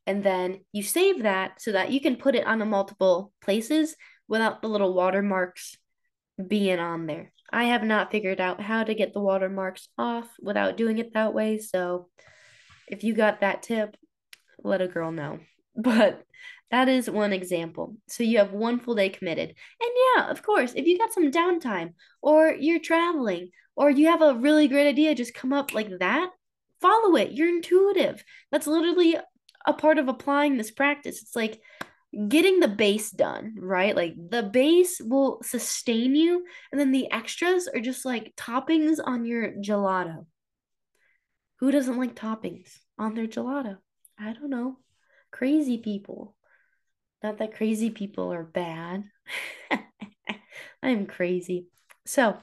And 0.07 0.22
then 0.22 0.61
you 0.72 0.82
save 0.82 1.22
that 1.22 1.61
so 1.61 1.72
that 1.72 1.91
you 1.91 2.01
can 2.01 2.16
put 2.16 2.35
it 2.35 2.47
on 2.47 2.62
a 2.62 2.66
multiple 2.66 3.32
places 3.43 3.97
without 4.28 4.62
the 4.62 4.68
little 4.68 4.95
watermarks 4.95 5.76
being 6.49 6.78
on 6.78 7.07
there. 7.07 7.32
I 7.53 7.64
have 7.64 7.82
not 7.85 8.11
figured 8.11 8.41
out 8.41 8.61
how 8.61 8.85
to 8.85 8.95
get 8.95 9.14
the 9.14 9.20
watermarks 9.20 9.89
off 9.97 10.28
without 10.41 10.76
doing 10.76 10.99
it 10.99 11.14
that 11.14 11.35
way. 11.35 11.59
So 11.59 12.09
if 12.89 13.05
you 13.05 13.14
got 13.14 13.41
that 13.41 13.62
tip, 13.62 13.97
let 14.62 14.80
a 14.80 14.89
girl 14.89 15.11
know. 15.11 15.41
But 15.76 16.22
that 16.75 16.89
is 16.89 17.09
one 17.09 17.33
example. 17.33 17.97
So 18.09 18.25
you 18.25 18.39
have 18.39 18.51
one 18.51 18.81
full 18.81 18.97
day 18.97 19.09
committed. 19.09 19.51
And 19.81 19.91
yeah, 20.16 20.29
of 20.29 20.43
course, 20.43 20.72
if 20.75 20.87
you 20.87 20.99
got 20.99 21.12
some 21.12 21.31
downtime 21.31 21.95
or 22.20 22.51
you're 22.51 22.81
traveling 22.81 23.51
or 23.77 23.91
you 23.91 24.09
have 24.09 24.22
a 24.22 24.35
really 24.35 24.66
great 24.66 24.89
idea 24.89 25.14
just 25.14 25.35
come 25.35 25.53
up 25.53 25.72
like 25.72 26.01
that, 26.01 26.31
follow 26.81 27.14
it. 27.14 27.31
You're 27.31 27.49
intuitive. 27.49 28.25
That's 28.51 28.66
literally 28.66 29.16
a 29.64 29.72
part 29.72 29.99
of 29.99 30.09
applying 30.09 30.57
this 30.57 30.72
practice. 30.72 31.22
It's 31.22 31.37
like 31.37 31.61
getting 32.27 32.59
the 32.59 32.66
base 32.66 33.12
done, 33.12 33.55
right? 33.57 33.95
Like 33.95 34.14
the 34.16 34.43
base 34.43 35.01
will 35.01 35.43
sustain 35.45 36.16
you, 36.16 36.45
and 36.72 36.81
then 36.81 36.91
the 36.91 37.09
extras 37.12 37.68
are 37.68 37.81
just 37.81 38.05
like 38.05 38.35
toppings 38.37 38.99
on 39.05 39.25
your 39.25 39.53
gelato. 39.53 40.27
Who 41.61 41.70
doesn't 41.70 41.99
like 41.99 42.16
toppings 42.16 42.79
on 42.99 43.14
their 43.14 43.29
gelato? 43.29 43.79
I 44.18 44.33
don't 44.33 44.51
know. 44.51 44.79
Crazy 45.31 45.79
people. 45.79 46.35
Not 47.25 47.39
that 47.39 47.57
crazy 47.57 47.89
people 47.89 48.31
are 48.35 48.45
bad. 48.45 49.05
I'm 50.83 51.07
crazy. 51.07 51.68
So, 52.05 52.37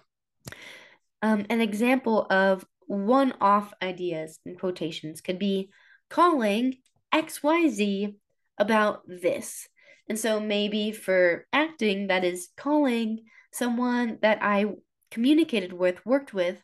um, 1.22 1.46
an 1.52 1.62
example 1.62 2.26
of 2.32 2.66
one 2.88 3.36
off 3.40 3.76
ideas 3.80 4.40
in 4.44 4.56
quotations 4.56 5.22
could 5.22 5.38
be 5.38 5.70
calling 6.10 6.78
XYZ 7.14 8.16
about 8.58 9.04
this. 9.06 9.68
And 10.10 10.18
so 10.18 10.40
maybe 10.40 10.92
for 10.92 11.46
acting, 11.54 12.08
that 12.08 12.24
is 12.24 12.50
calling 12.58 13.20
someone 13.54 14.18
that 14.24 14.40
I 14.42 14.66
communicated 15.12 15.74
with, 15.74 16.04
worked 16.08 16.34
with 16.34 16.58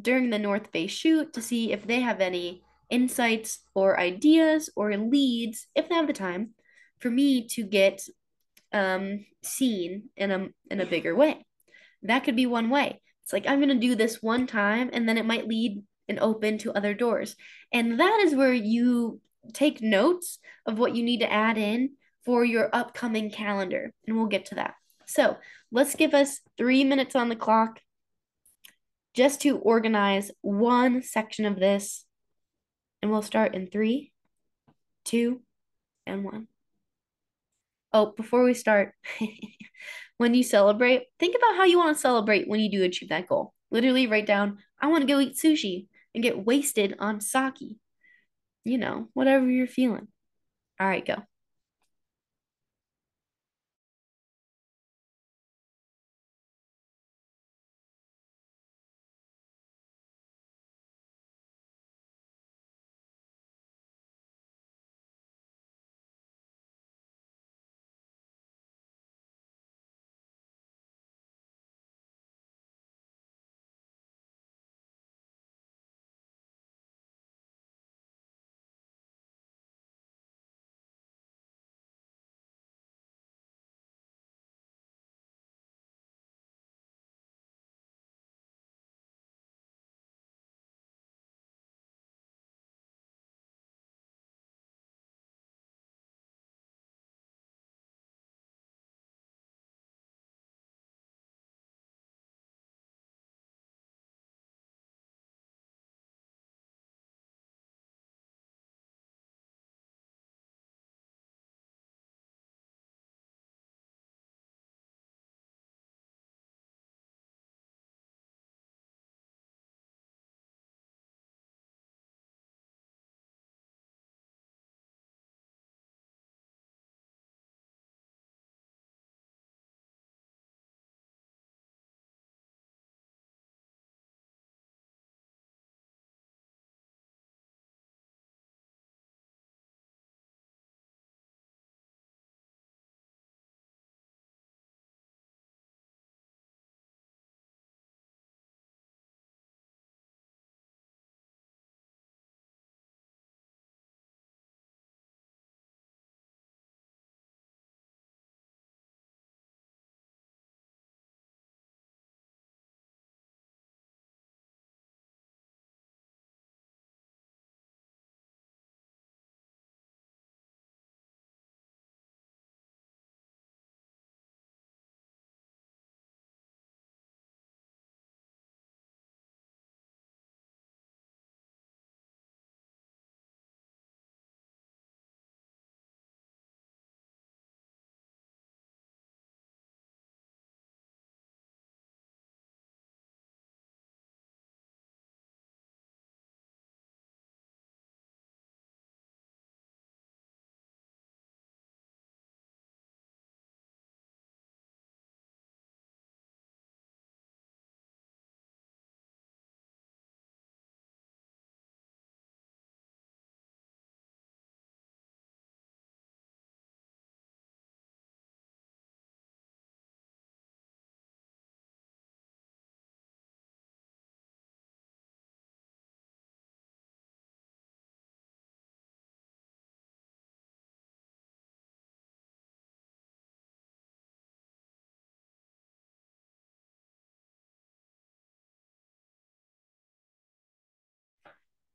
during 0.00 0.30
the 0.30 0.38
North 0.38 0.70
Bay 0.70 0.86
shoot 0.86 1.32
to 1.32 1.42
see 1.42 1.72
if 1.72 1.84
they 1.84 1.98
have 1.98 2.20
any 2.20 2.62
insights 2.90 3.58
or 3.74 3.98
ideas 3.98 4.70
or 4.76 4.96
leads, 4.96 5.66
if 5.74 5.88
they 5.88 5.96
have 5.96 6.06
the 6.06 6.12
time, 6.12 6.54
for 7.00 7.10
me 7.10 7.48
to 7.48 7.64
get 7.64 8.02
um, 8.72 9.26
seen 9.42 10.10
in 10.16 10.30
a 10.30 10.48
in 10.70 10.80
a 10.80 10.86
bigger 10.86 11.14
way. 11.14 11.44
That 12.02 12.24
could 12.24 12.36
be 12.36 12.46
one 12.46 12.70
way. 12.70 13.00
It's 13.24 13.32
like 13.32 13.46
I'm 13.46 13.60
gonna 13.60 13.74
do 13.74 13.94
this 13.94 14.22
one 14.22 14.46
time, 14.46 14.90
and 14.92 15.08
then 15.08 15.18
it 15.18 15.26
might 15.26 15.48
lead 15.48 15.82
and 16.08 16.18
open 16.18 16.58
to 16.58 16.72
other 16.72 16.94
doors. 16.94 17.36
And 17.72 18.00
that 18.00 18.20
is 18.24 18.34
where 18.34 18.52
you 18.52 19.20
take 19.52 19.80
notes 19.80 20.38
of 20.66 20.78
what 20.78 20.94
you 20.94 21.02
need 21.02 21.20
to 21.20 21.32
add 21.32 21.56
in 21.56 21.90
for 22.24 22.44
your 22.44 22.68
upcoming 22.72 23.30
calendar, 23.30 23.92
and 24.06 24.16
we'll 24.16 24.26
get 24.26 24.46
to 24.46 24.56
that. 24.56 24.74
So 25.06 25.36
let's 25.72 25.94
give 25.94 26.14
us 26.14 26.40
three 26.56 26.84
minutes 26.84 27.16
on 27.16 27.28
the 27.28 27.36
clock 27.36 27.80
just 29.14 29.40
to 29.42 29.58
organize 29.58 30.30
one 30.40 31.02
section 31.02 31.44
of 31.44 31.58
this, 31.58 32.04
and 33.02 33.10
we'll 33.10 33.22
start 33.22 33.54
in 33.54 33.66
three, 33.66 34.12
two, 35.04 35.40
and 36.06 36.24
one. 36.24 36.46
Oh, 37.92 38.12
before 38.16 38.44
we 38.44 38.54
start, 38.54 38.94
when 40.16 40.34
you 40.34 40.42
celebrate, 40.42 41.04
think 41.18 41.34
about 41.36 41.56
how 41.56 41.64
you 41.64 41.78
want 41.78 41.96
to 41.96 42.00
celebrate 42.00 42.48
when 42.48 42.60
you 42.60 42.70
do 42.70 42.82
achieve 42.84 43.08
that 43.08 43.28
goal. 43.28 43.52
Literally 43.70 44.06
write 44.06 44.26
down, 44.26 44.58
I 44.80 44.88
want 44.88 45.02
to 45.02 45.12
go 45.12 45.20
eat 45.20 45.36
sushi 45.36 45.86
and 46.14 46.22
get 46.22 46.44
wasted 46.44 46.96
on 46.98 47.20
sake 47.20 47.76
you 48.64 48.78
know, 48.78 49.08
whatever 49.14 49.48
you're 49.50 49.66
feeling. 49.66 50.08
All 50.78 50.86
right, 50.86 51.04
go. 51.04 51.16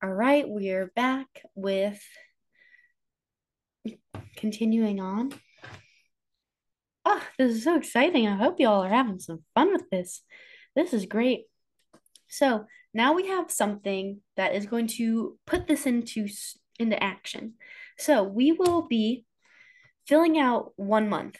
All 0.03 0.13
right, 0.13 0.45
we're 0.47 0.91
back 0.95 1.27
with 1.55 1.99
continuing 4.35 4.99
on. 4.99 5.31
Oh, 7.05 7.23
this 7.37 7.55
is 7.55 7.63
so 7.63 7.77
exciting. 7.77 8.27
I 8.27 8.35
hope 8.35 8.59
y'all 8.59 8.83
are 8.83 8.89
having 8.89 9.19
some 9.19 9.43
fun 9.55 9.71
with 9.71 9.89
this. 9.89 10.21
This 10.75 10.93
is 10.93 11.05
great. 11.05 11.45
So 12.27 12.65
now 12.93 13.13
we 13.13 13.27
have 13.27 13.49
something 13.49 14.19
that 14.35 14.53
is 14.53 14.65
going 14.65 14.87
to 14.99 15.39
put 15.47 15.65
this 15.65 15.85
into 15.85 16.27
into 16.77 17.01
action. 17.01 17.53
So 17.97 18.23
we 18.23 18.51
will 18.51 18.87
be 18.87 19.25
filling 20.07 20.37
out 20.37 20.73
one 20.75 21.07
month. 21.09 21.37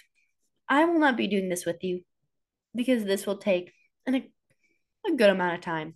I 0.69 0.85
will 0.85 0.99
not 0.99 1.17
be 1.17 1.27
doing 1.27 1.49
this 1.49 1.65
with 1.65 1.83
you 1.83 2.01
because 2.73 3.03
this 3.03 3.27
will 3.27 3.37
take 3.37 3.73
an, 4.07 4.15
a 4.15 5.11
good 5.11 5.29
amount 5.29 5.55
of 5.55 5.61
time. 5.61 5.95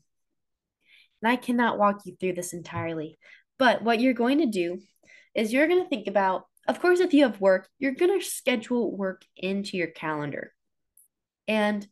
And 1.22 1.32
I 1.32 1.36
cannot 1.36 1.78
walk 1.78 2.02
you 2.06 2.16
through 2.20 2.34
this 2.34 2.54
entirely. 2.54 3.18
But 3.58 3.82
what 3.82 4.00
you're 4.00 4.14
going 4.14 4.40
to 4.40 4.46
do 4.46 4.80
is 5.36 5.52
you're 5.52 5.68
going 5.68 5.84
to 5.84 5.90
think 5.90 6.08
about, 6.08 6.46
of 6.68 6.80
course, 6.80 7.00
if 7.00 7.14
you 7.14 7.24
have 7.24 7.42
work, 7.42 7.68
you're 7.78 7.94
going 7.94 8.18
to 8.20 8.26
schedule 8.26 8.96
work 8.96 9.24
into 9.36 9.78
your 9.78 9.88
calendar. 9.88 10.54
And 11.48 11.86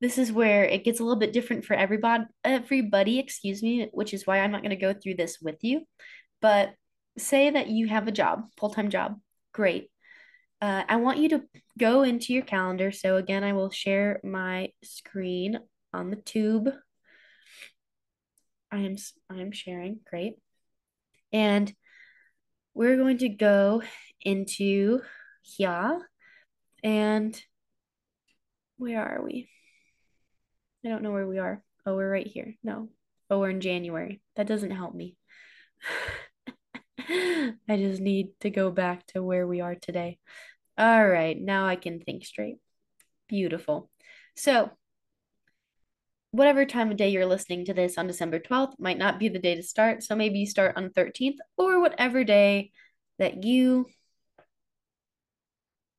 this 0.00 0.18
is 0.18 0.32
where 0.32 0.64
it 0.64 0.84
gets 0.84 1.00
a 1.00 1.04
little 1.04 1.18
bit 1.18 1.32
different 1.32 1.64
for 1.64 1.74
everybody 1.74 2.24
everybody 2.44 3.18
excuse 3.18 3.62
me 3.62 3.88
which 3.92 4.14
is 4.14 4.26
why 4.26 4.38
i'm 4.40 4.50
not 4.50 4.62
going 4.62 4.70
to 4.70 4.76
go 4.76 4.92
through 4.92 5.14
this 5.14 5.38
with 5.40 5.62
you 5.62 5.82
but 6.40 6.74
say 7.18 7.50
that 7.50 7.68
you 7.68 7.86
have 7.86 8.08
a 8.08 8.12
job 8.12 8.44
full-time 8.58 8.90
job 8.90 9.18
great 9.52 9.90
uh, 10.62 10.82
i 10.88 10.96
want 10.96 11.18
you 11.18 11.28
to 11.28 11.42
go 11.78 12.02
into 12.02 12.32
your 12.32 12.42
calendar 12.42 12.90
so 12.90 13.16
again 13.16 13.44
i 13.44 13.52
will 13.52 13.70
share 13.70 14.20
my 14.24 14.68
screen 14.82 15.58
on 15.92 16.10
the 16.10 16.16
tube 16.16 16.70
i 18.72 18.78
am 18.78 18.96
i'm 19.28 19.52
sharing 19.52 20.00
great 20.08 20.34
and 21.32 21.74
we're 22.74 22.96
going 22.96 23.18
to 23.18 23.28
go 23.28 23.82
into 24.20 25.00
here 25.42 26.08
and 26.82 27.42
where 28.76 29.02
are 29.02 29.22
we 29.22 29.48
I 30.84 30.88
don't 30.88 31.02
know 31.02 31.12
where 31.12 31.26
we 31.26 31.38
are. 31.38 31.62
Oh, 31.84 31.94
we're 31.94 32.10
right 32.10 32.26
here. 32.26 32.54
No. 32.62 32.88
Oh, 33.28 33.38
we're 33.38 33.50
in 33.50 33.60
January. 33.60 34.20
That 34.36 34.46
doesn't 34.46 34.70
help 34.70 34.94
me. 34.94 35.16
I 36.98 37.76
just 37.76 38.00
need 38.00 38.28
to 38.40 38.50
go 38.50 38.70
back 38.70 39.06
to 39.08 39.22
where 39.22 39.46
we 39.46 39.60
are 39.60 39.74
today. 39.74 40.18
All 40.78 41.06
right, 41.06 41.38
now 41.38 41.66
I 41.66 41.76
can 41.76 42.00
think 42.00 42.24
straight. 42.24 42.56
Beautiful. 43.28 43.90
So, 44.36 44.70
whatever 46.32 46.64
time 46.64 46.90
of 46.90 46.96
day 46.96 47.08
you're 47.08 47.26
listening 47.26 47.64
to 47.64 47.74
this 47.74 47.98
on 47.98 48.06
December 48.06 48.38
12th 48.38 48.74
might 48.78 48.98
not 48.98 49.18
be 49.18 49.28
the 49.28 49.38
day 49.38 49.56
to 49.56 49.62
start. 49.62 50.02
So 50.02 50.14
maybe 50.14 50.38
you 50.38 50.46
start 50.46 50.76
on 50.76 50.90
13th 50.90 51.38
or 51.56 51.80
whatever 51.80 52.24
day 52.24 52.70
that 53.18 53.44
you 53.44 53.86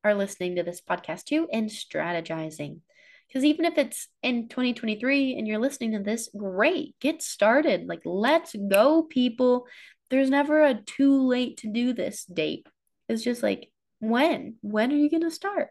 are 0.04 0.16
listening 0.16 0.56
to 0.56 0.64
this 0.64 0.82
podcast 0.82 1.26
too 1.26 1.48
and 1.52 1.70
strategizing. 1.70 2.80
Because 3.28 3.46
even 3.46 3.66
if 3.66 3.78
it's 3.78 4.08
in 4.22 4.50
2023 4.50 5.36
and 5.36 5.48
you're 5.48 5.58
listening 5.58 5.94
to 5.94 6.00
this, 6.00 6.30
great, 6.36 6.96
get 7.00 7.22
started. 7.22 7.88
Like, 7.88 8.02
let's 8.04 8.54
go, 8.54 9.04
people. 9.04 9.68
There's 10.10 10.30
never 10.30 10.62
a 10.64 10.74
too 10.74 11.26
late 11.28 11.58
to 11.58 11.72
do 11.72 11.94
this 11.94 12.26
date. 12.26 12.68
It's 13.08 13.24
just 13.24 13.42
like, 13.42 13.72
when? 14.00 14.56
When 14.62 14.92
are 14.92 14.98
you 14.98 15.10
going 15.10 15.24
to 15.24 15.32
start? 15.32 15.70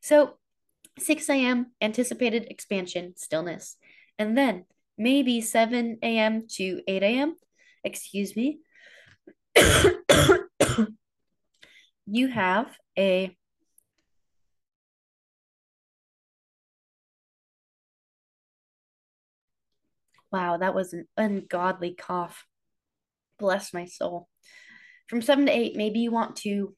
So, 0.00 0.38
6 0.98 1.28
a.m., 1.28 1.72
anticipated 1.82 2.46
expansion, 2.48 3.14
stillness. 3.16 3.76
And 4.18 4.36
then 4.38 4.64
maybe 4.96 5.40
7 5.40 5.98
a.m. 6.02 6.46
to 6.56 6.82
8 6.86 7.02
a.m., 7.02 7.36
excuse 7.82 8.36
me, 8.36 8.60
you 12.06 12.28
have 12.28 12.76
a 12.98 13.36
Wow, 20.34 20.56
that 20.56 20.74
was 20.74 20.92
an 20.92 21.06
ungodly 21.16 21.94
cough. 21.94 22.44
Bless 23.38 23.72
my 23.72 23.84
soul. 23.84 24.28
From 25.06 25.22
seven 25.22 25.46
to 25.46 25.52
eight, 25.52 25.76
maybe 25.76 26.00
you 26.00 26.10
want 26.10 26.34
to 26.38 26.74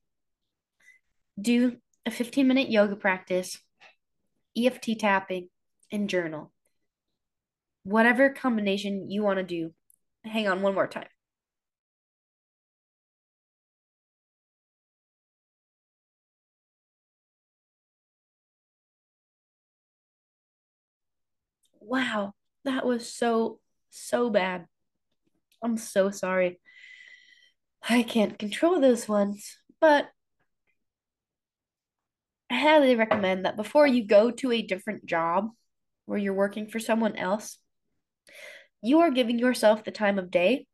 do 1.41 1.79
a 2.05 2.11
15 2.11 2.47
minute 2.47 2.69
yoga 2.71 2.97
practice, 2.97 3.59
EFT 4.55 4.99
tapping, 4.99 5.49
and 5.91 6.11
journal. 6.11 6.53
Whatever 7.87 8.29
combination 8.31 9.11
you 9.11 9.23
want 9.23 9.39
to 9.39 9.43
do. 9.45 9.73
Hang 10.25 10.47
on 10.47 10.61
one 10.61 10.75
more 10.75 10.87
time. 10.89 11.09
Wow, 21.81 22.35
that 22.65 22.85
was 22.85 23.13
so, 23.13 23.61
so 23.91 24.31
bad. 24.31 24.67
I'm 25.63 25.77
so 25.79 26.11
sorry. 26.11 26.61
I 27.89 28.03
can't 28.03 28.39
control 28.39 28.81
those 28.81 29.09
ones, 29.09 29.57
but 29.81 30.11
I 32.51 32.59
highly 32.61 32.95
recommend 32.97 33.45
that 33.45 33.57
before 33.57 33.87
you 33.87 34.05
go 34.05 34.31
to 34.31 34.53
a 34.53 34.63
different 34.63 35.07
job 35.07 35.51
where 36.07 36.19
you're 36.19 36.35
working 36.35 36.69
for 36.69 36.79
someone 36.79 37.17
else, 37.17 37.59
you 38.83 39.01
are 39.01 39.11
giving 39.11 39.39
yourself 39.39 39.85
the 39.85 39.91
time 39.91 40.19
of 40.19 40.31
day 40.31 40.67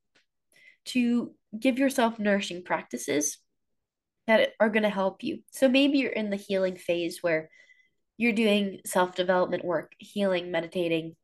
to 0.86 1.34
give 1.59 1.78
yourself 1.78 2.18
nourishing 2.18 2.64
practices 2.64 3.38
that 4.26 4.50
are 4.61 4.70
going 4.70 4.82
to 4.82 4.88
help 4.88 5.22
you. 5.22 5.40
So 5.50 5.68
maybe 5.68 5.98
you're 5.98 6.11
in 6.11 6.30
the 6.30 6.36
healing 6.36 6.76
phase 6.76 7.18
where 7.22 7.50
you're 8.16 8.32
doing 8.32 8.80
self 8.86 9.14
development 9.14 9.64
work, 9.64 9.92
healing, 9.98 10.50
meditating, 10.50 11.16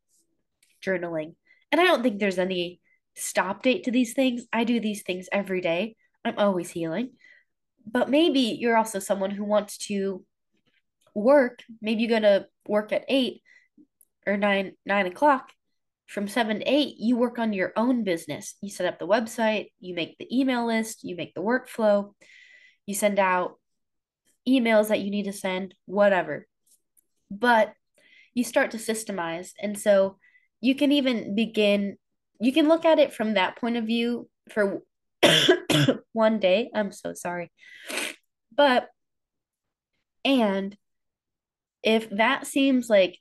journaling. 0.85 1.35
And 1.70 1.81
I 1.81 1.85
don't 1.85 2.03
think 2.03 2.18
there's 2.18 2.39
any 2.39 2.81
stop 3.14 3.62
date 3.62 3.85
to 3.85 3.91
these 3.91 4.14
things. 4.14 4.45
I 4.53 4.64
do 4.64 4.81
these 4.81 5.03
things 5.03 5.29
every 5.31 5.61
day. 5.61 5.97
I'm 6.24 6.39
always 6.39 6.70
healing. 6.70 7.12
But 7.87 8.11
maybe 8.11 8.41
you're 8.41 8.76
also 8.76 8.99
someone 8.99 9.31
who 9.31 9.45
wants 9.45 9.79
to 9.89 10.24
work. 11.14 11.62
Maybe 11.81 12.03
you're 12.03 12.20
gonna 12.20 12.47
work 12.66 12.93
at 12.93 13.05
eight 13.09 13.43
or 14.26 14.37
nine 14.37 14.72
nine 14.85 15.07
o'clock. 15.07 15.53
From 16.09 16.26
seven 16.26 16.61
to 16.61 16.64
eight, 16.66 16.96
you 16.98 17.16
work 17.16 17.38
on 17.38 17.52
your 17.52 17.72
own 17.76 18.02
business. 18.02 18.54
You 18.61 18.70
set 18.70 18.86
up 18.86 18.98
the 18.98 19.06
website, 19.06 19.68
you 19.78 19.94
make 19.94 20.16
the 20.18 20.28
email 20.36 20.66
list, 20.66 21.04
you 21.04 21.14
make 21.14 21.34
the 21.34 21.42
workflow, 21.42 22.14
you 22.86 22.94
send 22.94 23.18
out 23.18 23.59
emails 24.48 24.88
that 24.88 25.00
you 25.00 25.11
need 25.11 25.24
to 25.24 25.32
send, 25.32 25.74
whatever. 25.84 26.46
But 27.30 27.74
you 28.34 28.42
start 28.42 28.70
to 28.70 28.78
systemize. 28.78 29.52
And 29.61 29.78
so 29.78 30.16
you 30.61 30.74
can 30.74 30.92
even 30.92 31.34
begin 31.34 31.96
you 32.40 32.52
can 32.52 32.68
look 32.68 32.84
at 32.84 32.98
it 32.98 33.12
from 33.12 33.34
that 33.34 33.56
point 33.56 33.76
of 33.76 33.84
view 33.84 34.28
for 34.50 34.82
one 36.12 36.38
day 36.38 36.70
i'm 36.74 36.92
so 36.92 37.12
sorry 37.14 37.50
but 38.54 38.88
and 40.24 40.76
if 41.82 42.09
that 42.11 42.46
seems 42.46 42.88
like 42.88 43.18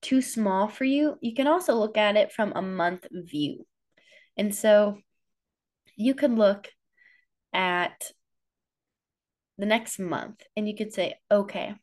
too 0.00 0.22
small 0.22 0.68
for 0.68 0.84
you 0.84 1.16
you 1.20 1.34
can 1.34 1.46
also 1.46 1.74
look 1.74 1.96
at 1.96 2.16
it 2.16 2.32
from 2.32 2.52
a 2.54 2.62
month 2.62 3.06
view 3.10 3.66
and 4.36 4.54
so 4.54 4.98
you 5.96 6.14
could 6.14 6.32
look 6.32 6.68
at 7.52 8.12
the 9.56 9.66
next 9.66 9.98
month 9.98 10.42
and 10.56 10.68
you 10.68 10.76
could 10.76 10.92
say 10.92 11.14
okay 11.30 11.74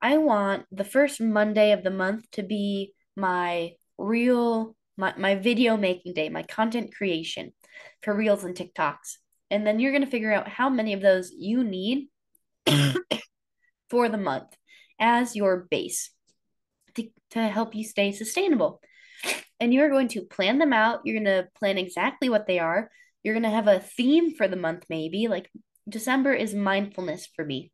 i 0.00 0.16
want 0.16 0.64
the 0.70 0.84
first 0.84 1.20
monday 1.20 1.72
of 1.72 1.82
the 1.82 1.90
month 1.90 2.30
to 2.30 2.42
be 2.42 2.92
my 3.16 3.72
real 3.98 4.76
my, 4.96 5.14
my 5.16 5.34
video 5.34 5.76
making 5.76 6.14
day, 6.14 6.28
my 6.28 6.42
content 6.42 6.94
creation 6.94 7.52
for 8.02 8.14
reels 8.14 8.44
and 8.44 8.54
TikToks. 8.54 9.18
And 9.50 9.66
then 9.66 9.78
you're 9.78 9.92
going 9.92 10.04
to 10.04 10.10
figure 10.10 10.32
out 10.32 10.48
how 10.48 10.68
many 10.68 10.92
of 10.92 11.02
those 11.02 11.30
you 11.30 11.62
need 11.62 12.08
for 13.90 14.08
the 14.08 14.18
month 14.18 14.56
as 14.98 15.36
your 15.36 15.66
base 15.70 16.10
to, 16.96 17.08
to 17.30 17.48
help 17.48 17.74
you 17.74 17.84
stay 17.84 18.12
sustainable. 18.12 18.80
And 19.58 19.72
you're 19.72 19.90
going 19.90 20.08
to 20.08 20.22
plan 20.22 20.58
them 20.58 20.72
out. 20.72 21.00
You're 21.04 21.22
going 21.22 21.24
to 21.24 21.48
plan 21.58 21.78
exactly 21.78 22.28
what 22.28 22.46
they 22.46 22.58
are. 22.58 22.90
You're 23.22 23.34
going 23.34 23.44
to 23.44 23.50
have 23.50 23.68
a 23.68 23.80
theme 23.80 24.34
for 24.34 24.48
the 24.48 24.56
month, 24.56 24.84
maybe. 24.90 25.28
Like 25.28 25.50
December 25.88 26.34
is 26.34 26.54
mindfulness 26.54 27.28
for 27.34 27.44
me. 27.44 27.72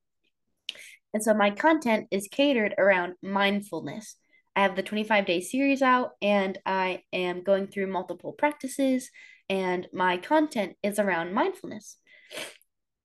And 1.15 1.23
so 1.23 1.35
my 1.35 1.51
content 1.51 2.09
is 2.11 2.29
catered 2.31 2.75
around 2.79 3.15
mindfulness. 3.23 4.17
I 4.55 4.63
have 4.63 4.77
the 4.77 4.83
25 4.83 5.27
day 5.27 5.41
series 5.41 5.83
out 5.83 6.13
and 6.21 6.59
I 6.65 7.03
am 7.13 7.43
going 7.43 7.67
through 7.67 7.87
multiple 7.87 8.33
practices, 8.33 9.11
and 9.49 9.87
my 9.93 10.19
content 10.19 10.77
is 10.83 10.99
around 10.99 11.35
mindfulness. 11.35 11.97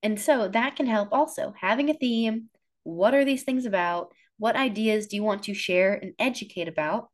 And 0.04 0.20
so 0.20 0.48
that 0.50 0.76
can 0.76 0.86
help 0.86 1.10
also 1.12 1.54
having 1.60 1.90
a 1.90 1.94
theme. 1.94 2.50
What 2.84 3.14
are 3.14 3.26
these 3.26 3.44
things 3.44 3.66
about? 3.66 4.14
What 4.38 4.56
ideas 4.56 5.08
do 5.08 5.16
you 5.16 5.24
want 5.24 5.44
to 5.44 5.54
share 5.54 5.94
and 5.94 6.14
educate 6.20 6.68
about? 6.68 7.10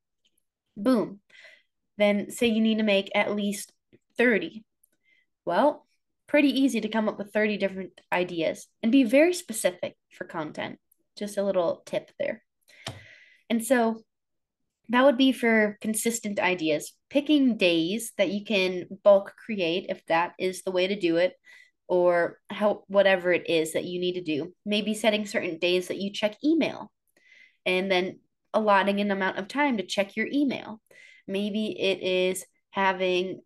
Boom. 0.75 1.19
Then 1.97 2.31
say 2.31 2.47
you 2.47 2.61
need 2.61 2.77
to 2.77 2.83
make 2.83 3.11
at 3.15 3.35
least 3.35 3.71
30. 4.17 4.63
Well, 5.45 5.85
pretty 6.27 6.49
easy 6.49 6.81
to 6.81 6.89
come 6.89 7.07
up 7.07 7.17
with 7.17 7.31
30 7.31 7.57
different 7.57 8.01
ideas 8.11 8.67
and 8.81 8.91
be 8.91 9.03
very 9.03 9.33
specific 9.33 9.95
for 10.11 10.25
content. 10.25 10.79
Just 11.17 11.37
a 11.37 11.43
little 11.43 11.83
tip 11.85 12.11
there. 12.19 12.43
And 13.49 13.63
so 13.63 14.01
that 14.89 15.05
would 15.05 15.17
be 15.17 15.31
for 15.31 15.77
consistent 15.79 16.39
ideas, 16.39 16.93
picking 17.09 17.57
days 17.57 18.11
that 18.17 18.31
you 18.31 18.43
can 18.43 18.85
bulk 19.03 19.33
create 19.45 19.85
if 19.89 20.05
that 20.07 20.33
is 20.39 20.63
the 20.63 20.71
way 20.71 20.87
to 20.87 20.99
do 20.99 21.17
it, 21.17 21.33
or 21.87 22.39
how 22.49 22.83
whatever 22.87 23.31
it 23.31 23.49
is 23.49 23.73
that 23.73 23.85
you 23.85 23.99
need 23.99 24.13
to 24.13 24.21
do. 24.21 24.53
Maybe 24.65 24.93
setting 24.93 25.25
certain 25.25 25.57
days 25.59 25.87
that 25.87 25.99
you 25.99 26.11
check 26.11 26.35
email 26.43 26.91
and 27.65 27.91
then 27.91 28.19
allotting 28.53 28.99
an 28.99 29.11
amount 29.11 29.37
of 29.37 29.47
time 29.47 29.77
to 29.77 29.85
check 29.85 30.15
your 30.15 30.27
email. 30.31 30.81
Maybe 31.27 31.79
it 31.79 32.01
is 32.03 32.45
having 32.71 33.41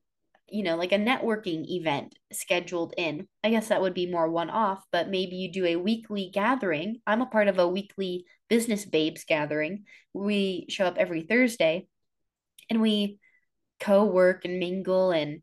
you 0.49 0.63
know, 0.63 0.77
like 0.77 0.93
a 0.93 0.97
networking 0.97 1.65
event 1.67 2.15
scheduled 2.31 2.93
in. 2.97 3.27
I 3.43 3.49
guess 3.49 3.67
that 3.67 3.81
would 3.81 3.93
be 3.93 4.09
more 4.09 4.29
one 4.29 4.49
off, 4.49 4.83
but 4.91 5.09
maybe 5.09 5.35
you 5.35 5.51
do 5.51 5.65
a 5.65 5.75
weekly 5.75 6.29
gathering. 6.33 7.01
I'm 7.05 7.21
a 7.21 7.25
part 7.25 7.47
of 7.47 7.59
a 7.59 7.67
weekly 7.67 8.25
business 8.49 8.85
babes 8.85 9.25
gathering. 9.25 9.83
We 10.13 10.65
show 10.69 10.85
up 10.85 10.97
every 10.97 11.23
Thursday 11.23 11.87
and 12.69 12.81
we 12.81 13.19
co 13.79 14.05
work 14.05 14.45
and 14.45 14.59
mingle 14.59 15.11
and 15.11 15.41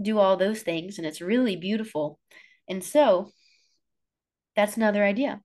do 0.00 0.18
all 0.18 0.36
those 0.36 0.62
things. 0.62 0.98
And 0.98 1.06
it's 1.06 1.20
really 1.20 1.56
beautiful. 1.56 2.18
And 2.68 2.82
so 2.82 3.30
that's 4.56 4.76
another 4.76 5.04
idea. 5.04 5.40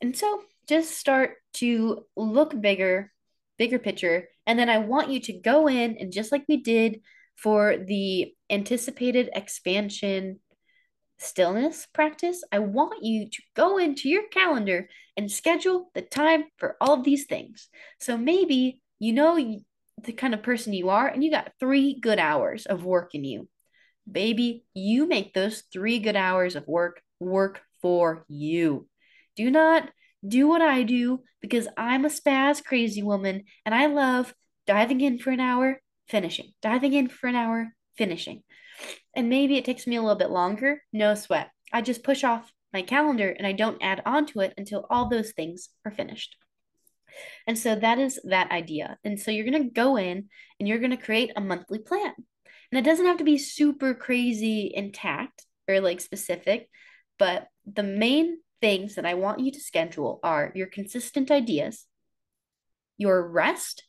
And 0.00 0.16
so 0.16 0.42
just 0.68 0.96
start 0.98 1.36
to 1.54 2.04
look 2.16 2.58
bigger, 2.60 3.12
bigger 3.58 3.78
picture. 3.78 4.28
And 4.46 4.58
then 4.58 4.68
I 4.68 4.78
want 4.78 5.10
you 5.10 5.20
to 5.20 5.32
go 5.32 5.68
in 5.68 5.96
and 5.98 6.12
just 6.12 6.32
like 6.32 6.44
we 6.48 6.58
did 6.58 7.00
for 7.36 7.76
the 7.76 8.32
anticipated 8.50 9.30
expansion 9.34 10.40
stillness 11.18 11.86
practice, 11.92 12.42
I 12.52 12.60
want 12.60 13.04
you 13.04 13.28
to 13.28 13.42
go 13.54 13.78
into 13.78 14.08
your 14.08 14.28
calendar 14.28 14.88
and 15.16 15.30
schedule 15.30 15.90
the 15.94 16.02
time 16.02 16.44
for 16.58 16.76
all 16.80 16.94
of 16.94 17.04
these 17.04 17.26
things. 17.26 17.68
So 18.00 18.16
maybe 18.16 18.80
you 18.98 19.12
know 19.12 19.36
the 20.04 20.12
kind 20.12 20.34
of 20.34 20.42
person 20.42 20.72
you 20.72 20.90
are 20.90 21.08
and 21.08 21.22
you 21.24 21.30
got 21.30 21.52
three 21.58 21.98
good 22.00 22.18
hours 22.18 22.66
of 22.66 22.84
work 22.84 23.14
in 23.14 23.24
you. 23.24 23.48
Baby, 24.10 24.64
you 24.74 25.06
make 25.06 25.34
those 25.34 25.64
three 25.72 25.98
good 25.98 26.16
hours 26.16 26.56
of 26.56 26.66
work 26.66 27.02
work 27.20 27.60
for 27.82 28.24
you. 28.28 28.88
Do 29.36 29.50
not 29.50 29.90
do 30.26 30.48
what 30.48 30.62
I 30.62 30.82
do 30.82 31.22
because 31.40 31.68
I'm 31.76 32.04
a 32.04 32.08
spaz 32.08 32.64
crazy 32.64 33.02
woman 33.02 33.44
and 33.64 33.74
I 33.74 33.86
love 33.86 34.34
diving 34.66 35.00
in 35.00 35.18
for 35.18 35.30
an 35.30 35.40
hour, 35.40 35.80
finishing, 36.08 36.52
diving 36.62 36.92
in 36.92 37.08
for 37.08 37.28
an 37.28 37.36
hour, 37.36 37.68
finishing. 37.96 38.42
And 39.14 39.28
maybe 39.28 39.56
it 39.56 39.64
takes 39.64 39.86
me 39.86 39.96
a 39.96 40.02
little 40.02 40.18
bit 40.18 40.30
longer, 40.30 40.82
no 40.92 41.14
sweat. 41.14 41.50
I 41.72 41.82
just 41.82 42.02
push 42.02 42.24
off 42.24 42.52
my 42.72 42.82
calendar 42.82 43.28
and 43.30 43.46
I 43.46 43.52
don't 43.52 43.82
add 43.82 44.02
on 44.04 44.26
to 44.26 44.40
it 44.40 44.54
until 44.56 44.86
all 44.90 45.08
those 45.08 45.32
things 45.32 45.70
are 45.84 45.90
finished. 45.90 46.36
And 47.46 47.58
so 47.58 47.74
that 47.74 47.98
is 47.98 48.20
that 48.24 48.50
idea. 48.50 48.98
And 49.04 49.18
so 49.18 49.30
you're 49.30 49.48
going 49.48 49.62
to 49.62 49.70
go 49.70 49.96
in 49.96 50.28
and 50.58 50.68
you're 50.68 50.78
going 50.78 50.90
to 50.90 50.96
create 50.96 51.32
a 51.34 51.40
monthly 51.40 51.78
plan. 51.78 52.12
And 52.70 52.78
it 52.78 52.88
doesn't 52.88 53.06
have 53.06 53.18
to 53.18 53.24
be 53.24 53.38
super 53.38 53.94
crazy 53.94 54.70
intact 54.74 55.44
or 55.66 55.80
like 55.80 56.00
specific, 56.00 56.68
but 57.18 57.48
the 57.66 57.82
main 57.82 58.38
things 58.60 58.94
that 58.96 59.06
I 59.06 59.14
want 59.14 59.40
you 59.40 59.50
to 59.52 59.60
schedule 59.60 60.20
are 60.22 60.52
your 60.54 60.66
consistent 60.66 61.30
ideas, 61.30 61.86
your 62.96 63.26
rest, 63.28 63.84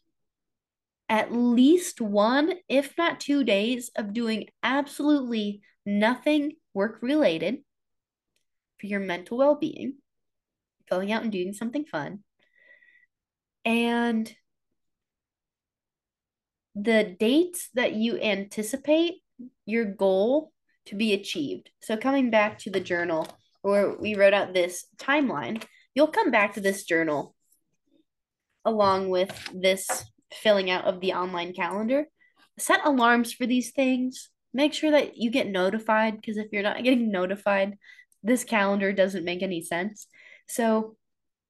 at 1.08 1.34
least 1.34 2.00
one, 2.00 2.54
if 2.68 2.96
not 2.98 3.20
two 3.20 3.44
days 3.44 3.90
of 3.96 4.14
doing 4.14 4.48
absolutely 4.62 5.62
nothing 5.86 6.54
work 6.74 7.00
related 7.02 7.58
for 8.80 8.86
your 8.86 9.00
mental 9.00 9.38
well 9.38 9.56
being, 9.56 9.96
going 10.90 11.12
out 11.12 11.24
and 11.24 11.32
doing 11.32 11.54
something 11.54 11.86
fun, 11.86 12.20
and 13.66 14.32
the 16.76 17.16
dates 17.20 17.70
that 17.74 17.94
you 17.94 18.20
anticipate 18.20 19.16
your 19.66 19.86
goal 19.86 20.52
to 20.86 20.96
be 20.96 21.14
achieved. 21.14 21.70
So, 21.82 21.98
coming 21.98 22.30
back 22.30 22.60
to 22.60 22.70
the 22.70 22.80
journal 22.80 23.28
where 23.70 23.96
we 23.96 24.16
wrote 24.16 24.34
out 24.34 24.54
this 24.54 24.86
timeline, 24.98 25.64
you'll 25.94 26.08
come 26.08 26.32
back 26.32 26.54
to 26.54 26.62
this 26.62 26.84
journal 26.84 27.36
along 28.66 29.10
with 29.10 29.50
this 29.54 30.06
filling 30.34 30.70
out 30.70 30.86
of 30.86 31.00
the 31.00 31.14
online 31.14 31.54
calendar. 31.54 32.06
Set 32.58 32.82
alarms 32.84 33.34
for 33.34 33.46
these 33.46 33.72
things. 33.72 34.30
Make 34.54 34.74
sure 34.74 34.92
that 34.92 35.18
you 35.18 35.32
get 35.32 35.48
notified 35.48 36.16
because 36.16 36.38
if 36.38 36.48
you're 36.52 36.64
not 36.64 36.84
getting 36.84 37.12
notified, 37.12 37.78
this 38.24 38.44
calendar 38.44 38.92
doesn't 38.92 39.24
make 39.24 39.42
any 39.42 39.62
sense. 39.62 40.08
So, 40.48 40.98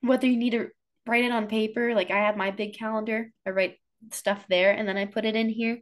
whether 0.01 0.27
you 0.27 0.37
need 0.37 0.51
to 0.51 0.69
write 1.07 1.25
it 1.25 1.31
on 1.31 1.47
paper, 1.47 1.93
like 1.95 2.11
I 2.11 2.25
have 2.25 2.37
my 2.37 2.51
big 2.51 2.77
calendar, 2.77 3.31
I 3.45 3.49
write 3.49 3.77
stuff 4.11 4.45
there 4.49 4.71
and 4.71 4.87
then 4.87 4.97
I 4.97 5.05
put 5.05 5.25
it 5.25 5.35
in 5.35 5.49
here. 5.49 5.79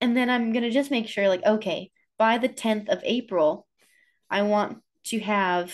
And 0.00 0.16
then 0.16 0.30
I'm 0.30 0.52
going 0.52 0.64
to 0.64 0.70
just 0.70 0.90
make 0.90 1.06
sure, 1.08 1.28
like, 1.28 1.44
okay, 1.44 1.90
by 2.18 2.38
the 2.38 2.48
10th 2.48 2.88
of 2.88 3.00
April, 3.04 3.66
I 4.30 4.42
want 4.42 4.78
to 5.04 5.20
have 5.20 5.72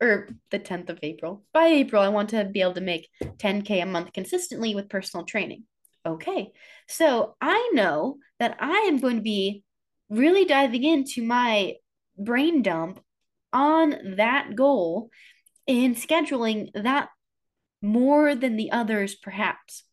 or 0.00 0.28
the 0.50 0.58
10th 0.58 0.90
of 0.90 0.98
April. 1.02 1.44
By 1.52 1.66
April, 1.66 2.02
I 2.02 2.08
want 2.08 2.30
to 2.30 2.44
be 2.44 2.60
able 2.60 2.74
to 2.74 2.80
make 2.80 3.08
10K 3.22 3.82
a 3.82 3.86
month 3.86 4.12
consistently 4.12 4.74
with 4.74 4.88
personal 4.88 5.24
training. 5.24 5.64
Okay, 6.06 6.52
so 6.86 7.34
I 7.40 7.70
know 7.72 8.18
that 8.38 8.56
I 8.60 8.86
am 8.88 8.98
going 8.98 9.16
to 9.16 9.22
be 9.22 9.62
really 10.10 10.44
diving 10.44 10.84
into 10.84 11.24
my 11.24 11.74
brain 12.18 12.60
dump 12.62 13.00
on 13.52 14.16
that 14.16 14.54
goal 14.54 15.10
and 15.66 15.96
scheduling 15.96 16.68
that 16.74 17.08
more 17.80 18.34
than 18.34 18.56
the 18.56 18.72
others, 18.72 19.14
perhaps, 19.14 19.84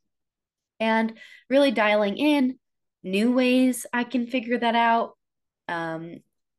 and 0.79 1.17
really 1.49 1.71
dialing 1.71 2.17
in 2.17 2.57
new 3.03 3.31
ways 3.31 3.85
I 3.93 4.03
can 4.03 4.27
figure 4.27 4.57
that 4.57 4.75
out. 4.75 5.17
Um, 5.67 6.17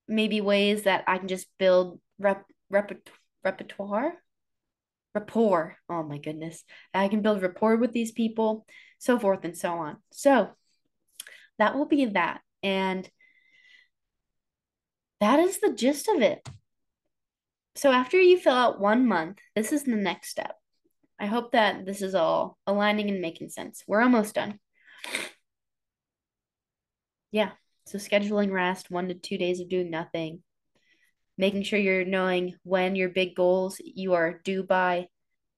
maybe 0.09 0.41
ways 0.41 0.85
that 0.85 1.05
I 1.07 1.19
can 1.19 1.29
just 1.29 1.47
build 1.59 2.01
rep, 2.23 2.45
repertoire 2.71 3.17
repertoire? 3.45 4.15
Rapport. 5.15 5.77
Oh 5.91 6.03
my 6.03 6.19
goodness. 6.19 6.65
I 6.95 7.09
can 7.09 7.21
build 7.21 7.43
rapport 7.43 7.77
with 7.77 7.93
these 7.93 8.13
people 8.13 8.65
so 8.99 9.19
forth 9.19 9.45
and 9.45 9.57
so 9.57 9.73
on. 9.73 9.97
So 10.13 10.51
that 11.59 11.77
will 11.77 11.87
be 11.87 12.07
that. 12.07 12.41
And 12.63 13.09
that 15.21 15.39
is 15.39 15.61
the 15.61 15.73
gist 15.73 16.09
of 16.09 16.23
it. 16.23 16.49
So 17.75 17.91
after 17.91 18.21
you 18.21 18.39
fill 18.39 18.55
out 18.55 18.81
one 18.81 19.07
month 19.07 19.39
this 19.55 19.73
is 19.73 19.85
the 19.85 19.97
next 19.97 20.31
step. 20.31 20.55
I 21.19 21.27
hope 21.27 21.53
that 21.53 21.85
this 21.85 22.03
is 22.03 22.15
all 22.15 22.59
aligning 22.67 23.11
and 23.11 23.21
making 23.21 23.51
sense. 23.51 23.85
We're 23.87 24.03
almost 24.03 24.35
done. 24.35 24.59
Yeah. 27.31 27.51
So 27.87 27.99
scheduling 27.99 28.51
rest 28.51 28.91
one 28.91 29.09
to 29.09 29.15
two 29.15 29.37
days 29.37 29.61
of 29.61 29.69
doing 29.69 29.91
nothing 29.91 30.43
making 31.39 31.63
sure 31.63 31.79
you're 31.79 32.05
knowing 32.05 32.55
when 32.63 32.97
your 32.97 33.09
big 33.09 33.35
goals 33.35 33.81
you 33.85 34.15
are 34.15 34.41
due 34.45 34.63
by, 34.63 35.09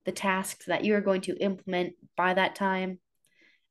the 0.04 0.12
tasks 0.12 0.66
that 0.66 0.84
you 0.84 0.94
are 0.94 1.00
going 1.00 1.22
to 1.22 1.36
implement 1.38 1.94
by 2.16 2.34
that 2.34 2.54
time, 2.54 2.98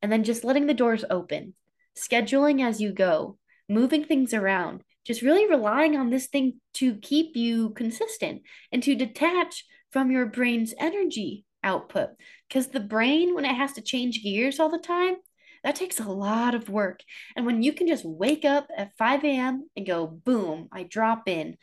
and 0.01 0.12
then 0.12 0.24
just 0.24 0.43
letting 0.43 0.68
the 0.68 0.74
doors 0.74 1.06
open, 1.10 1.54
scheduling 1.97 2.64
as 2.64 2.82
you 2.82 2.91
go, 2.91 3.38
moving 3.70 4.04
things 4.04 4.34
around, 4.34 4.84
just 5.06 5.22
really 5.22 5.47
relying 5.47 5.95
on 5.95 6.10
this 6.10 6.28
thing 6.28 6.60
to 6.74 6.95
keep 6.95 7.36
you 7.36 7.70
consistent 7.72 8.41
and 8.72 8.84
to 8.84 8.95
detach 8.95 9.66
from 9.91 10.12
your 10.12 10.26
brain's 10.26 10.74
energy 10.78 11.45
output. 11.64 12.10
Because 12.47 12.68
the 12.68 12.80
brain, 12.80 13.36
when 13.36 13.45
it 13.45 13.56
has 13.56 13.74
to 13.74 13.82
change 13.82 14.24
gears 14.24 14.60
all 14.60 14.70
the 14.70 14.78
time, 14.78 15.16
that 15.64 15.76
takes 15.76 15.99
a 15.99 16.10
lot 16.10 16.56
of 16.56 16.70
work. 16.70 16.99
And 17.36 17.45
when 17.45 17.64
you 17.64 17.74
can 17.74 17.88
just 17.88 18.04
wake 18.04 18.43
up 18.43 18.68
at 18.76 18.97
5 18.97 19.24
a.m. 19.24 19.70
and 19.78 19.86
go, 19.86 20.08
boom, 20.08 20.68
I 20.72 20.84
drop 20.84 21.30
in, 21.30 21.58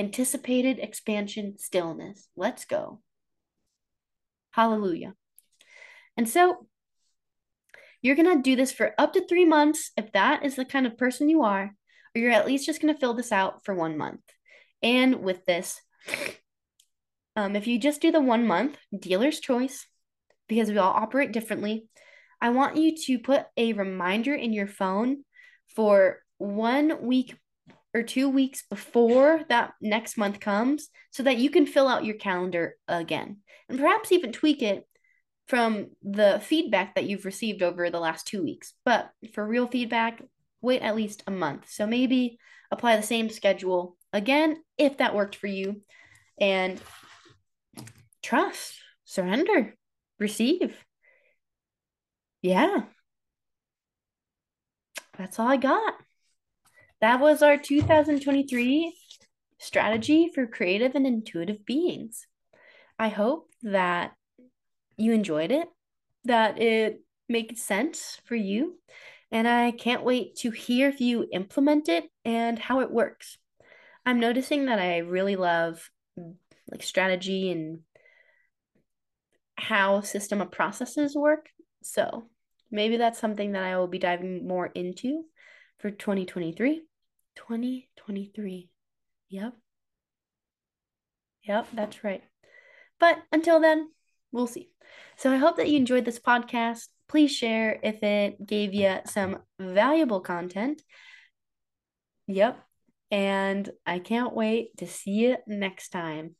Anticipated 0.00 0.78
expansion 0.78 1.58
stillness. 1.58 2.26
Let's 2.34 2.64
go. 2.64 3.02
Hallelujah. 4.50 5.12
And 6.16 6.26
so 6.26 6.66
you're 8.00 8.16
going 8.16 8.34
to 8.34 8.42
do 8.42 8.56
this 8.56 8.72
for 8.72 8.94
up 8.96 9.12
to 9.12 9.26
three 9.26 9.44
months 9.44 9.90
if 9.98 10.10
that 10.12 10.42
is 10.42 10.56
the 10.56 10.64
kind 10.64 10.86
of 10.86 10.96
person 10.96 11.28
you 11.28 11.42
are, 11.42 11.74
or 12.14 12.18
you're 12.18 12.32
at 12.32 12.46
least 12.46 12.64
just 12.64 12.80
going 12.80 12.94
to 12.94 12.98
fill 12.98 13.12
this 13.12 13.30
out 13.30 13.62
for 13.66 13.74
one 13.74 13.98
month. 13.98 14.22
And 14.82 15.16
with 15.16 15.44
this, 15.44 15.78
um, 17.36 17.54
if 17.54 17.66
you 17.66 17.78
just 17.78 18.00
do 18.00 18.10
the 18.10 18.22
one 18.22 18.46
month, 18.46 18.78
dealer's 18.98 19.38
choice, 19.38 19.86
because 20.48 20.70
we 20.70 20.78
all 20.78 20.94
operate 20.94 21.30
differently, 21.30 21.88
I 22.40 22.48
want 22.48 22.78
you 22.78 22.96
to 23.04 23.18
put 23.18 23.44
a 23.58 23.74
reminder 23.74 24.34
in 24.34 24.54
your 24.54 24.66
phone 24.66 25.24
for 25.76 26.20
one 26.38 27.02
week 27.02 27.34
or 27.92 28.02
two 28.02 28.28
weeks 28.28 28.62
before 28.68 29.42
that 29.48 29.72
next 29.80 30.16
month 30.16 30.40
comes 30.40 30.88
so 31.10 31.22
that 31.22 31.38
you 31.38 31.50
can 31.50 31.66
fill 31.66 31.88
out 31.88 32.04
your 32.04 32.16
calendar 32.16 32.76
again 32.86 33.38
and 33.68 33.78
perhaps 33.78 34.12
even 34.12 34.32
tweak 34.32 34.62
it 34.62 34.86
from 35.46 35.88
the 36.02 36.40
feedback 36.44 36.94
that 36.94 37.06
you've 37.06 37.24
received 37.24 37.62
over 37.62 37.90
the 37.90 37.98
last 37.98 38.26
two 38.26 38.42
weeks. 38.42 38.74
But 38.84 39.10
for 39.34 39.46
real 39.46 39.66
feedback, 39.66 40.22
wait 40.60 40.82
at 40.82 40.94
least 40.94 41.24
a 41.26 41.32
month. 41.32 41.68
So 41.68 41.86
maybe 41.86 42.38
apply 42.70 42.96
the 42.96 43.02
same 43.02 43.28
schedule 43.30 43.96
again 44.12 44.62
if 44.78 44.98
that 44.98 45.14
worked 45.14 45.34
for 45.34 45.48
you. 45.48 45.82
And 46.40 46.80
trust, 48.22 48.74
surrender, 49.04 49.74
receive. 50.18 50.76
Yeah. 52.42 52.82
That's 55.18 55.38
all 55.38 55.48
I 55.48 55.56
got. 55.56 55.94
That 57.00 57.20
was 57.20 57.42
our 57.42 57.56
2023 57.56 58.94
strategy 59.58 60.30
for 60.34 60.46
creative 60.46 60.94
and 60.94 61.06
intuitive 61.06 61.64
beings. 61.64 62.26
I 62.98 63.08
hope 63.08 63.48
that 63.62 64.12
you 64.96 65.12
enjoyed 65.12 65.50
it, 65.50 65.68
that 66.24 66.60
it 66.60 67.02
makes 67.28 67.62
sense 67.62 68.20
for 68.26 68.34
you, 68.34 68.78
and 69.32 69.48
I 69.48 69.70
can't 69.70 70.04
wait 70.04 70.36
to 70.36 70.50
hear 70.50 70.88
if 70.88 71.00
you 71.00 71.26
implement 71.32 71.88
it 71.88 72.04
and 72.24 72.58
how 72.58 72.80
it 72.80 72.90
works. 72.90 73.38
I'm 74.04 74.20
noticing 74.20 74.66
that 74.66 74.78
I 74.78 74.98
really 74.98 75.36
love 75.36 75.90
like 76.70 76.82
strategy 76.82 77.50
and 77.50 77.80
how 79.56 80.00
system 80.00 80.40
of 80.40 80.50
processes 80.50 81.14
work. 81.14 81.48
So 81.82 82.24
maybe 82.70 82.96
that's 82.96 83.18
something 83.18 83.52
that 83.52 83.62
I 83.62 83.78
will 83.78 83.88
be 83.88 83.98
diving 83.98 84.46
more 84.46 84.66
into 84.66 85.24
for 85.78 85.90
2023. 85.90 86.82
2023. 87.46 88.70
Yep. 89.30 89.54
Yep, 91.44 91.66
that's 91.72 92.04
right. 92.04 92.22
But 92.98 93.18
until 93.32 93.60
then, 93.60 93.90
we'll 94.30 94.46
see. 94.46 94.70
So 95.16 95.32
I 95.32 95.36
hope 95.36 95.56
that 95.56 95.68
you 95.68 95.76
enjoyed 95.76 96.04
this 96.04 96.18
podcast. 96.18 96.88
Please 97.08 97.34
share 97.34 97.80
if 97.82 98.02
it 98.02 98.46
gave 98.46 98.74
you 98.74 98.98
some 99.06 99.38
valuable 99.58 100.20
content. 100.20 100.82
Yep. 102.26 102.60
And 103.10 103.68
I 103.86 103.98
can't 103.98 104.34
wait 104.34 104.76
to 104.76 104.86
see 104.86 105.10
you 105.10 105.36
next 105.46 105.88
time. 105.88 106.36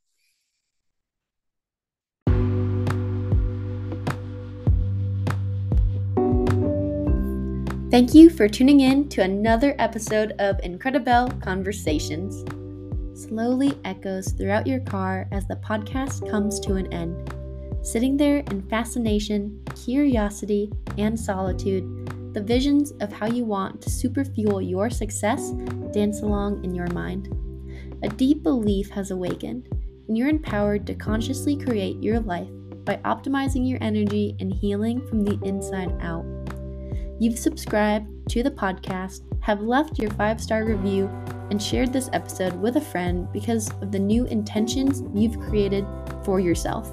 Thank 7.90 8.14
you 8.14 8.30
for 8.30 8.48
tuning 8.48 8.82
in 8.82 9.08
to 9.08 9.22
another 9.22 9.74
episode 9.80 10.34
of 10.38 10.60
Incredible 10.62 11.28
Conversations. 11.40 12.44
Slowly 13.20 13.76
echoes 13.84 14.30
throughout 14.30 14.68
your 14.68 14.78
car 14.78 15.26
as 15.32 15.44
the 15.48 15.56
podcast 15.56 16.30
comes 16.30 16.60
to 16.60 16.76
an 16.76 16.86
end. 16.92 17.34
Sitting 17.82 18.16
there 18.16 18.44
in 18.52 18.62
fascination, 18.68 19.60
curiosity, 19.74 20.70
and 20.98 21.18
solitude, 21.18 22.32
the 22.32 22.40
visions 22.40 22.92
of 23.00 23.12
how 23.12 23.26
you 23.26 23.44
want 23.44 23.82
to 23.82 23.90
superfuel 23.90 24.70
your 24.70 24.88
success 24.88 25.50
dance 25.92 26.22
along 26.22 26.62
in 26.64 26.72
your 26.72 26.92
mind. 26.92 27.28
A 28.04 28.08
deep 28.08 28.44
belief 28.44 28.88
has 28.90 29.10
awakened, 29.10 29.66
and 30.06 30.16
you're 30.16 30.28
empowered 30.28 30.86
to 30.86 30.94
consciously 30.94 31.56
create 31.56 32.00
your 32.00 32.20
life 32.20 32.50
by 32.84 32.98
optimizing 32.98 33.68
your 33.68 33.82
energy 33.82 34.36
and 34.38 34.54
healing 34.54 35.04
from 35.08 35.24
the 35.24 35.40
inside 35.44 35.92
out. 36.00 36.24
You've 37.20 37.38
subscribed 37.38 38.30
to 38.30 38.42
the 38.42 38.50
podcast, 38.50 39.20
have 39.42 39.60
left 39.60 39.98
your 39.98 40.10
five 40.12 40.40
star 40.40 40.64
review, 40.64 41.04
and 41.50 41.62
shared 41.62 41.92
this 41.92 42.08
episode 42.14 42.54
with 42.54 42.76
a 42.76 42.80
friend 42.80 43.30
because 43.30 43.70
of 43.82 43.92
the 43.92 43.98
new 43.98 44.24
intentions 44.24 45.02
you've 45.14 45.38
created 45.38 45.84
for 46.24 46.40
yourself. 46.40 46.90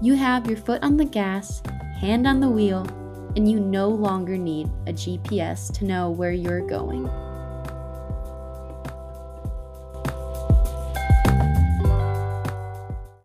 You 0.00 0.14
have 0.14 0.46
your 0.46 0.56
foot 0.56 0.84
on 0.84 0.96
the 0.96 1.04
gas, 1.04 1.60
hand 2.00 2.28
on 2.28 2.38
the 2.38 2.48
wheel, 2.48 2.86
and 3.34 3.50
you 3.50 3.58
no 3.58 3.88
longer 3.88 4.38
need 4.38 4.70
a 4.86 4.92
GPS 4.92 5.76
to 5.78 5.84
know 5.84 6.10
where 6.10 6.30
you're 6.30 6.64
going. 6.64 7.10